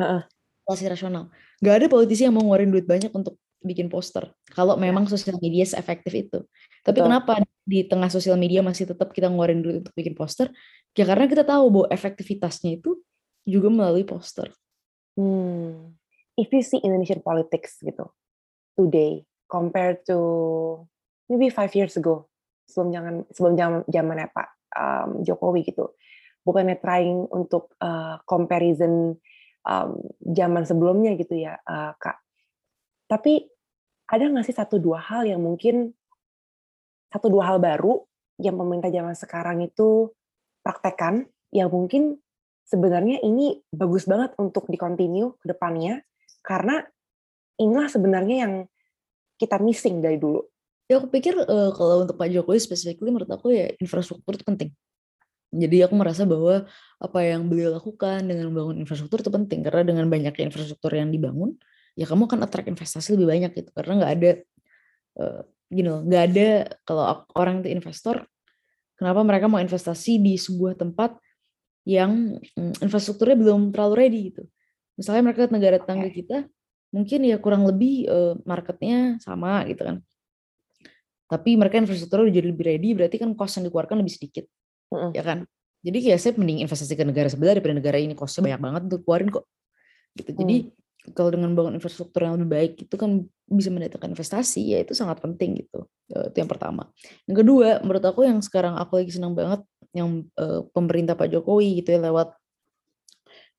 Heeh. 0.00 0.20
Kalkulasi 0.66 0.90
rasional, 0.90 1.30
nggak 1.62 1.74
ada 1.78 1.86
politisi 1.86 2.26
yang 2.26 2.34
mau 2.34 2.42
ngeluarin 2.42 2.74
duit 2.74 2.90
banyak 2.90 3.14
untuk 3.14 3.38
bikin 3.62 3.86
poster. 3.86 4.34
Kalau 4.50 4.74
memang 4.74 5.06
sosial 5.06 5.38
media 5.38 5.62
seefektif 5.62 6.10
itu. 6.10 6.42
Tapi 6.82 6.98
Betul. 6.98 7.06
kenapa 7.06 7.32
di 7.62 7.86
tengah 7.86 8.10
sosial 8.10 8.34
media 8.34 8.66
masih 8.66 8.90
tetap 8.90 9.14
kita 9.14 9.30
ngeluarin 9.30 9.62
duit 9.62 9.86
untuk 9.86 9.94
bikin 9.94 10.18
poster? 10.18 10.50
Ya 10.98 11.06
karena 11.06 11.30
kita 11.30 11.46
tahu 11.46 11.70
bahwa 11.70 11.86
efektivitasnya 11.94 12.82
itu 12.82 12.98
juga 13.46 13.70
melalui 13.70 14.02
poster. 14.02 14.50
Hmm. 15.14 15.94
If 16.34 16.50
you 16.50 16.66
see 16.66 16.82
Indonesian 16.82 17.22
politics 17.22 17.78
gitu 17.78 18.10
today 18.74 19.22
compared 19.46 20.02
to 20.04 20.18
maybe 21.30 21.48
five 21.48 21.72
years 21.72 21.94
ago 21.94 22.28
sebelum 22.66 22.90
jangan 22.90 23.14
sebelum 23.30 23.54
zaman 23.54 23.80
zamannya 23.86 24.28
Pak 24.34 24.48
um, 24.74 25.10
Jokowi 25.22 25.62
gitu, 25.62 25.94
bukannya 26.42 26.76
trying 26.82 27.24
untuk 27.30 27.72
uh, 27.78 28.18
comparison 28.26 29.16
um, 29.66 29.98
zaman 30.22 30.62
sebelumnya 30.62 31.18
gitu 31.18 31.34
ya 31.34 31.58
uh, 31.66 31.92
Kak. 31.98 32.22
Tapi 33.10 33.42
ada 34.06 34.30
nggak 34.30 34.46
sih 34.46 34.54
satu 34.54 34.78
dua 34.78 35.02
hal 35.02 35.26
yang 35.26 35.42
mungkin 35.42 35.90
satu 37.10 37.26
dua 37.26 37.50
hal 37.50 37.58
baru 37.58 38.06
yang 38.38 38.54
pemerintah 38.54 38.90
zaman 38.92 39.14
sekarang 39.18 39.58
itu 39.66 40.14
praktekkan 40.62 41.26
yang 41.50 41.70
mungkin 41.70 42.18
sebenarnya 42.66 43.22
ini 43.22 43.62
bagus 43.70 44.06
banget 44.06 44.34
untuk 44.38 44.66
dikontinue 44.66 45.38
ke 45.38 45.46
depannya 45.46 46.02
karena 46.42 46.82
inilah 47.58 47.88
sebenarnya 47.90 48.36
yang 48.46 48.54
kita 49.38 49.58
missing 49.62 50.02
dari 50.02 50.18
dulu. 50.18 50.42
Ya 50.86 51.02
aku 51.02 51.10
pikir 51.10 51.34
uh, 51.34 51.70
kalau 51.74 52.06
untuk 52.06 52.14
Pak 52.14 52.30
Jokowi 52.30 52.62
specifically 52.62 53.10
menurut 53.10 53.30
aku 53.30 53.50
ya 53.50 53.74
infrastruktur 53.82 54.38
itu 54.38 54.46
penting. 54.46 54.70
Jadi 55.54 55.76
aku 55.86 55.94
merasa 55.94 56.26
bahwa 56.26 56.66
apa 56.98 57.18
yang 57.22 57.46
beliau 57.46 57.70
lakukan 57.70 58.26
dengan 58.26 58.50
membangun 58.50 58.82
infrastruktur 58.82 59.22
itu 59.22 59.30
penting 59.30 59.62
karena 59.62 59.86
dengan 59.86 60.06
banyaknya 60.10 60.50
infrastruktur 60.50 60.90
yang 60.96 61.12
dibangun 61.14 61.54
ya 61.96 62.04
kamu 62.04 62.28
akan 62.28 62.44
attract 62.44 62.68
investasi 62.68 63.14
lebih 63.14 63.28
banyak 63.30 63.50
gitu. 63.54 63.70
Karena 63.70 63.92
nggak 64.02 64.12
ada 64.18 64.30
uh, 65.22 65.42
you 65.70 65.86
know 65.86 66.02
nggak 66.02 66.22
ada 66.34 66.48
kalau 66.82 67.24
orang 67.38 67.62
itu 67.62 67.72
investor 67.72 68.26
kenapa 68.98 69.22
mereka 69.22 69.46
mau 69.46 69.62
investasi 69.62 70.18
di 70.18 70.34
sebuah 70.34 70.76
tempat 70.76 71.14
yang 71.86 72.42
um, 72.58 72.72
infrastrukturnya 72.82 73.38
belum 73.38 73.70
terlalu 73.70 73.94
ready 73.94 74.20
gitu. 74.34 74.42
Misalnya 74.98 75.30
mereka 75.30 75.46
ke 75.46 75.54
negara 75.54 75.76
tetangga 75.78 76.10
kita 76.10 76.38
mungkin 76.90 77.20
ya 77.22 77.36
kurang 77.38 77.62
lebih 77.68 78.10
uh, 78.10 78.34
marketnya 78.42 79.22
sama 79.22 79.62
gitu 79.70 79.86
kan. 79.86 79.96
Tapi 81.26 81.54
mereka 81.54 81.78
infrastrukturnya 81.78 82.30
udah 82.30 82.34
jadi 82.34 82.48
lebih 82.50 82.64
ready 82.66 82.90
berarti 82.98 83.16
kan 83.22 83.30
cost 83.38 83.62
yang 83.62 83.70
dikeluarkan 83.70 84.02
lebih 84.02 84.14
sedikit 84.14 84.46
Mm-mm. 84.92 85.10
ya 85.14 85.22
kan? 85.22 85.38
Jadi 85.86 85.98
kayak 86.02 86.18
saya 86.18 86.32
mending 86.34 86.66
investasi 86.66 86.94
ke 86.98 87.04
negara 87.06 87.30
sebelah 87.30 87.54
daripada 87.54 87.74
negara 87.78 87.98
ini 88.02 88.18
costnya 88.18 88.50
banyak 88.50 88.60
banget 88.62 88.82
untuk 88.90 89.00
keluarin 89.06 89.30
kok. 89.30 89.44
Gitu. 90.18 90.30
Jadi 90.34 90.56
Hmm. 90.66 91.14
kalau 91.14 91.30
dengan 91.30 91.50
bangun 91.54 91.78
infrastruktur 91.78 92.26
yang 92.26 92.34
lebih 92.34 92.50
baik 92.50 92.72
itu 92.90 92.94
kan 92.98 93.22
bisa 93.46 93.70
mendatangkan 93.70 94.10
investasi 94.10 94.74
ya 94.74 94.82
itu 94.82 94.98
sangat 94.98 95.22
penting 95.22 95.62
gitu. 95.62 95.86
Eh, 96.10 96.26
itu 96.34 96.36
yang 96.42 96.50
pertama. 96.50 96.90
Yang 97.30 97.46
kedua 97.46 97.68
menurut 97.86 98.02
aku 98.02 98.26
yang 98.26 98.42
sekarang 98.42 98.74
aku 98.74 98.98
lagi 98.98 99.14
senang 99.14 99.38
banget 99.38 99.62
yang 99.94 100.26
eh, 100.34 100.60
pemerintah 100.74 101.14
Pak 101.14 101.30
Jokowi 101.30 101.78
gitu 101.84 101.94
ya 101.94 102.10
lewat 102.10 102.34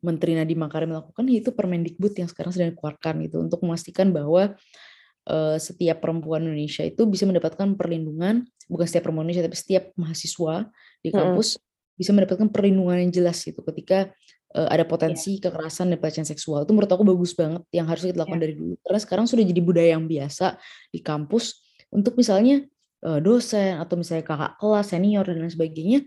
Menteri 0.04 0.38
Nadiem 0.38 0.60
Makarim 0.62 0.94
melakukan 0.94 1.24
yaitu 1.26 1.50
Permendikbud 1.56 2.14
yang 2.14 2.30
sekarang 2.30 2.52
sedang 2.54 2.76
dikeluarkan 2.76 3.18
gitu 3.26 3.42
untuk 3.42 3.64
memastikan 3.66 4.14
bahwa 4.14 4.54
eh, 5.28 5.58
setiap 5.60 6.00
perempuan 6.00 6.48
Indonesia 6.48 6.82
itu 6.82 7.04
bisa 7.06 7.28
mendapatkan 7.28 7.76
perlindungan 7.76 8.48
bukan 8.68 8.86
setiap 8.88 9.08
perempuan 9.12 9.28
Indonesia 9.28 9.46
tapi 9.48 9.58
setiap 9.60 9.84
mahasiswa 9.96 10.56
di 11.04 11.10
kampus 11.14 11.48
bisa 11.98 12.12
mendapatkan 12.14 12.48
perlindungan 12.50 12.98
yang 13.04 13.12
jelas 13.12 13.44
gitu 13.44 13.60
ketika 13.64 14.12
eh, 14.56 14.68
ada 14.72 14.84
potensi 14.88 15.38
kekerasan 15.40 15.92
dan 15.92 15.98
pelecehan 16.00 16.28
seksual 16.28 16.64
itu 16.64 16.72
menurut 16.72 16.92
aku 16.92 17.04
bagus 17.04 17.36
banget 17.36 17.64
yang 17.76 17.86
harus 17.88 18.08
kita 18.08 18.18
lakukan 18.18 18.40
Iya. 18.40 18.46
dari 18.48 18.54
dulu 18.56 18.74
karena 18.84 19.00
sekarang 19.04 19.26
sudah 19.28 19.44
jadi 19.44 19.62
budaya 19.64 19.90
yang 20.00 20.06
biasa 20.08 20.56
di 20.92 21.00
kampus 21.04 21.60
untuk 21.92 22.16
misalnya 22.16 22.64
eh, 23.04 23.20
dosen 23.22 23.78
atau 23.80 23.96
misalnya 24.00 24.24
kakak 24.26 24.52
kelas 24.60 24.88
senior 24.90 25.24
dan 25.28 25.38
lain 25.44 25.54
sebagainya 25.54 26.00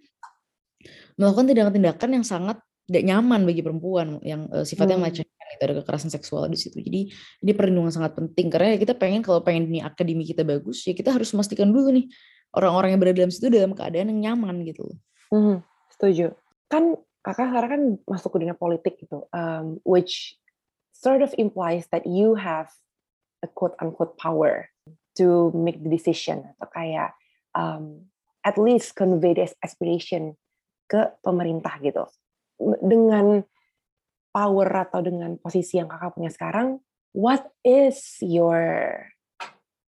melakukan 1.20 1.46
tindakan-tindakan 1.52 2.10
yang 2.16 2.24
sangat 2.24 2.56
tidak 2.88 3.02
nyaman 3.06 3.40
bagi 3.46 3.62
perempuan 3.62 4.18
yang 4.24 4.48
eh, 4.50 4.64
sifatnya 4.66 4.96
Hmm. 4.98 5.04
melecehkan 5.06 5.39
itu 5.56 5.62
ada 5.66 5.74
kekerasan 5.82 6.10
seksual 6.12 6.46
di 6.46 6.58
situ 6.58 6.78
jadi 6.78 7.10
ini 7.42 7.52
perlindungan 7.54 7.90
sangat 7.90 8.14
penting 8.14 8.46
karena 8.50 8.74
ya 8.74 8.78
kita 8.78 8.94
pengen 8.94 9.20
kalau 9.24 9.42
pengen 9.42 9.70
dunia 9.70 9.88
akademi 9.90 10.22
kita 10.22 10.46
bagus 10.46 10.86
ya 10.86 10.94
kita 10.94 11.10
harus 11.10 11.30
memastikan 11.34 11.70
dulu 11.70 11.90
nih 11.90 12.06
orang-orang 12.54 12.94
yang 12.94 13.00
berada 13.00 13.16
dalam 13.22 13.32
situ 13.32 13.46
dalam 13.50 13.72
keadaan 13.74 14.10
yang 14.14 14.20
nyaman 14.34 14.66
gitu 14.66 14.82
loh. 14.86 14.98
Mhm, 15.30 15.56
setuju. 15.94 16.26
Kan 16.66 16.98
kakak 17.22 17.50
sekarang 17.50 17.70
kan 17.70 17.82
masuk 18.08 18.30
ke 18.34 18.38
dunia 18.42 18.56
politik 18.58 18.94
gitu, 18.98 19.26
um, 19.30 19.78
which 19.86 20.34
sort 20.90 21.22
of 21.22 21.30
implies 21.38 21.86
that 21.94 22.02
you 22.08 22.34
have 22.34 22.70
a 23.44 23.48
quote 23.48 23.78
unquote 23.78 24.18
power 24.18 24.68
to 25.14 25.54
make 25.54 25.78
the 25.80 25.90
decision 25.90 26.50
atau 26.58 26.68
kayak 26.74 27.10
um, 27.54 28.10
at 28.42 28.58
least 28.58 28.96
convey 28.98 29.36
this 29.36 29.54
aspiration 29.62 30.34
ke 30.90 31.06
pemerintah 31.22 31.78
gitu. 31.78 32.04
Dengan 32.82 33.46
power 34.30 34.68
atau 34.70 35.02
dengan 35.02 35.36
posisi 35.38 35.78
yang 35.78 35.90
kakak 35.90 36.14
punya 36.14 36.30
sekarang, 36.30 36.82
what 37.14 37.50
is 37.66 38.18
your 38.22 38.58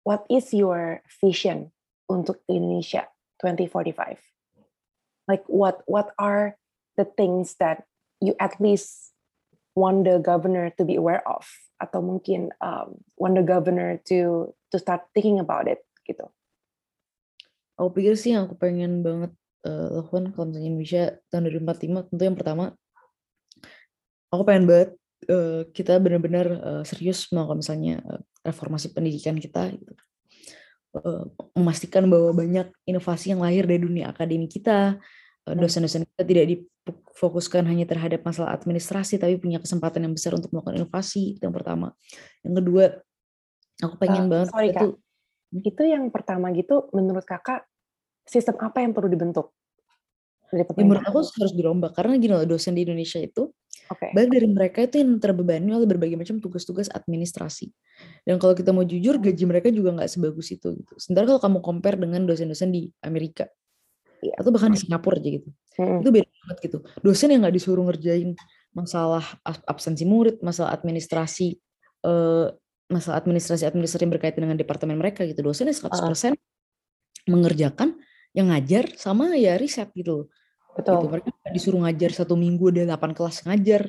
what 0.07 0.22
is 0.30 0.55
your 0.55 1.03
vision 1.20 1.74
untuk 2.07 2.41
Indonesia 2.47 3.11
2045? 3.43 4.20
like 5.28 5.43
what 5.47 5.82
what 5.87 6.14
are 6.18 6.57
the 6.97 7.05
things 7.05 7.59
that 7.59 7.84
you 8.22 8.34
at 8.41 8.57
least 8.62 9.12
want 9.76 10.09
the 10.09 10.18
governor 10.18 10.72
to 10.78 10.87
be 10.87 10.97
aware 10.97 11.20
of 11.28 11.45
atau 11.82 12.01
mungkin 12.01 12.49
um, 12.64 12.97
want 13.20 13.37
the 13.37 13.45
governor 13.45 14.01
to 14.09 14.51
to 14.72 14.80
start 14.80 15.05
thinking 15.12 15.37
about 15.37 15.68
it 15.68 15.84
gitu 16.09 16.30
Aku 17.76 17.93
pikir 17.93 18.16
sih 18.16 18.32
yang 18.32 18.49
aku 18.49 18.57
pengen 18.57 19.05
banget 19.05 19.37
eh, 19.68 19.89
lakukan 19.93 20.32
kalau 20.32 20.49
misalnya 20.49 20.68
Indonesia 20.72 21.05
tahun 21.28 21.53
2045 21.76 22.09
tentu 22.09 22.22
yang 22.24 22.39
pertama 22.41 22.64
aku 24.33 24.43
pengen 24.47 24.64
banget 24.68 24.91
eh, 25.29 25.62
kita 25.70 25.99
benar-benar 25.99 26.47
eh, 26.49 26.83
serius 26.87 27.31
melakukan 27.33 27.61
misalnya 27.62 27.95
eh, 28.03 28.20
reformasi 28.47 28.93
pendidikan 28.95 29.37
kita 29.39 29.70
gitu. 29.74 29.93
Eh, 30.97 31.24
memastikan 31.59 32.09
bahwa 32.09 32.33
banyak 32.33 32.72
inovasi 32.89 33.37
yang 33.37 33.45
lahir 33.45 33.68
dari 33.68 33.85
dunia 33.85 34.11
akademi 34.12 34.49
kita 34.49 34.97
dosen-dosen 35.47 36.03
kita 36.11 36.27
tidak 36.27 36.45
difokuskan 36.51 37.62
hanya 37.70 37.87
terhadap 37.87 38.27
masalah 38.27 38.51
administrasi 38.51 39.14
tapi 39.14 39.39
punya 39.39 39.62
kesempatan 39.62 40.03
yang 40.03 40.11
besar 40.11 40.35
untuk 40.35 40.51
melakukan 40.51 40.83
inovasi 40.83 41.39
itu 41.39 41.47
yang 41.47 41.55
pertama 41.55 41.95
yang 42.43 42.55
kedua 42.59 42.85
aku 43.79 43.95
pengen 43.95 44.27
Eh, 44.27 44.31
banget 44.35 44.49
sorry, 44.51 44.68
kita 44.74 44.85
Kak. 44.91 44.99
itu 45.70 45.83
yang 45.87 46.05
pertama 46.11 46.51
gitu 46.51 46.91
menurut 46.91 47.22
kakak 47.22 47.62
sistem 48.27 48.59
apa 48.59 48.83
yang 48.83 48.91
perlu 48.91 49.07
dibentuk 49.07 49.55
dari 50.51 50.66
ya 50.66 50.83
menurut 50.83 51.07
aku 51.07 51.18
harus 51.22 51.55
dirombak 51.55 51.95
karena 51.95 52.18
gini 52.18 52.33
loh 52.35 52.47
dosen 52.47 52.74
di 52.74 52.83
Indonesia 52.83 53.22
itu 53.22 53.51
Oke. 53.87 54.11
banyak 54.11 54.31
dari 54.35 54.49
mereka 54.51 54.79
itu 54.83 54.99
yang 54.99 55.16
terbebani 55.22 55.70
oleh 55.70 55.87
berbagai 55.87 56.18
macam 56.18 56.43
tugas-tugas 56.43 56.91
administrasi. 56.91 57.70
Dan 58.27 58.43
kalau 58.43 58.57
kita 58.57 58.74
mau 58.74 58.83
jujur 58.83 59.20
gaji 59.22 59.45
mereka 59.47 59.68
juga 59.70 59.95
nggak 59.95 60.11
sebagus 60.11 60.51
itu 60.51 60.74
gitu. 60.74 60.93
Sementara 60.99 61.31
kalau 61.31 61.41
kamu 61.43 61.59
compare 61.62 61.97
dengan 62.01 62.27
dosen-dosen 62.27 62.74
di 62.74 62.91
Amerika 63.05 63.47
Iya. 64.24 64.33
atau 64.41 64.51
bahkan 64.51 64.72
di 64.72 64.81
Singapura 64.81 65.20
aja 65.20 65.29
gitu. 65.29 65.49
Mm-mm. 65.77 66.01
itu 66.01 66.09
beda 66.09 66.29
banget 66.29 66.59
gitu. 66.64 66.79
Dosen 67.05 67.29
yang 67.31 67.41
nggak 67.45 67.55
disuruh 67.57 67.85
ngerjain 67.85 68.33
masalah 68.72 69.24
as- 69.45 69.64
absensi 69.68 70.05
murid 70.09 70.41
masalah 70.41 70.72
administrasi 70.72 71.57
eh, 72.05 72.47
masalah 72.89 73.16
administrasi 73.20 73.66
administrasi 73.68 74.03
yang 74.09 74.14
berkaitan 74.14 74.43
dengan 74.49 74.57
departemen 74.57 74.97
mereka 74.97 75.22
gitu. 75.29 75.45
Dosennya 75.45 75.77
100% 75.77 76.33
mengerjakan 77.27 77.99
yang 78.37 78.53
ngajar 78.53 78.93
sama 78.97 79.35
ya 79.35 79.57
riset 79.59 79.91
gitu 79.97 80.29
gitu 80.77 80.93
Betul. 80.93 81.09
mereka 81.09 81.29
nggak 81.33 81.53
disuruh 81.57 81.81
ngajar 81.89 82.11
satu 82.12 82.35
minggu 82.37 82.64
ada 82.72 82.97
8 82.97 83.16
kelas 83.16 83.37
ngajar. 83.49 83.83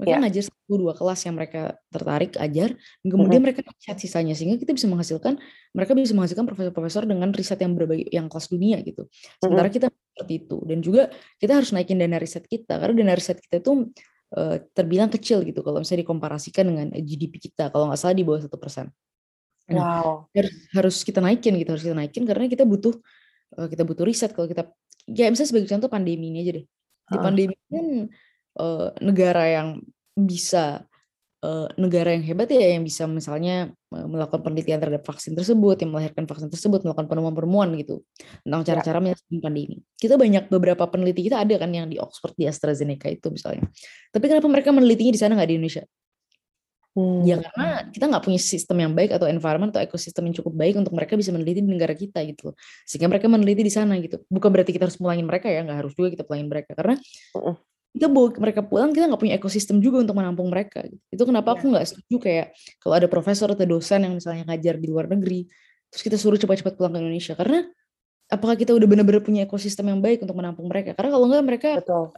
Mereka 0.00 0.16
Iya. 0.16 0.20
ngajar 0.24 0.42
satu 0.48 0.74
dua 0.80 0.96
kelas 0.96 1.20
yang 1.28 1.34
mereka 1.36 1.62
tertarik 1.92 2.32
ajar. 2.40 2.72
Kemudian 3.04 3.44
mereka 3.44 3.60
riset 3.60 4.00
sisanya 4.00 4.32
sehingga 4.32 4.56
kita 4.56 4.72
bisa 4.72 4.88
menghasilkan 4.88 5.36
mereka 5.76 5.92
bisa 5.92 6.16
menghasilkan 6.16 6.48
profesor-profesor 6.48 7.04
dengan 7.04 7.28
riset 7.36 7.60
yang 7.60 7.76
berbagai 7.76 8.08
yang 8.08 8.32
kelas 8.32 8.48
dunia 8.48 8.80
gitu. 8.80 9.04
Sementara 9.44 9.68
kita 9.68 9.92
seperti 9.92 10.32
itu. 10.48 10.56
Dan 10.64 10.80
juga 10.80 11.12
kita 11.36 11.52
harus 11.60 11.76
naikin 11.76 12.00
dana 12.00 12.16
riset 12.16 12.48
kita 12.48 12.80
karena 12.80 12.96
dana 12.96 13.12
riset 13.12 13.44
kita 13.44 13.60
itu 13.60 13.92
eh, 14.32 14.56
terbilang 14.72 15.12
kecil 15.12 15.44
gitu. 15.44 15.60
Kalau 15.60 15.84
misalnya 15.84 16.00
dikomparasikan 16.08 16.64
dengan 16.64 16.86
GDP 16.96 17.36
kita 17.36 17.68
kalau 17.68 17.92
nggak 17.92 18.00
salah 18.00 18.16
di 18.16 18.24
bawah 18.24 18.40
satu 18.40 18.56
persen. 18.56 18.88
Nah, 19.68 20.00
Wow. 20.00 20.32
harus 20.32 20.54
harus 20.72 20.96
kita 21.04 21.20
naikin 21.20 21.60
gitu. 21.60 21.76
Harus 21.76 21.84
kita 21.84 21.92
naikin 21.92 22.24
karena 22.24 22.48
kita 22.48 22.64
butuh 22.64 22.96
eh, 23.60 23.68
kita 23.68 23.84
butuh 23.84 24.08
riset. 24.08 24.32
Kalau 24.32 24.48
kita 24.48 24.64
ya 25.10 25.26
misalnya 25.28 25.50
sebagai 25.50 25.68
contoh 25.68 25.90
pandemi 25.90 26.30
ini 26.30 26.38
aja 26.46 26.52
deh 26.62 26.66
Di 27.10 27.16
pandemi 27.18 27.54
kan 27.66 27.86
uh, 28.62 28.88
negara 29.02 29.44
yang 29.50 29.68
bisa 30.14 30.86
uh, 31.44 31.68
negara 31.76 32.14
yang 32.14 32.24
hebat 32.24 32.48
ya 32.52 32.76
yang 32.76 32.84
bisa 32.84 33.08
misalnya 33.08 33.72
melakukan 33.90 34.46
penelitian 34.46 34.78
terhadap 34.78 35.02
vaksin 35.02 35.34
tersebut, 35.34 35.82
yang 35.82 35.90
melahirkan 35.90 36.22
vaksin 36.30 36.46
tersebut, 36.46 36.86
melakukan 36.86 37.10
penemuan-penemuan 37.10 37.74
gitu 37.82 38.06
tentang 38.46 38.62
ya. 38.62 38.66
cara-cara 38.70 38.96
ya. 38.96 39.02
menyelesaikan 39.02 39.40
pandemi. 39.42 39.76
Kita 39.98 40.14
banyak 40.14 40.44
beberapa 40.46 40.84
peneliti 40.86 41.26
kita 41.26 41.42
ada 41.42 41.54
kan 41.58 41.70
yang 41.74 41.90
di 41.90 41.98
Oxford 41.98 42.38
di 42.38 42.46
AstraZeneca 42.46 43.10
itu 43.10 43.26
misalnya. 43.34 43.66
Tapi 44.14 44.24
kenapa 44.30 44.46
mereka 44.46 44.70
menelitinya 44.70 45.10
di 45.10 45.20
sana 45.20 45.34
nggak 45.34 45.48
di 45.50 45.54
Indonesia? 45.58 45.84
Hmm. 46.90 47.22
Ya 47.22 47.38
karena 47.38 47.86
kita 47.86 48.04
nggak 48.10 48.24
punya 48.26 48.40
sistem 48.42 48.76
yang 48.82 48.92
baik 48.98 49.14
atau 49.14 49.30
environment 49.30 49.70
atau 49.70 49.86
ekosistem 49.86 50.26
yang 50.26 50.34
cukup 50.42 50.58
baik 50.58 50.74
untuk 50.74 50.90
mereka 50.90 51.14
bisa 51.14 51.30
meneliti 51.30 51.62
di 51.62 51.70
negara 51.70 51.94
kita 51.94 52.18
gitu 52.26 52.50
Sehingga 52.82 53.06
mereka 53.06 53.30
meneliti 53.30 53.62
di 53.62 53.70
sana 53.70 53.94
gitu. 54.02 54.18
Bukan 54.26 54.50
berarti 54.50 54.74
kita 54.74 54.90
harus 54.90 54.98
pulangin 54.98 55.22
mereka 55.22 55.46
ya, 55.46 55.62
nggak 55.62 55.86
harus 55.86 55.92
juga 55.94 56.10
kita 56.10 56.26
pulangin 56.26 56.50
mereka 56.50 56.74
karena 56.74 56.98
kita 57.90 58.06
bawa 58.06 58.28
mereka 58.38 58.60
pulang 58.62 58.90
kita 58.94 59.06
nggak 59.06 59.22
punya 59.22 59.34
ekosistem 59.38 59.78
juga 59.78 60.02
untuk 60.02 60.18
menampung 60.18 60.50
mereka. 60.50 60.82
Gitu. 60.82 61.02
Itu 61.14 61.22
kenapa 61.26 61.54
aku 61.54 61.70
iya. 61.70 61.72
nggak 61.78 61.86
setuju 61.86 62.16
kayak 62.22 62.46
kalau 62.82 62.94
ada 62.98 63.06
profesor 63.06 63.48
atau 63.54 63.66
dosen 63.66 64.00
yang 64.06 64.14
misalnya 64.18 64.42
ngajar 64.50 64.74
di 64.78 64.86
luar 64.90 65.06
negeri, 65.06 65.46
terus 65.90 66.02
kita 66.02 66.18
suruh 66.18 66.38
cepat-cepat 66.38 66.74
pulang 66.74 66.94
ke 66.94 66.98
Indonesia 67.02 67.34
karena 67.38 67.66
apakah 68.30 68.54
kita 68.54 68.74
udah 68.74 68.86
benar-benar 68.86 69.22
punya 69.26 69.42
ekosistem 69.46 69.90
yang 69.90 69.98
baik 69.98 70.22
untuk 70.22 70.38
menampung 70.38 70.70
mereka? 70.70 70.94
Karena 70.94 71.10
kalau 71.14 71.26
nggak 71.30 71.44
mereka 71.46 71.68
Betul. 71.82 72.14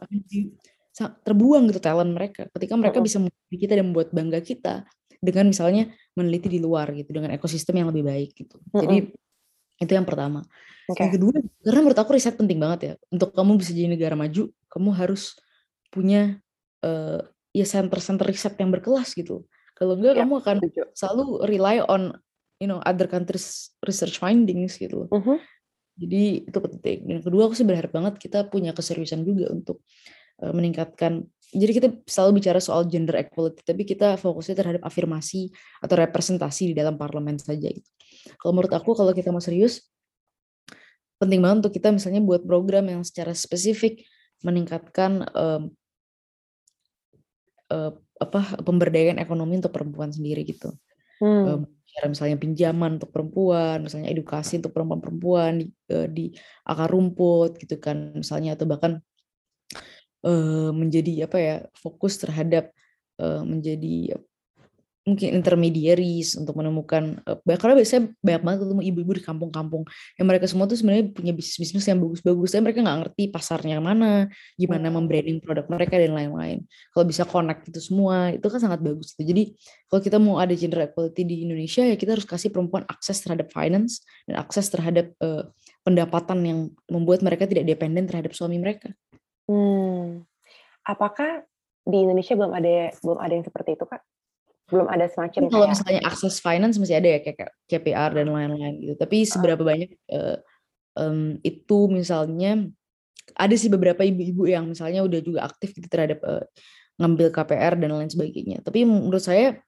Terbuang 0.92 1.72
gitu 1.72 1.80
talent 1.80 2.12
mereka 2.12 2.52
ketika 2.52 2.76
mereka 2.76 3.00
bisa 3.00 3.16
membuat 3.16 3.48
kita 3.48 3.72
dan 3.72 3.84
membuat 3.88 4.08
bangga 4.12 4.40
kita 4.44 4.84
dengan 5.22 5.48
misalnya 5.48 5.88
meneliti 6.18 6.50
di 6.50 6.60
luar 6.60 6.90
gitu 6.92 7.14
dengan 7.14 7.30
ekosistem 7.32 7.78
yang 7.78 7.88
lebih 7.88 8.04
baik 8.04 8.30
gitu. 8.34 8.58
Jadi 8.74 9.14
itu 9.80 9.92
yang 9.94 10.04
pertama. 10.04 10.42
Okay. 10.82 11.06
yang 11.06 11.12
kedua 11.14 11.38
karena 11.62 11.80
menurut 11.86 12.00
aku 12.02 12.10
riset 12.18 12.34
penting 12.34 12.58
banget 12.58 12.80
ya 12.82 12.92
untuk 13.14 13.30
kamu 13.30 13.54
bisa 13.54 13.70
jadi 13.70 13.86
negara 13.86 14.18
maju 14.18 14.50
kamu 14.66 14.90
harus 14.98 15.38
punya 15.94 16.42
uh, 16.82 17.22
ya 17.54 17.62
center-center 17.62 18.26
riset 18.26 18.58
yang 18.58 18.74
berkelas 18.74 19.14
gitu. 19.14 19.46
Kalau 19.78 19.94
enggak 19.94 20.18
yeah, 20.18 20.26
kamu 20.26 20.34
akan 20.42 20.56
selalu 20.92 21.24
rely 21.46 21.78
on 21.86 22.12
you 22.58 22.66
know 22.66 22.82
other 22.82 23.06
countries 23.06 23.74
research 23.86 24.18
findings 24.18 24.78
gitu 24.78 25.06
-huh. 25.06 25.38
jadi 25.94 26.50
itu 26.50 26.58
penting. 26.58 26.98
Dan 27.06 27.18
kedua 27.22 27.46
aku 27.46 27.54
sih 27.54 27.66
berharap 27.66 27.94
banget 27.94 28.18
kita 28.18 28.50
punya 28.50 28.74
keseriusan 28.74 29.22
juga 29.22 29.54
untuk 29.54 29.86
meningkatkan 30.50 31.30
jadi 31.52 31.72
kita 31.76 31.88
selalu 32.08 32.40
bicara 32.40 32.58
soal 32.58 32.88
gender 32.88 33.12
equality 33.20 33.60
tapi 33.60 33.84
kita 33.84 34.16
fokusnya 34.16 34.56
terhadap 34.56 34.82
afirmasi 34.88 35.52
atau 35.84 35.94
representasi 36.00 36.72
di 36.72 36.74
dalam 36.74 36.96
parlemen 36.96 37.36
saja 37.36 37.68
gitu. 37.68 37.86
Kalau 38.40 38.56
menurut 38.56 38.72
aku 38.72 38.96
kalau 38.96 39.12
kita 39.12 39.28
mau 39.28 39.44
serius 39.44 39.84
penting 41.20 41.38
banget 41.44 41.68
untuk 41.68 41.74
kita 41.76 41.92
misalnya 41.92 42.24
buat 42.24 42.42
program 42.42 42.88
yang 42.88 43.02
secara 43.04 43.36
spesifik 43.36 44.02
meningkatkan 44.42 45.28
um, 45.36 45.70
uh, 47.70 47.92
apa 48.18 48.58
pemberdayaan 48.64 49.22
ekonomi 49.22 49.60
untuk 49.60 49.70
perempuan 49.76 50.10
sendiri 50.10 50.42
gitu. 50.48 50.74
Hmm. 51.22 51.62
Um, 51.62 52.10
misalnya 52.10 52.40
pinjaman 52.40 52.96
untuk 52.96 53.12
perempuan, 53.12 53.84
misalnya 53.84 54.08
edukasi 54.08 54.58
untuk 54.58 54.72
perempuan-perempuan 54.72 55.62
di, 55.62 55.66
uh, 55.92 56.08
di 56.08 56.32
akar 56.64 56.88
rumput 56.90 57.60
gitu 57.60 57.76
kan 57.76 58.16
misalnya 58.16 58.56
atau 58.56 58.66
bahkan 58.66 58.98
menjadi 60.72 61.26
apa 61.26 61.38
ya, 61.38 61.56
fokus 61.74 62.14
terhadap, 62.22 62.70
uh, 63.18 63.42
menjadi 63.42 64.14
mungkin 65.02 65.34
intermediaries 65.34 66.38
untuk 66.38 66.54
menemukan, 66.54 67.18
uh, 67.26 67.34
karena 67.58 67.74
biasanya 67.74 68.14
banyak 68.22 68.42
banget 68.46 68.58
ketemu 68.62 68.82
ibu-ibu 68.86 69.12
di 69.18 69.22
kampung-kampung, 69.26 69.82
yang 70.14 70.26
mereka 70.30 70.46
semua 70.46 70.70
tuh 70.70 70.78
sebenarnya 70.78 71.10
punya 71.10 71.34
bisnis-bisnis 71.34 71.90
yang 71.90 71.98
bagus-bagus, 71.98 72.54
tapi 72.54 72.70
mereka 72.70 72.86
nggak 72.86 72.98
ngerti 73.02 73.22
pasarnya 73.34 73.82
mana, 73.82 74.30
gimana 74.54 74.86
hmm. 74.86 74.94
membranding 75.02 75.38
produk 75.42 75.66
mereka 75.66 75.98
dan 75.98 76.14
lain-lain. 76.14 76.62
Kalau 76.94 77.02
bisa 77.02 77.26
connect 77.26 77.66
itu 77.66 77.82
semua, 77.82 78.30
itu 78.30 78.46
kan 78.46 78.62
sangat 78.62 78.78
bagus 78.78 79.10
gitu. 79.18 79.26
Jadi, 79.26 79.58
kalau 79.90 80.00
kita 80.06 80.22
mau 80.22 80.38
ada 80.38 80.54
gender 80.54 80.86
equality 80.86 81.26
di 81.26 81.36
Indonesia, 81.50 81.82
ya 81.82 81.98
kita 81.98 82.14
harus 82.14 82.22
kasih 82.22 82.54
perempuan 82.54 82.86
akses 82.86 83.26
terhadap 83.26 83.50
finance 83.50 84.06
dan 84.30 84.38
akses 84.38 84.70
terhadap, 84.70 85.10
uh, 85.18 85.50
pendapatan 85.82 86.38
yang 86.46 86.58
membuat 86.86 87.26
mereka 87.26 87.50
tidak 87.50 87.66
dependen 87.66 88.06
terhadap 88.06 88.30
suami 88.38 88.54
mereka. 88.54 88.94
Hmm. 89.50 90.26
Apakah 90.82 91.46
di 91.82 91.96
Indonesia 91.98 92.34
belum 92.38 92.52
ada 92.54 92.94
belum 93.02 93.18
ada 93.18 93.32
yang 93.32 93.46
seperti 93.46 93.74
itu, 93.74 93.84
Kak? 93.86 94.02
Belum 94.70 94.88
ada 94.88 95.04
semacam 95.10 95.40
kalau 95.50 95.68
kayak 95.68 95.72
misalnya 95.76 96.02
akses 96.08 96.36
finance 96.40 96.76
masih 96.80 96.96
ada 96.96 97.08
ya 97.12 97.20
kayak 97.20 97.50
KPR 97.68 98.10
dan 98.16 98.26
lain-lain 98.30 98.74
gitu. 98.80 98.94
Tapi 98.96 99.16
seberapa 99.28 99.60
banyak 99.60 99.90
uh, 100.14 100.38
um, 100.96 101.36
itu 101.44 101.78
misalnya 101.92 102.70
ada 103.36 103.54
sih 103.54 103.70
beberapa 103.70 104.02
ibu-ibu 104.02 104.48
yang 104.48 104.70
misalnya 104.70 105.04
udah 105.04 105.20
juga 105.20 105.40
aktif 105.46 105.76
gitu 105.76 105.86
terhadap 105.86 106.22
uh, 106.24 106.44
ngambil 106.98 107.28
KPR 107.34 107.74
dan 107.78 107.90
lain 107.92 108.10
sebagainya. 108.10 108.64
Tapi 108.64 108.86
menurut 108.86 109.22
saya 109.22 109.58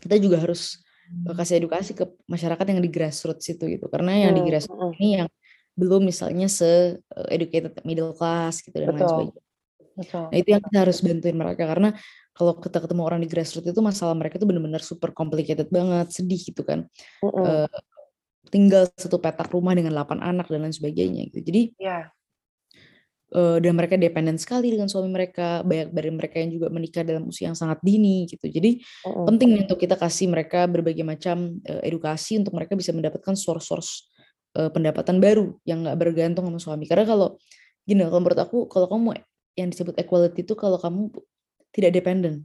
kita 0.00 0.20
juga 0.20 0.42
harus 0.42 0.80
kasih 1.06 1.62
edukasi 1.62 1.94
ke 1.94 2.04
masyarakat 2.26 2.66
yang 2.66 2.80
di 2.82 2.90
grassroots 2.90 3.46
itu 3.50 3.64
gitu. 3.66 3.86
Karena 3.86 4.28
yang 4.28 4.34
di 4.34 4.42
grassroots 4.42 4.98
ini 4.98 5.22
yang 5.22 5.28
belum 5.76 6.08
misalnya 6.08 6.48
se 6.48 6.96
educated 7.28 7.84
middle 7.84 8.16
class 8.16 8.64
gitu 8.64 8.74
dan 8.74 8.96
lain 8.96 9.04
sebagainya. 9.04 9.44
Betul. 9.96 10.24
Nah 10.28 10.36
itu 10.36 10.48
yang 10.52 10.62
kita 10.62 10.78
harus 10.84 10.98
bantuin 11.00 11.36
mereka 11.36 11.64
karena 11.64 11.88
kalau 12.36 12.52
kita 12.60 12.78
ketemu 12.84 13.02
orang 13.02 13.20
di 13.24 13.28
grassroots 13.32 13.72
itu 13.72 13.80
masalah 13.80 14.12
mereka 14.12 14.36
itu 14.36 14.44
benar-benar 14.44 14.84
super 14.84 15.08
complicated 15.16 15.72
banget, 15.72 16.12
sedih 16.12 16.36
gitu 16.36 16.62
kan. 16.68 16.84
Mm 17.24 17.28
-hmm. 17.32 17.44
uh, 17.64 17.70
tinggal 18.52 18.84
satu 18.92 19.16
petak 19.16 19.48
rumah 19.48 19.72
dengan 19.72 19.96
8 19.96 20.20
anak 20.20 20.46
dan 20.52 20.68
lain 20.68 20.76
sebagainya 20.76 21.32
gitu. 21.32 21.40
Jadi 21.48 21.62
yeah. 21.80 22.12
uh, 23.32 23.56
dan 23.56 23.72
mereka 23.72 23.96
dependen 23.96 24.36
sekali 24.36 24.68
dengan 24.68 24.92
suami 24.92 25.08
mereka, 25.08 25.64
banyak 25.64 25.96
dari 25.96 26.10
mereka 26.12 26.36
yang 26.44 26.52
juga 26.52 26.68
menikah 26.68 27.00
dalam 27.00 27.24
usia 27.32 27.48
yang 27.48 27.56
sangat 27.56 27.80
dini 27.80 28.28
gitu. 28.28 28.52
Jadi 28.52 28.84
mm 28.84 29.08
-hmm. 29.08 29.24
penting 29.32 29.50
untuk 29.64 29.80
kita 29.80 29.96
kasih 29.96 30.28
mereka 30.28 30.68
berbagai 30.68 31.08
macam 31.08 31.56
uh, 31.64 31.80
edukasi 31.80 32.36
untuk 32.36 32.52
mereka 32.52 32.76
bisa 32.76 32.92
mendapatkan 32.92 33.32
source-source 33.32 34.12
uh, 34.56 34.70
pendapatan 34.72 35.20
baru 35.20 35.52
yang 35.68 35.84
nggak 35.84 35.98
bergantung 36.00 36.48
sama 36.48 36.58
suami. 36.58 36.88
Karena 36.88 37.04
kalau 37.04 37.36
gini, 37.84 38.02
kalau 38.08 38.20
menurut 38.24 38.40
aku 38.40 38.58
kalau 38.72 38.88
kamu 38.88 39.20
yang 39.56 39.68
disebut 39.68 39.94
equality 40.00 40.42
itu 40.42 40.56
kalau 40.56 40.80
kamu 40.80 41.12
tidak 41.72 41.92
dependent, 41.92 42.44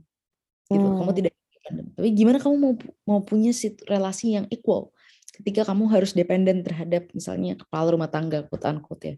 gitu. 0.67 0.83
Hmm. 0.83 0.99
Kamu 0.99 1.11
tidak 1.15 1.31
dependent. 1.55 1.87
Tapi 1.95 2.07
gimana 2.11 2.37
kamu 2.43 2.55
mau 2.59 2.73
mau 3.07 3.19
punya 3.23 3.55
relasi 3.87 4.35
yang 4.35 4.45
equal 4.51 4.91
ketika 5.41 5.63
kamu 5.71 5.87
harus 5.87 6.11
dependent 6.11 6.67
terhadap 6.67 7.07
misalnya 7.15 7.55
kepala 7.55 7.95
rumah 7.95 8.11
tangga, 8.11 8.43
quote 8.45 8.67
unquote 8.67 9.03
ya. 9.03 9.15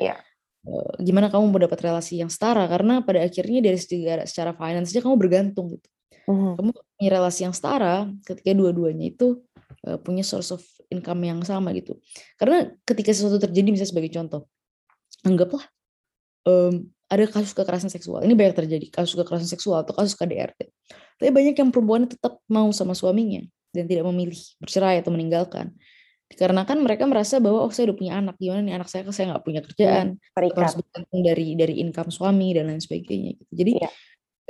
Iya. 0.00 0.16
Uh, 0.60 0.92
gimana 1.00 1.32
kamu 1.32 1.44
mau 1.48 1.60
dapat 1.60 1.80
relasi 1.80 2.20
yang 2.20 2.28
setara 2.28 2.68
karena 2.68 3.00
pada 3.00 3.24
akhirnya 3.24 3.64
dari 3.64 3.80
secara, 3.80 4.28
secara 4.28 4.52
finance 4.52 4.92
aja 4.92 5.00
kamu 5.04 5.16
bergantung 5.16 5.72
gitu. 5.76 5.88
Hmm. 6.28 6.56
Kamu 6.56 6.70
punya 6.72 7.08
relasi 7.16 7.48
yang 7.48 7.54
setara 7.56 8.08
ketika 8.28 8.52
dua-duanya 8.52 9.08
itu 9.08 9.40
uh, 9.88 9.96
punya 10.00 10.20
source 10.20 10.52
of 10.52 10.62
income 10.90 11.22
yang 11.24 11.40
sama 11.46 11.70
gitu. 11.72 11.96
Karena 12.36 12.68
ketika 12.84 13.14
sesuatu 13.14 13.38
terjadi 13.38 13.68
bisa 13.70 13.86
sebagai 13.86 14.10
contoh, 14.10 14.50
anggaplah 15.24 15.64
um, 16.44 16.90
ada 17.10 17.26
kasus 17.26 17.50
kekerasan 17.54 17.90
seksual. 17.90 18.22
Ini 18.22 18.34
banyak 18.38 18.54
terjadi 18.54 18.86
kasus 18.90 19.18
kekerasan 19.18 19.50
seksual 19.50 19.82
atau 19.82 19.94
kasus 19.94 20.14
KDRT. 20.14 20.70
Tapi 21.18 21.30
banyak 21.34 21.54
yang 21.58 21.70
perempuan 21.74 22.06
tetap 22.06 22.38
mau 22.46 22.70
sama 22.70 22.94
suaminya 22.94 23.42
dan 23.74 23.90
tidak 23.90 24.06
memilih 24.06 24.38
bercerai 24.62 25.02
atau 25.02 25.10
meninggalkan. 25.10 25.74
Dikarenakan 26.30 26.86
mereka 26.86 27.10
merasa 27.10 27.42
bahwa 27.42 27.66
oh 27.66 27.72
saya 27.74 27.90
udah 27.90 27.98
punya 27.98 28.12
anak, 28.14 28.38
gimana 28.38 28.62
nih 28.62 28.78
anak 28.78 28.86
saya 28.86 29.02
saya 29.10 29.34
nggak 29.34 29.42
punya 29.42 29.60
kerjaan, 29.66 30.14
harus 30.38 30.74
bergantung 30.78 31.20
dari 31.26 31.58
dari 31.58 31.82
income 31.82 32.14
suami 32.14 32.54
dan 32.54 32.70
lain 32.70 32.78
sebagainya. 32.78 33.34
Gitu. 33.34 33.52
Jadi 33.58 33.72
ya 33.82 33.90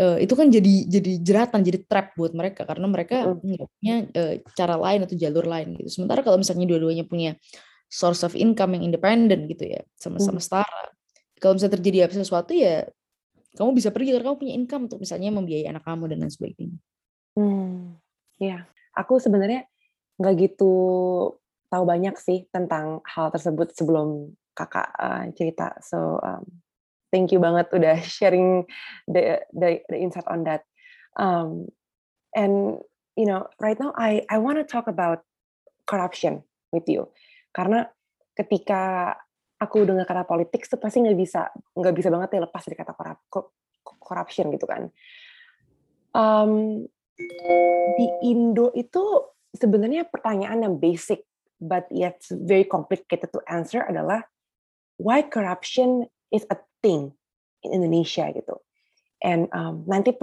uh, 0.00 0.16
itu 0.16 0.32
kan 0.32 0.48
jadi 0.48 0.74
jadi 0.88 1.12
jeratan, 1.20 1.60
jadi 1.60 1.78
trap 1.84 2.16
buat 2.16 2.32
mereka 2.32 2.64
karena 2.64 2.86
mereka 2.88 3.36
nggak 3.36 3.68
punya 3.76 3.94
uh, 4.16 4.34
cara 4.56 4.74
lain 4.80 5.04
atau 5.04 5.16
jalur 5.20 5.44
lain 5.44 5.76
gitu. 5.76 6.00
Sementara 6.00 6.24
kalau 6.24 6.40
misalnya 6.40 6.64
dua-duanya 6.64 7.04
punya 7.04 7.36
source 7.86 8.24
of 8.24 8.32
income 8.32 8.80
yang 8.80 8.88
independen 8.88 9.44
gitu 9.46 9.68
ya, 9.68 9.84
sama-sama 9.94 10.40
setara. 10.40 10.88
Kalau 11.36 11.56
misalnya 11.56 11.76
terjadi 11.76 11.98
apa 12.08 12.12
sesuatu 12.16 12.52
ya 12.56 12.88
kamu 13.56 13.70
bisa 13.74 13.90
pergi 13.90 14.14
karena 14.14 14.30
kamu 14.30 14.38
punya 14.38 14.54
income 14.54 14.82
untuk 14.86 14.98
misalnya 15.02 15.30
membiayai 15.34 15.66
anak 15.74 15.82
kamu 15.82 16.04
dan 16.14 16.18
lain 16.22 16.32
sebagainya. 16.32 16.78
Hmm, 17.34 17.98
ya. 18.38 18.66
Aku 18.94 19.18
sebenarnya 19.18 19.66
nggak 20.18 20.34
gitu 20.38 20.72
tahu 21.70 21.84
banyak 21.86 22.14
sih 22.18 22.46
tentang 22.50 23.02
hal 23.06 23.30
tersebut 23.30 23.74
sebelum 23.74 24.34
kakak 24.54 24.90
uh, 24.98 25.24
cerita. 25.34 25.78
So 25.82 26.18
um, 26.22 26.44
thank 27.10 27.30
you 27.34 27.38
banget 27.42 27.70
udah 27.74 27.98
sharing 28.16 28.64
the 29.06 29.42
the, 29.54 29.82
the 29.90 29.98
insight 29.98 30.26
on 30.30 30.46
that. 30.46 30.64
Um, 31.18 31.68
and 32.34 32.78
you 33.18 33.26
know, 33.26 33.50
right 33.58 33.78
now 33.78 33.92
I 33.98 34.24
I 34.30 34.38
want 34.38 34.62
to 34.62 34.66
talk 34.66 34.86
about 34.86 35.26
corruption 35.86 36.46
with 36.70 36.86
you 36.86 37.10
karena 37.50 37.90
ketika 38.38 39.14
aku 39.60 39.84
dengar 39.84 40.06
kata 40.06 40.24
politik 40.24 40.64
itu 40.64 40.76
pasti 40.78 41.02
nggak 41.02 41.18
bisa 41.18 41.50
nggak 41.76 41.94
bisa 41.94 42.08
banget 42.08 42.38
ya 42.38 42.40
lepas 42.46 42.62
dari 42.64 42.78
kata 42.78 42.94
corruption 43.84 44.54
gitu 44.54 44.64
kan. 44.64 44.88
Um, 46.10 46.86
di 47.98 48.06
Indo 48.26 48.72
itu 48.72 49.02
sebenarnya 49.54 50.08
pertanyaan 50.08 50.64
yang 50.64 50.74
basic 50.80 51.26
but 51.60 51.84
yet 51.92 52.24
very 52.32 52.64
complicated 52.64 53.28
to 53.30 53.44
answer 53.44 53.84
adalah 53.84 54.24
why 54.96 55.20
corruption 55.20 56.08
is 56.32 56.48
a 56.48 56.56
thing 56.80 57.12
in 57.64 57.70
Indonesia 57.80 58.28
gitu. 58.32 58.60
And 59.20 59.52
um, 59.52 59.84
90% 59.84 60.16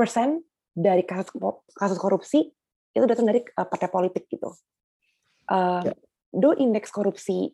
dari 0.78 1.06
kasus 1.06 1.30
kasus 1.78 1.98
korupsi 2.02 2.50
itu 2.94 3.06
datang 3.06 3.30
dari 3.30 3.46
uh, 3.58 3.66
partai 3.66 3.90
politik 3.90 4.26
gitu. 4.30 4.54
Uh, 5.50 5.86
yeah. 5.86 5.98
Do 6.34 6.54
indeks 6.58 6.90
korupsi 6.90 7.54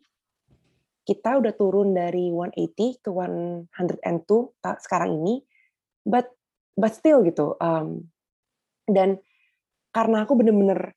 kita 1.04 1.36
udah 1.36 1.52
turun 1.52 1.92
dari 1.92 2.32
180 2.32 3.04
ke 3.04 3.10
102 3.12 3.68
sekarang 4.80 5.20
ini, 5.20 5.44
but 6.08 6.32
but 6.80 6.96
still 6.96 7.20
gitu. 7.28 7.60
Um, 7.60 8.08
dan 8.88 9.20
karena 9.92 10.24
aku 10.24 10.36
bener-bener 10.36 10.96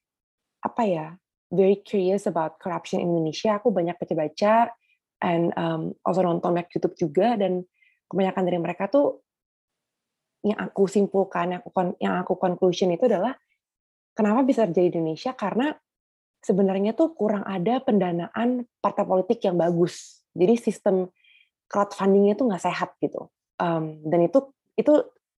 apa 0.64 0.84
ya 0.88 1.08
very 1.52 1.80
curious 1.84 2.28
about 2.28 2.60
corruption 2.60 3.04
in 3.04 3.12
Indonesia, 3.12 3.60
aku 3.60 3.72
banyak 3.72 3.96
baca-baca 4.00 4.72
and 5.24 5.52
um, 5.60 5.96
also 6.08 6.24
nonton 6.24 6.56
banyak 6.56 6.72
YouTube 6.76 6.96
juga 6.96 7.36
dan 7.40 7.68
kebanyakan 8.08 8.44
dari 8.48 8.60
mereka 8.60 8.88
tuh 8.88 9.22
yang 10.46 10.60
aku 10.60 10.88
simpulkan, 10.88 11.58
yang 11.58 11.62
aku 11.62 11.70
yang 12.00 12.16
aku 12.24 12.34
conclusion 12.40 12.94
itu 12.94 13.06
adalah 13.10 13.36
kenapa 14.16 14.48
bisa 14.48 14.64
terjadi 14.70 14.96
di 14.96 14.98
Indonesia 15.04 15.36
karena 15.36 15.76
sebenarnya 16.42 16.96
tuh 16.96 17.12
kurang 17.18 17.44
ada 17.44 17.84
pendanaan 17.84 18.64
partai 18.80 19.04
politik 19.04 19.44
yang 19.44 19.60
bagus. 19.60 20.24
Jadi 20.38 20.54
sistem 20.56 21.10
crowdfundingnya 21.68 22.38
tuh 22.38 22.48
nggak 22.48 22.64
sehat 22.64 22.96
gitu. 23.04 23.28
Um, 23.58 24.00
dan 24.08 24.30
itu 24.30 24.40
itu 24.78 24.94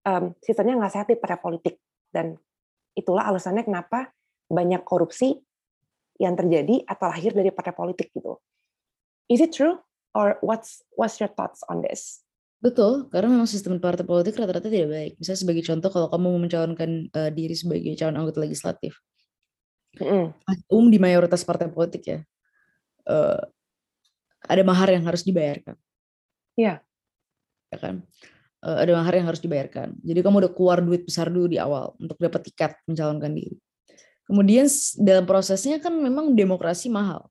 um, 0.04 0.34
sistemnya 0.42 0.76
nggak 0.76 0.92
sehat 0.92 1.06
di 1.08 1.16
partai 1.16 1.38
politik. 1.40 1.80
Dan 2.12 2.36
itulah 2.92 3.24
alasannya 3.30 3.64
kenapa 3.64 4.10
banyak 4.50 4.82
korupsi 4.82 5.38
yang 6.18 6.34
terjadi 6.34 6.82
atau 6.84 7.06
lahir 7.08 7.30
dari 7.30 7.54
partai 7.54 7.72
politik 7.72 8.10
gitu. 8.10 8.42
Is 9.30 9.38
it 9.38 9.54
true 9.54 9.78
or 10.12 10.36
what's 10.42 10.82
what's 10.98 11.22
your 11.22 11.30
thoughts 11.30 11.62
on 11.70 11.80
this? 11.86 12.26
Betul, 12.58 13.06
karena 13.14 13.30
memang 13.30 13.46
sistem 13.46 13.78
partai 13.78 14.02
politik 14.02 14.34
rata-rata 14.34 14.66
tidak 14.66 14.90
baik. 14.90 15.12
Misalnya 15.22 15.40
sebagai 15.46 15.62
contoh 15.62 15.90
kalau 15.94 16.10
kamu 16.10 16.26
mau 16.26 16.40
mencalonkan 16.42 16.90
uh, 17.14 17.30
diri 17.30 17.54
sebagai 17.54 17.94
calon 17.94 18.18
anggota 18.18 18.42
legislatif, 18.42 18.98
mm. 19.94 20.34
umum 20.66 20.90
di 20.90 20.98
mayoritas 20.98 21.46
partai 21.46 21.70
politik 21.70 22.02
ya, 22.02 22.18
uh, 23.06 23.38
ada 24.42 24.62
mahar 24.66 24.90
yang 24.90 25.06
harus 25.06 25.22
dibayarkan. 25.22 25.78
Iya. 26.58 26.82
Yeah. 26.82 27.70
Ya 27.70 27.78
kan? 27.78 27.94
Uh, 28.58 28.82
ada 28.82 28.90
mahar 28.98 29.14
yang 29.14 29.30
harus 29.30 29.38
dibayarkan. 29.38 29.94
Jadi 30.02 30.18
kamu 30.18 30.42
udah 30.42 30.50
keluar 30.50 30.82
duit 30.82 31.06
besar 31.06 31.30
dulu 31.30 31.46
di 31.46 31.62
awal 31.62 31.94
untuk 32.02 32.18
dapat 32.18 32.42
tiket 32.42 32.74
mencalonkan 32.90 33.38
diri. 33.38 33.54
Kemudian 34.26 34.66
dalam 34.98 35.30
prosesnya 35.30 35.78
kan 35.78 35.94
memang 35.94 36.34
demokrasi 36.34 36.90
mahal. 36.90 37.30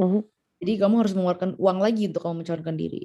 Mm 0.00 0.08
-hmm. 0.08 0.22
Jadi 0.64 0.72
kamu 0.80 0.94
harus 1.04 1.12
mengeluarkan 1.12 1.60
uang 1.60 1.78
lagi 1.84 2.08
untuk 2.08 2.24
kamu 2.24 2.40
mencalonkan 2.40 2.76
diri 2.80 3.04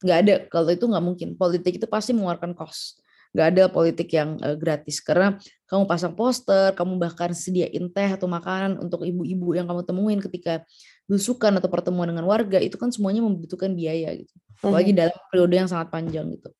nggak 0.00 0.18
ada. 0.26 0.34
Kalau 0.48 0.70
itu 0.72 0.84
nggak 0.84 1.04
mungkin. 1.04 1.28
Politik 1.36 1.78
itu 1.78 1.86
pasti 1.86 2.16
mengeluarkan 2.16 2.56
cost 2.56 3.00
nggak 3.30 3.46
ada 3.56 3.64
politik 3.70 4.10
yang 4.10 4.36
uh, 4.42 4.58
gratis. 4.58 4.98
Karena 4.98 5.38
kamu 5.70 5.86
pasang 5.86 6.14
poster 6.18 6.74
kamu 6.74 6.98
bahkan 6.98 7.30
sediain 7.30 7.86
teh 7.90 8.10
atau 8.10 8.26
makanan 8.26 8.78
untuk 8.82 9.06
ibu-ibu 9.06 9.54
yang 9.54 9.70
kamu 9.70 9.86
temuin 9.86 10.18
ketika 10.18 10.66
belusukan 11.06 11.54
atau 11.58 11.70
pertemuan 11.70 12.10
dengan 12.10 12.26
warga 12.26 12.58
itu 12.58 12.74
kan 12.74 12.90
semuanya 12.90 13.22
membutuhkan 13.22 13.70
biaya 13.74 14.14
gitu. 14.18 14.34
Apalagi 14.60 14.92
mm 14.92 14.98
-hmm. 14.98 15.00
dalam 15.06 15.18
periode 15.30 15.54
yang 15.54 15.68
sangat 15.70 15.88
panjang 15.94 16.26
gitu. 16.34 16.50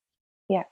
Ya. 0.51 0.63
Yeah. 0.63 0.67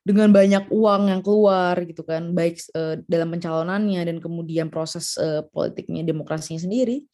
dengan 0.00 0.32
banyak 0.32 0.72
uang 0.72 1.12
yang 1.12 1.20
keluar 1.20 1.76
gitu 1.84 2.00
kan 2.08 2.32
baik 2.32 2.56
uh, 2.72 2.96
dalam 3.04 3.36
pencalonannya 3.36 4.00
dan 4.08 4.16
kemudian 4.16 4.72
proses 4.72 5.12
uh, 5.20 5.44
politiknya 5.52 6.00
demokrasinya 6.08 6.56
sendiri 6.56 7.04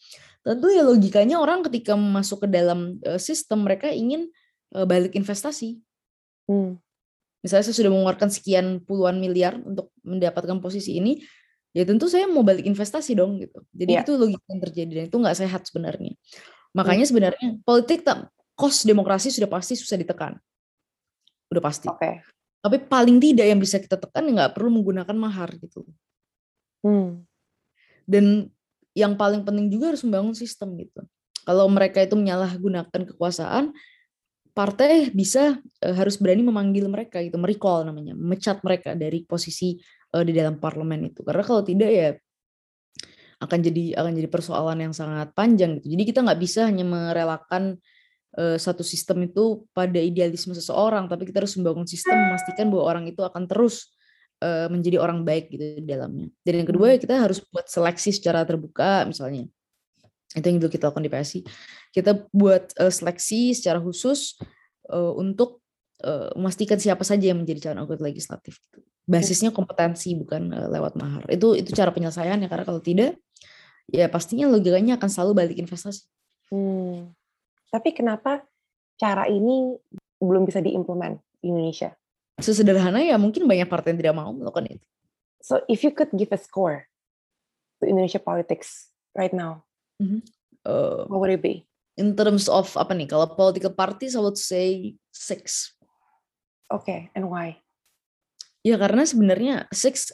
tentu 0.47 0.71
ya 0.71 0.87
logikanya 0.87 1.43
orang 1.43 1.67
ketika 1.67 1.99
masuk 1.99 2.47
ke 2.47 2.49
dalam 2.55 3.03
uh, 3.03 3.19
sistem 3.19 3.67
mereka 3.67 3.91
ingin 3.91 4.31
uh, 4.75 4.87
balik 4.89 5.15
investasi. 5.15 5.79
Hmm. 6.49 6.81
Misalnya 7.45 7.65
saya 7.71 7.77
sudah 7.79 7.93
mengeluarkan 7.95 8.31
sekian 8.33 8.83
puluhan 8.83 9.23
miliar 9.23 9.55
untuk 9.63 9.95
mendapatkan 10.03 10.59
posisi 10.59 10.99
ini, 10.99 11.23
ya 11.71 11.87
tentu 11.87 12.11
saya 12.11 12.27
mau 12.27 12.43
balik 12.43 12.67
investasi 12.67 13.15
dong 13.15 13.39
gitu. 13.39 13.63
Jadi 13.71 13.93
yeah. 13.95 14.03
itu 14.03 14.19
logika 14.19 14.47
yang 14.51 14.63
terjadi 14.67 14.93
dan 14.99 15.05
itu 15.13 15.17
nggak 15.21 15.37
sehat 15.39 15.63
sebenarnya. 15.69 16.15
Makanya 16.75 17.05
hmm. 17.07 17.11
sebenarnya 17.13 17.49
politik 17.63 18.03
tak 18.03 18.33
kos 18.57 18.89
demokrasi 18.89 19.31
sudah 19.31 19.47
pasti 19.47 19.77
susah 19.77 20.01
ditekan, 20.01 20.35
udah 21.53 21.63
pasti. 21.63 21.87
Okay. 21.93 22.25
Tapi 22.65 22.83
paling 22.83 23.23
tidak 23.23 23.47
yang 23.47 23.61
bisa 23.63 23.79
kita 23.79 23.95
tekan 23.95 24.27
ya 24.27 24.33
nggak 24.43 24.53
perlu 24.59 24.75
menggunakan 24.75 25.15
mahar 25.15 25.55
gitu. 25.61 25.87
Hmm. 26.83 27.23
Dan 28.09 28.51
yang 28.97 29.15
paling 29.15 29.45
penting 29.45 29.69
juga 29.69 29.93
harus 29.93 30.03
membangun 30.03 30.33
sistem 30.33 30.73
gitu. 30.81 31.05
Kalau 31.47 31.69
mereka 31.71 32.03
itu 32.03 32.19
menyalahgunakan 32.19 33.15
kekuasaan, 33.15 33.71
partai 34.57 35.13
bisa 35.13 35.61
uh, 35.61 35.95
harus 35.95 36.17
berani 36.17 36.41
memanggil 36.41 36.89
mereka 36.89 37.21
gitu, 37.21 37.37
merecall 37.37 37.85
namanya, 37.85 38.17
mecat 38.17 38.65
mereka 38.65 38.97
dari 38.97 39.29
posisi 39.29 39.77
uh, 40.17 40.25
di 40.25 40.33
dalam 40.33 40.57
parlemen 40.57 41.13
itu. 41.13 41.21
Karena 41.21 41.45
kalau 41.45 41.61
tidak 41.61 41.91
ya 41.93 42.09
akan 43.37 43.59
jadi 43.61 44.01
akan 44.01 44.13
jadi 44.17 44.29
persoalan 44.33 44.79
yang 44.89 44.95
sangat 44.97 45.37
panjang 45.37 45.77
gitu. 45.77 45.93
Jadi 45.93 46.03
kita 46.09 46.25
nggak 46.25 46.41
bisa 46.41 46.65
hanya 46.65 46.89
merelakan 46.89 47.77
uh, 48.41 48.57
satu 48.57 48.81
sistem 48.81 49.29
itu 49.29 49.69
pada 49.77 50.01
idealisme 50.01 50.57
seseorang, 50.57 51.05
tapi 51.05 51.29
kita 51.29 51.45
harus 51.45 51.53
membangun 51.61 51.85
sistem 51.85 52.17
memastikan 52.17 52.73
bahwa 52.73 52.85
orang 52.89 53.05
itu 53.13 53.21
akan 53.21 53.45
terus 53.45 53.93
uh, 54.41 54.73
menjadi 54.73 55.05
orang 55.05 55.21
baik 55.21 55.53
gitu 55.53 55.85
di 55.85 55.85
dalamnya. 55.85 56.33
Dan 56.41 56.65
yang 56.65 56.69
kedua 56.73 56.97
ya 56.97 56.99
kita 56.99 57.21
harus 57.21 57.45
buat 57.53 57.69
seleksi 57.69 58.09
secara 58.17 58.41
terbuka 58.49 59.05
misalnya 59.05 59.53
itu 60.37 60.47
yang 60.47 60.59
dulu 60.61 60.71
kita 60.71 60.93
lakukan 60.93 61.05
di 61.09 61.13
PSI 61.13 61.41
kita 61.97 62.29
buat 62.31 62.77
uh, 62.77 62.93
seleksi 62.93 63.57
secara 63.57 63.81
khusus 63.81 64.37
uh, 64.93 65.17
untuk 65.17 65.65
uh, 66.05 66.31
memastikan 66.37 66.77
siapa 66.77 67.03
saja 67.03 67.33
yang 67.33 67.41
menjadi 67.41 67.73
calon 67.73 67.89
anggota 67.89 68.05
legislatif 68.05 68.61
basisnya 69.07 69.55
kompetensi 69.55 70.19
bukan 70.19 70.51
uh, 70.51 70.69
lewat 70.69 70.99
mahar. 70.99 71.23
Itu 71.31 71.55
itu 71.55 71.71
cara 71.73 71.95
penyelesaiannya 71.95 72.51
karena 72.51 72.65
kalau 72.67 72.83
tidak 72.83 73.15
ya 73.87 74.11
pastinya 74.11 74.51
logikanya 74.51 74.99
akan 74.99 75.09
selalu 75.09 75.33
balik 75.47 75.57
investasi. 75.63 76.05
Hmm. 76.47 77.11
tapi 77.75 77.91
kenapa 77.91 78.47
cara 78.95 79.27
ini 79.27 79.75
belum 80.23 80.47
bisa 80.47 80.63
diimplement 80.63 81.19
di 81.43 81.51
Indonesia? 81.51 81.91
Sesederhana 82.39 83.03
ya 83.03 83.19
mungkin 83.19 83.51
banyak 83.51 83.67
partai 83.67 83.91
yang 83.91 83.99
tidak 83.99 84.15
mau 84.15 84.31
melakukan 84.31 84.79
itu. 84.79 84.87
So 85.43 85.67
if 85.67 85.83
you 85.83 85.91
could 85.91 86.15
give 86.15 86.31
a 86.31 86.39
score 86.39 86.87
to 87.83 87.91
Indonesia 87.91 88.23
politics 88.23 88.95
right 89.19 89.35
now 89.35 89.66
Mm-hmm. 90.03 90.21
Uh, 90.67 91.07
What 91.09 91.19
would 91.23 91.33
it 91.33 91.43
be? 91.43 91.65
In 91.97 92.13
terms 92.13 92.51
of 92.53 92.69
apa 92.77 92.93
nih? 92.93 93.09
Kalau 93.09 93.33
political 93.33 93.73
parties, 93.73 94.19
I 94.19 94.21
would 94.21 94.37
say 94.37 94.99
six. 95.15 95.73
Okay, 96.69 97.09
and 97.15 97.31
why? 97.31 97.57
Ya 98.67 98.77
karena 98.77 99.07
sebenarnya 99.07 99.71
six 99.71 100.11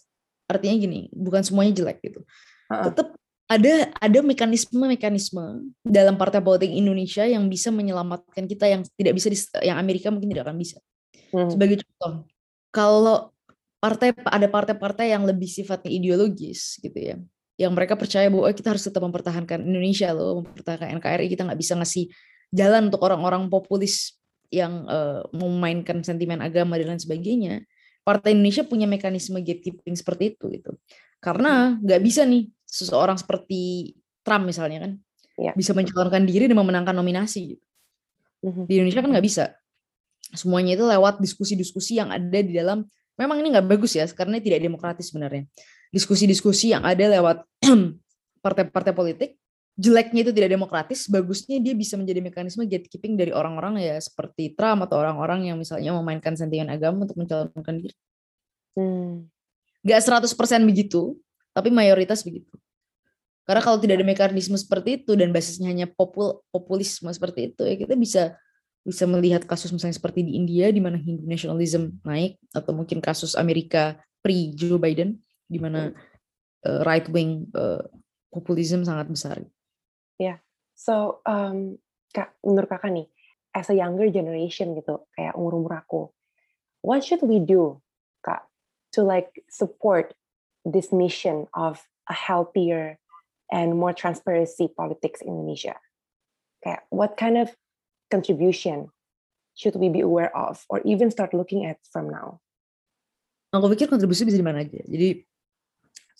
artinya 0.46 0.76
gini, 0.78 1.00
bukan 1.10 1.40
semuanya 1.42 1.72
jelek 1.82 2.04
gitu. 2.04 2.20
Uh-uh. 2.68 2.92
Tetap 2.92 3.16
ada 3.48 3.90
ada 3.98 4.20
mekanisme-mekanisme 4.20 5.74
dalam 5.82 6.14
partai 6.20 6.44
politik 6.44 6.70
Indonesia 6.70 7.24
yang 7.24 7.48
bisa 7.48 7.72
menyelamatkan 7.72 8.44
kita 8.46 8.68
yang 8.68 8.84
tidak 8.96 9.12
bisa 9.16 9.28
di, 9.32 9.38
yang 9.66 9.80
Amerika 9.80 10.12
mungkin 10.12 10.30
tidak 10.30 10.48
akan 10.48 10.56
bisa. 10.60 10.78
Hmm. 11.32 11.48
Sebagai 11.48 11.80
contoh, 11.80 12.28
kalau 12.68 13.32
partai 13.82 14.14
ada 14.14 14.46
partai-partai 14.46 15.10
yang 15.10 15.26
lebih 15.26 15.50
sifatnya 15.50 15.90
ideologis 15.90 16.78
gitu 16.78 16.94
ya 16.94 17.16
yang 17.62 17.72
mereka 17.78 17.94
percaya 17.94 18.26
bahwa 18.26 18.50
oh, 18.50 18.54
kita 18.54 18.74
harus 18.74 18.82
tetap 18.82 18.98
mempertahankan 19.06 19.62
Indonesia 19.62 20.10
loh, 20.10 20.42
mempertahankan 20.42 20.98
NKRI, 20.98 21.30
kita 21.30 21.46
nggak 21.46 21.60
bisa 21.62 21.78
ngasih 21.78 22.10
jalan 22.50 22.90
untuk 22.90 23.06
orang-orang 23.06 23.46
populis 23.46 24.18
yang 24.50 24.84
uh, 24.90 25.22
memainkan 25.30 26.02
sentimen 26.02 26.42
agama 26.42 26.74
dan 26.76 26.92
lain 26.92 27.00
sebagainya. 27.00 27.62
Partai 28.02 28.34
Indonesia 28.34 28.66
punya 28.66 28.90
mekanisme 28.90 29.38
gatekeeping 29.38 29.94
seperti 29.94 30.34
itu 30.34 30.50
gitu. 30.50 30.74
Karena 31.22 31.78
nggak 31.78 32.00
bisa 32.02 32.26
nih 32.26 32.50
seseorang 32.66 33.14
seperti 33.14 33.94
Trump 34.26 34.50
misalnya 34.50 34.90
kan 34.90 34.92
ya. 35.38 35.54
bisa 35.54 35.70
mencalonkan 35.70 36.26
diri 36.26 36.50
dan 36.50 36.58
memenangkan 36.58 36.98
nominasi. 36.98 37.54
Gitu. 37.54 37.64
Mhm. 38.42 38.62
Di 38.66 38.72
Indonesia 38.82 39.00
kan 39.06 39.10
nggak 39.14 39.26
bisa. 39.26 39.44
Semuanya 40.34 40.74
itu 40.74 40.82
lewat 40.82 41.22
diskusi-diskusi 41.22 42.02
yang 42.02 42.10
ada 42.10 42.38
di 42.42 42.50
dalam. 42.50 42.82
Memang 43.14 43.38
ini 43.38 43.54
nggak 43.54 43.68
bagus 43.70 43.94
ya, 43.94 44.08
karena 44.10 44.40
tidak 44.42 44.58
demokratis 44.64 45.12
sebenarnya 45.12 45.46
diskusi-diskusi 45.92 46.72
yang 46.72 46.82
ada 46.82 47.04
lewat 47.06 47.44
partai-partai 48.44 48.96
politik 48.96 49.30
jeleknya 49.72 50.28
itu 50.28 50.32
tidak 50.36 50.50
demokratis, 50.52 51.08
bagusnya 51.08 51.56
dia 51.56 51.72
bisa 51.72 51.96
menjadi 51.96 52.20
mekanisme 52.20 52.64
gatekeeping 52.68 53.16
dari 53.16 53.32
orang-orang 53.32 53.80
ya 53.80 53.96
seperti 53.96 54.52
Trump 54.52 54.84
atau 54.84 55.00
orang-orang 55.00 55.48
yang 55.48 55.56
misalnya 55.56 55.96
memainkan 55.96 56.36
sentimen 56.36 56.68
agama 56.68 57.08
untuk 57.08 57.16
mencalonkan 57.16 57.80
diri. 57.80 57.96
Hmm. 58.76 59.28
Gak 59.82 60.00
100% 60.04 60.28
begitu, 60.68 61.16
tapi 61.56 61.72
mayoritas 61.72 62.20
begitu. 62.22 62.52
Karena 63.42 63.58
kalau 63.58 63.80
tidak 63.82 63.98
ada 63.98 64.06
mekanisme 64.06 64.54
seperti 64.54 65.02
itu 65.02 65.18
dan 65.18 65.34
basisnya 65.34 65.66
hanya 65.72 65.90
popul 65.90 66.46
populisme 66.54 67.10
seperti 67.10 67.50
itu 67.50 67.66
ya 67.66 67.74
kita 67.74 67.98
bisa 67.98 68.22
bisa 68.86 69.02
melihat 69.02 69.42
kasus 69.42 69.74
misalnya 69.74 69.98
seperti 69.98 70.22
di 70.22 70.38
India 70.38 70.70
di 70.70 70.78
mana 70.78 70.94
Hindu 70.94 71.26
nationalism 71.26 71.90
naik 72.06 72.38
atau 72.54 72.70
mungkin 72.70 73.02
kasus 73.02 73.34
Amerika 73.34 73.98
pre 74.22 74.54
Joe 74.54 74.78
Biden 74.78 75.18
di 75.52 75.60
mana 75.60 75.92
uh, 76.64 76.80
right 76.88 77.04
wing 77.12 77.52
uh, 77.52 77.84
populisme 78.32 78.80
sangat 78.88 79.12
besar. 79.12 79.36
Ya, 80.16 80.24
yeah. 80.24 80.38
so 80.72 81.20
um, 81.28 81.76
kak 82.16 82.32
menurut 82.40 82.72
kakak 82.72 82.92
nih, 82.96 83.06
as 83.52 83.68
a 83.68 83.76
younger 83.76 84.08
generation 84.08 84.72
gitu, 84.72 85.04
kayak 85.12 85.36
umur 85.36 85.60
umur 85.60 85.72
aku, 85.84 86.08
what 86.80 87.04
should 87.04 87.22
we 87.22 87.38
do, 87.38 87.80
Kak, 88.24 88.48
to 88.96 89.04
like 89.04 89.44
support 89.52 90.16
this 90.64 90.92
mission 90.92 91.46
of 91.52 91.84
a 92.08 92.16
healthier 92.16 92.98
and 93.52 93.76
more 93.76 93.92
transparency 93.92 94.68
politics 94.72 95.20
in 95.20 95.36
Indonesia? 95.36 95.76
Okay, 96.60 96.78
what 96.88 97.16
kind 97.16 97.36
of 97.36 97.52
contribution 98.10 98.88
should 99.52 99.76
we 99.76 99.88
be 99.88 100.00
aware 100.00 100.32
of 100.36 100.64
or 100.68 100.80
even 100.84 101.10
start 101.10 101.34
looking 101.34 101.66
at 101.66 101.76
from 101.92 102.08
now? 102.08 102.40
Aku 103.52 103.68
pikir 103.68 103.92
kontribusi 103.92 104.24
bisa 104.24 104.40
di 104.40 104.46
mana 104.46 104.64
aja. 104.64 104.80
Jadi 104.88 105.28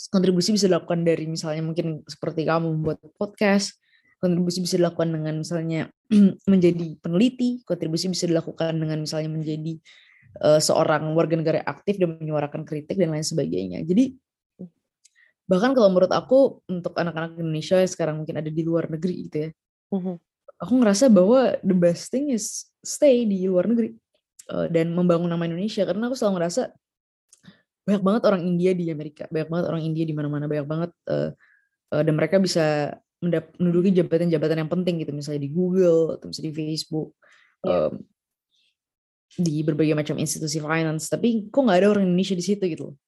kontribusi 0.09 0.57
bisa 0.57 0.67
dilakukan 0.67 1.05
dari 1.07 1.29
misalnya 1.29 1.63
mungkin 1.63 2.03
seperti 2.09 2.49
kamu 2.49 2.81
membuat 2.81 2.99
podcast, 3.15 3.79
kontribusi 4.23 4.63
bisa 4.63 4.79
dilakukan 4.79 5.11
dengan 5.11 5.35
misalnya 5.43 5.91
menjadi 6.53 6.97
peneliti, 7.03 7.63
kontribusi 7.67 8.07
bisa 8.11 8.31
dilakukan 8.31 8.79
dengan 8.79 9.03
misalnya 9.03 9.31
menjadi 9.31 9.79
uh, 10.41 10.63
seorang 10.63 11.11
warga 11.13 11.35
negara 11.35 11.61
aktif 11.67 11.99
dan 11.99 12.17
menyuarakan 12.17 12.63
kritik 12.63 12.97
dan 12.97 13.13
lain 13.13 13.27
sebagainya. 13.27 13.83
Jadi 13.83 14.15
bahkan 15.51 15.75
kalau 15.75 15.91
menurut 15.91 16.15
aku 16.15 16.63
untuk 16.71 16.95
anak-anak 16.97 17.37
Indonesia 17.37 17.77
yang 17.77 17.91
sekarang 17.91 18.15
mungkin 18.23 18.41
ada 18.41 18.49
di 18.49 18.63
luar 18.63 18.89
negeri 18.89 19.29
gitu 19.29 19.37
ya, 19.37 19.51
mm-hmm. 19.91 20.17
aku 20.63 20.73
ngerasa 20.81 21.05
bahwa 21.11 21.59
the 21.61 21.77
best 21.77 22.09
thing 22.09 22.31
is 22.31 22.71
stay 22.81 23.27
di 23.27 23.51
luar 23.51 23.69
negeri 23.69 23.93
uh, 24.49 24.71
dan 24.71 24.95
membangun 24.95 25.29
nama 25.29 25.45
Indonesia 25.45 25.83
karena 25.83 26.09
aku 26.09 26.17
selalu 26.17 26.41
ngerasa 26.41 26.73
banyak 27.83 28.03
banget 28.03 28.23
orang 28.31 28.43
India 28.47 28.73
di 28.75 28.91
Amerika, 28.91 29.27
banyak 29.27 29.49
banget 29.51 29.65
orang 29.67 29.83
India 29.83 30.05
di 30.07 30.15
mana-mana, 30.15 30.47
banyak 30.47 30.67
banget 30.67 30.91
uh, 31.11 31.31
uh, 31.95 32.03
dan 32.03 32.15
mereka 32.15 32.39
bisa 32.39 32.95
menduduki 33.23 33.95
jabatan-jabatan 33.95 34.67
yang 34.67 34.71
penting 34.71 34.99
gitu, 35.03 35.15
misalnya 35.15 35.47
di 35.47 35.51
Google 35.51 36.19
atau 36.19 36.27
misalnya 36.31 36.51
di 36.51 36.59
Facebook, 36.59 37.15
yeah. 37.63 37.91
um, 37.91 38.03
di 39.39 39.63
berbagai 39.63 39.95
macam 39.95 40.19
institusi 40.19 40.59
finance. 40.59 41.07
Tapi 41.07 41.47
kok 41.49 41.63
nggak 41.63 41.79
ada 41.79 41.89
orang 41.95 42.05
Indonesia 42.07 42.35
di 42.35 42.45
situ 42.45 42.65
gitu. 42.67 42.99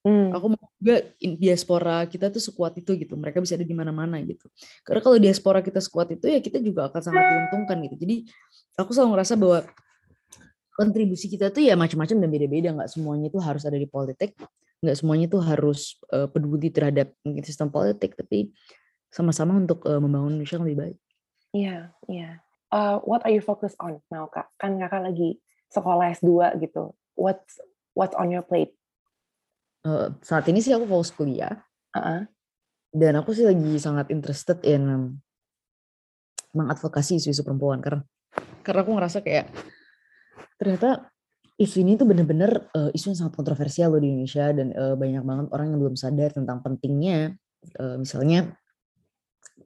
Hmm. 0.00 0.32
Aku 0.32 0.56
mau 0.56 0.64
juga 0.80 1.12
diaspora 1.20 2.08
kita 2.08 2.32
tuh 2.32 2.40
sekuat 2.40 2.72
itu 2.80 2.96
gitu. 2.96 3.14
Mereka 3.20 3.44
bisa 3.44 3.54
ada 3.54 3.68
di 3.68 3.76
mana-mana 3.76 4.16
gitu. 4.24 4.48
Karena 4.80 5.00
kalau 5.04 5.16
diaspora 5.20 5.60
kita 5.60 5.76
sekuat 5.76 6.16
itu 6.16 6.24
ya 6.24 6.40
kita 6.40 6.56
juga 6.58 6.88
akan 6.88 7.00
sangat 7.04 7.24
diuntungkan 7.24 7.76
gitu. 7.84 7.96
Jadi 8.00 8.16
aku 8.80 8.90
selalu 8.96 9.14
ngerasa 9.16 9.34
bahwa 9.36 9.58
kontribusi 10.80 11.28
kita 11.28 11.52
tuh 11.52 11.60
ya 11.60 11.76
macam-macam 11.76 12.16
dan 12.24 12.28
beda-beda 12.32 12.68
nggak 12.72 12.88
semuanya 12.88 13.28
itu 13.28 13.36
harus 13.36 13.68
ada 13.68 13.76
di 13.76 13.84
politik 13.84 14.32
nggak 14.80 14.96
semuanya 14.96 15.28
itu 15.28 15.38
harus 15.44 16.00
uh, 16.08 16.24
peduli 16.24 16.72
terhadap 16.72 17.12
sistem 17.44 17.68
politik 17.68 18.16
tapi 18.16 18.48
sama-sama 19.12 19.60
untuk 19.60 19.84
uh, 19.84 20.00
membangun 20.00 20.40
Indonesia 20.40 20.56
yang 20.56 20.64
lebih 20.64 20.80
baik. 20.80 20.96
Iya, 21.50 21.68
yeah, 21.68 21.82
iya. 22.08 22.22
Yeah. 22.22 22.34
Uh, 22.70 22.96
what 23.02 23.20
are 23.26 23.34
you 23.34 23.42
focused 23.42 23.76
on 23.82 23.98
now, 24.08 24.30
Kak? 24.30 24.48
Kan 24.56 24.78
Kakak 24.78 25.02
lagi 25.02 25.42
sekolah 25.68 26.14
S2 26.14 26.62
gitu. 26.62 26.94
What's 27.18 27.58
what's 27.98 28.14
on 28.14 28.30
your 28.30 28.46
plate? 28.46 28.72
Uh, 29.82 30.14
saat 30.22 30.46
ini 30.46 30.62
sih 30.62 30.70
aku 30.72 30.86
fokus 30.86 31.10
kuliah. 31.10 31.66
Uh 31.90 31.98
-uh. 31.98 32.20
Dan 32.94 33.18
aku 33.18 33.34
sih 33.34 33.42
lagi 33.42 33.76
sangat 33.82 34.08
interested 34.14 34.62
in 34.62 35.18
mengadvokasi 36.54 37.18
isu-isu 37.18 37.42
perempuan 37.46 37.78
karena 37.82 38.02
karena 38.66 38.80
aku 38.82 38.92
ngerasa 38.98 39.18
kayak 39.22 39.46
ternyata 40.60 41.08
isu 41.56 41.80
ini 41.80 41.96
tuh 41.96 42.04
bener-bener 42.04 42.68
uh, 42.76 42.92
isu 42.92 43.12
yang 43.12 43.18
sangat 43.24 43.34
kontroversial 43.40 43.96
loh 43.96 44.00
di 44.00 44.12
Indonesia 44.12 44.52
dan 44.52 44.76
uh, 44.76 44.92
banyak 44.96 45.24
banget 45.24 45.46
orang 45.56 45.66
yang 45.72 45.80
belum 45.80 45.96
sadar 45.96 46.30
tentang 46.36 46.60
pentingnya 46.60 47.32
uh, 47.80 47.96
misalnya 47.96 48.52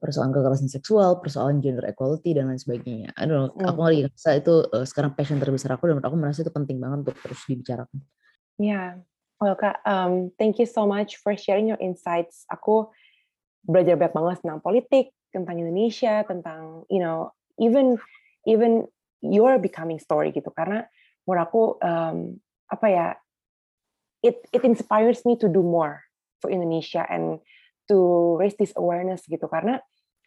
persoalan 0.05 0.37
kekerasan 0.37 0.69
seksual, 0.69 1.25
persoalan 1.25 1.65
gender 1.65 1.89
equality 1.89 2.37
dan 2.37 2.53
lain 2.53 2.61
sebagainya. 2.61 3.17
I 3.17 3.25
don't 3.25 3.41
know, 3.41 3.49
hmm. 3.57 3.65
aku 3.65 3.81
lagi 3.81 3.99
ngerasa 4.05 4.31
itu 4.37 4.55
uh, 4.69 4.85
sekarang 4.85 5.17
passion 5.17 5.41
terbesar 5.41 5.73
aku 5.73 5.89
dan 5.89 6.03
aku 6.05 6.17
merasa 6.19 6.45
itu 6.45 6.53
penting 6.53 6.77
banget 6.77 7.09
untuk 7.09 7.17
terus 7.25 7.41
dibicarakan. 7.49 7.99
Ya, 8.61 8.69
yeah. 8.69 8.89
well 9.41 9.57
kak, 9.57 9.81
um, 9.89 10.29
thank 10.37 10.61
you 10.61 10.69
so 10.69 10.85
much 10.85 11.17
for 11.25 11.33
sharing 11.35 11.73
your 11.73 11.81
insights. 11.81 12.45
Aku 12.53 12.93
belajar 13.65 13.97
banyak 13.97 14.13
banget 14.13 14.39
tentang 14.45 14.61
politik, 14.61 15.07
tentang 15.33 15.57
Indonesia, 15.57 16.21
tentang 16.29 16.85
you 16.93 17.01
know 17.01 17.33
even 17.57 17.97
even 18.45 18.85
your 19.25 19.57
becoming 19.57 19.97
story 19.97 20.31
gitu. 20.31 20.53
Karena 20.53 20.85
menurut 21.25 21.43
aku 21.49 21.63
um, 21.81 22.37
apa 22.69 22.87
ya 22.93 23.07
it 24.21 24.45
it 24.53 24.65
inspires 24.65 25.25
me 25.25 25.37
to 25.41 25.49
do 25.49 25.65
more 25.65 26.05
for 26.41 26.53
Indonesia 26.53 27.05
and 27.09 27.41
to 27.89 27.97
raise 28.37 28.57
this 28.61 28.73
awareness 28.77 29.25
gitu. 29.25 29.49
Karena 29.49 29.81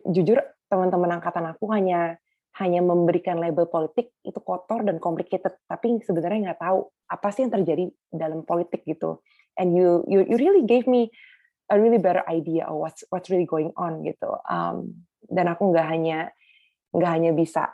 jujur 0.06 0.42
teman-teman 0.70 1.22
angkatan 1.22 1.46
aku 1.50 1.70
hanya 1.74 2.18
hanya 2.58 2.82
memberikan 2.82 3.38
label 3.38 3.70
politik 3.70 4.14
itu 4.26 4.38
kotor 4.42 4.82
dan 4.82 4.98
complicated. 4.98 5.54
Tapi 5.70 6.02
sebenarnya 6.02 6.54
nggak 6.54 6.62
tahu 6.62 6.90
apa 7.14 7.28
sih 7.30 7.46
yang 7.46 7.54
terjadi 7.54 7.86
dalam 8.10 8.42
politik 8.42 8.82
gitu. 8.86 9.22
And 9.58 9.78
you 9.78 10.06
you 10.10 10.26
you 10.26 10.38
really 10.38 10.66
gave 10.66 10.90
me 10.90 11.14
a 11.70 11.78
really 11.78 12.02
better 12.02 12.26
idea 12.26 12.66
of 12.66 12.82
what's 12.82 13.06
what's 13.14 13.30
really 13.30 13.50
going 13.50 13.74
on 13.78 14.02
gitu. 14.02 14.30
Um, 14.50 15.06
dan 15.30 15.50
aku 15.50 15.70
nggak 15.70 15.88
hanya 15.90 16.34
nggak 16.94 17.12
hanya 17.14 17.32
bisa 17.34 17.70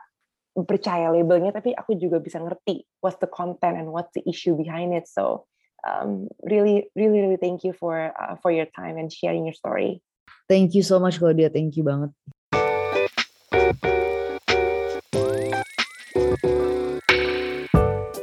percaya 0.54 1.10
labelnya 1.10 1.50
tapi 1.50 1.74
aku 1.74 1.98
juga 1.98 2.22
bisa 2.22 2.38
ngerti 2.38 2.86
what's 3.02 3.18
the 3.18 3.30
content 3.30 3.74
and 3.74 3.90
what's 3.90 4.14
the 4.14 4.22
issue 4.30 4.54
behind 4.54 4.94
it 4.94 5.10
so 5.10 5.50
um, 5.82 6.30
really 6.46 6.86
really 6.94 7.26
really 7.26 7.42
thank 7.42 7.66
you 7.66 7.74
for 7.74 8.14
uh, 8.14 8.38
for 8.46 8.54
your 8.54 8.70
time 8.78 9.02
and 9.02 9.10
sharing 9.10 9.50
your 9.50 9.58
story 9.58 9.98
thank 10.46 10.78
you 10.78 10.86
so 10.86 11.02
much 11.02 11.18
Claudia 11.18 11.50
thank 11.50 11.74
you 11.74 11.82
banget 11.82 12.14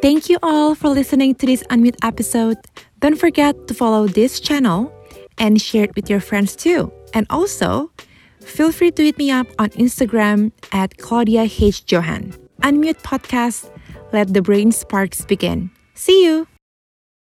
Thank 0.01 0.33
you 0.33 0.39
all 0.43 0.75
for 0.75 0.89
listening 0.89 1.35
to 1.37 1.45
this 1.45 1.63
Unmute 1.69 2.01
episode. 2.03 2.57
Don't 3.01 3.21
forget 3.21 3.69
to 3.69 3.75
follow 3.75 4.09
this 4.09 4.41
channel 4.41 4.89
and 5.37 5.61
share 5.61 5.85
it 5.85 5.95
with 5.95 6.09
your 6.09 6.21
friends 6.21 6.57
too. 6.57 6.91
And 7.13 7.27
also, 7.29 7.93
Feel 8.43 8.73
free 8.73 8.91
to 8.93 9.03
hit 9.05 9.19
me 9.19 9.31
up 9.31 9.47
on 9.59 9.71
Instagram 9.71 10.53
at 10.73 10.99
Claudia 10.99 11.43
H. 11.43 11.85
Johan. 11.87 12.33
Unmute 12.63 13.03
Podcast. 13.03 13.71
Let 14.13 14.35
the 14.35 14.43
brain 14.43 14.73
sparks 14.73 15.25
begin. 15.25 15.71
See 15.95 16.25
you. 16.25 16.47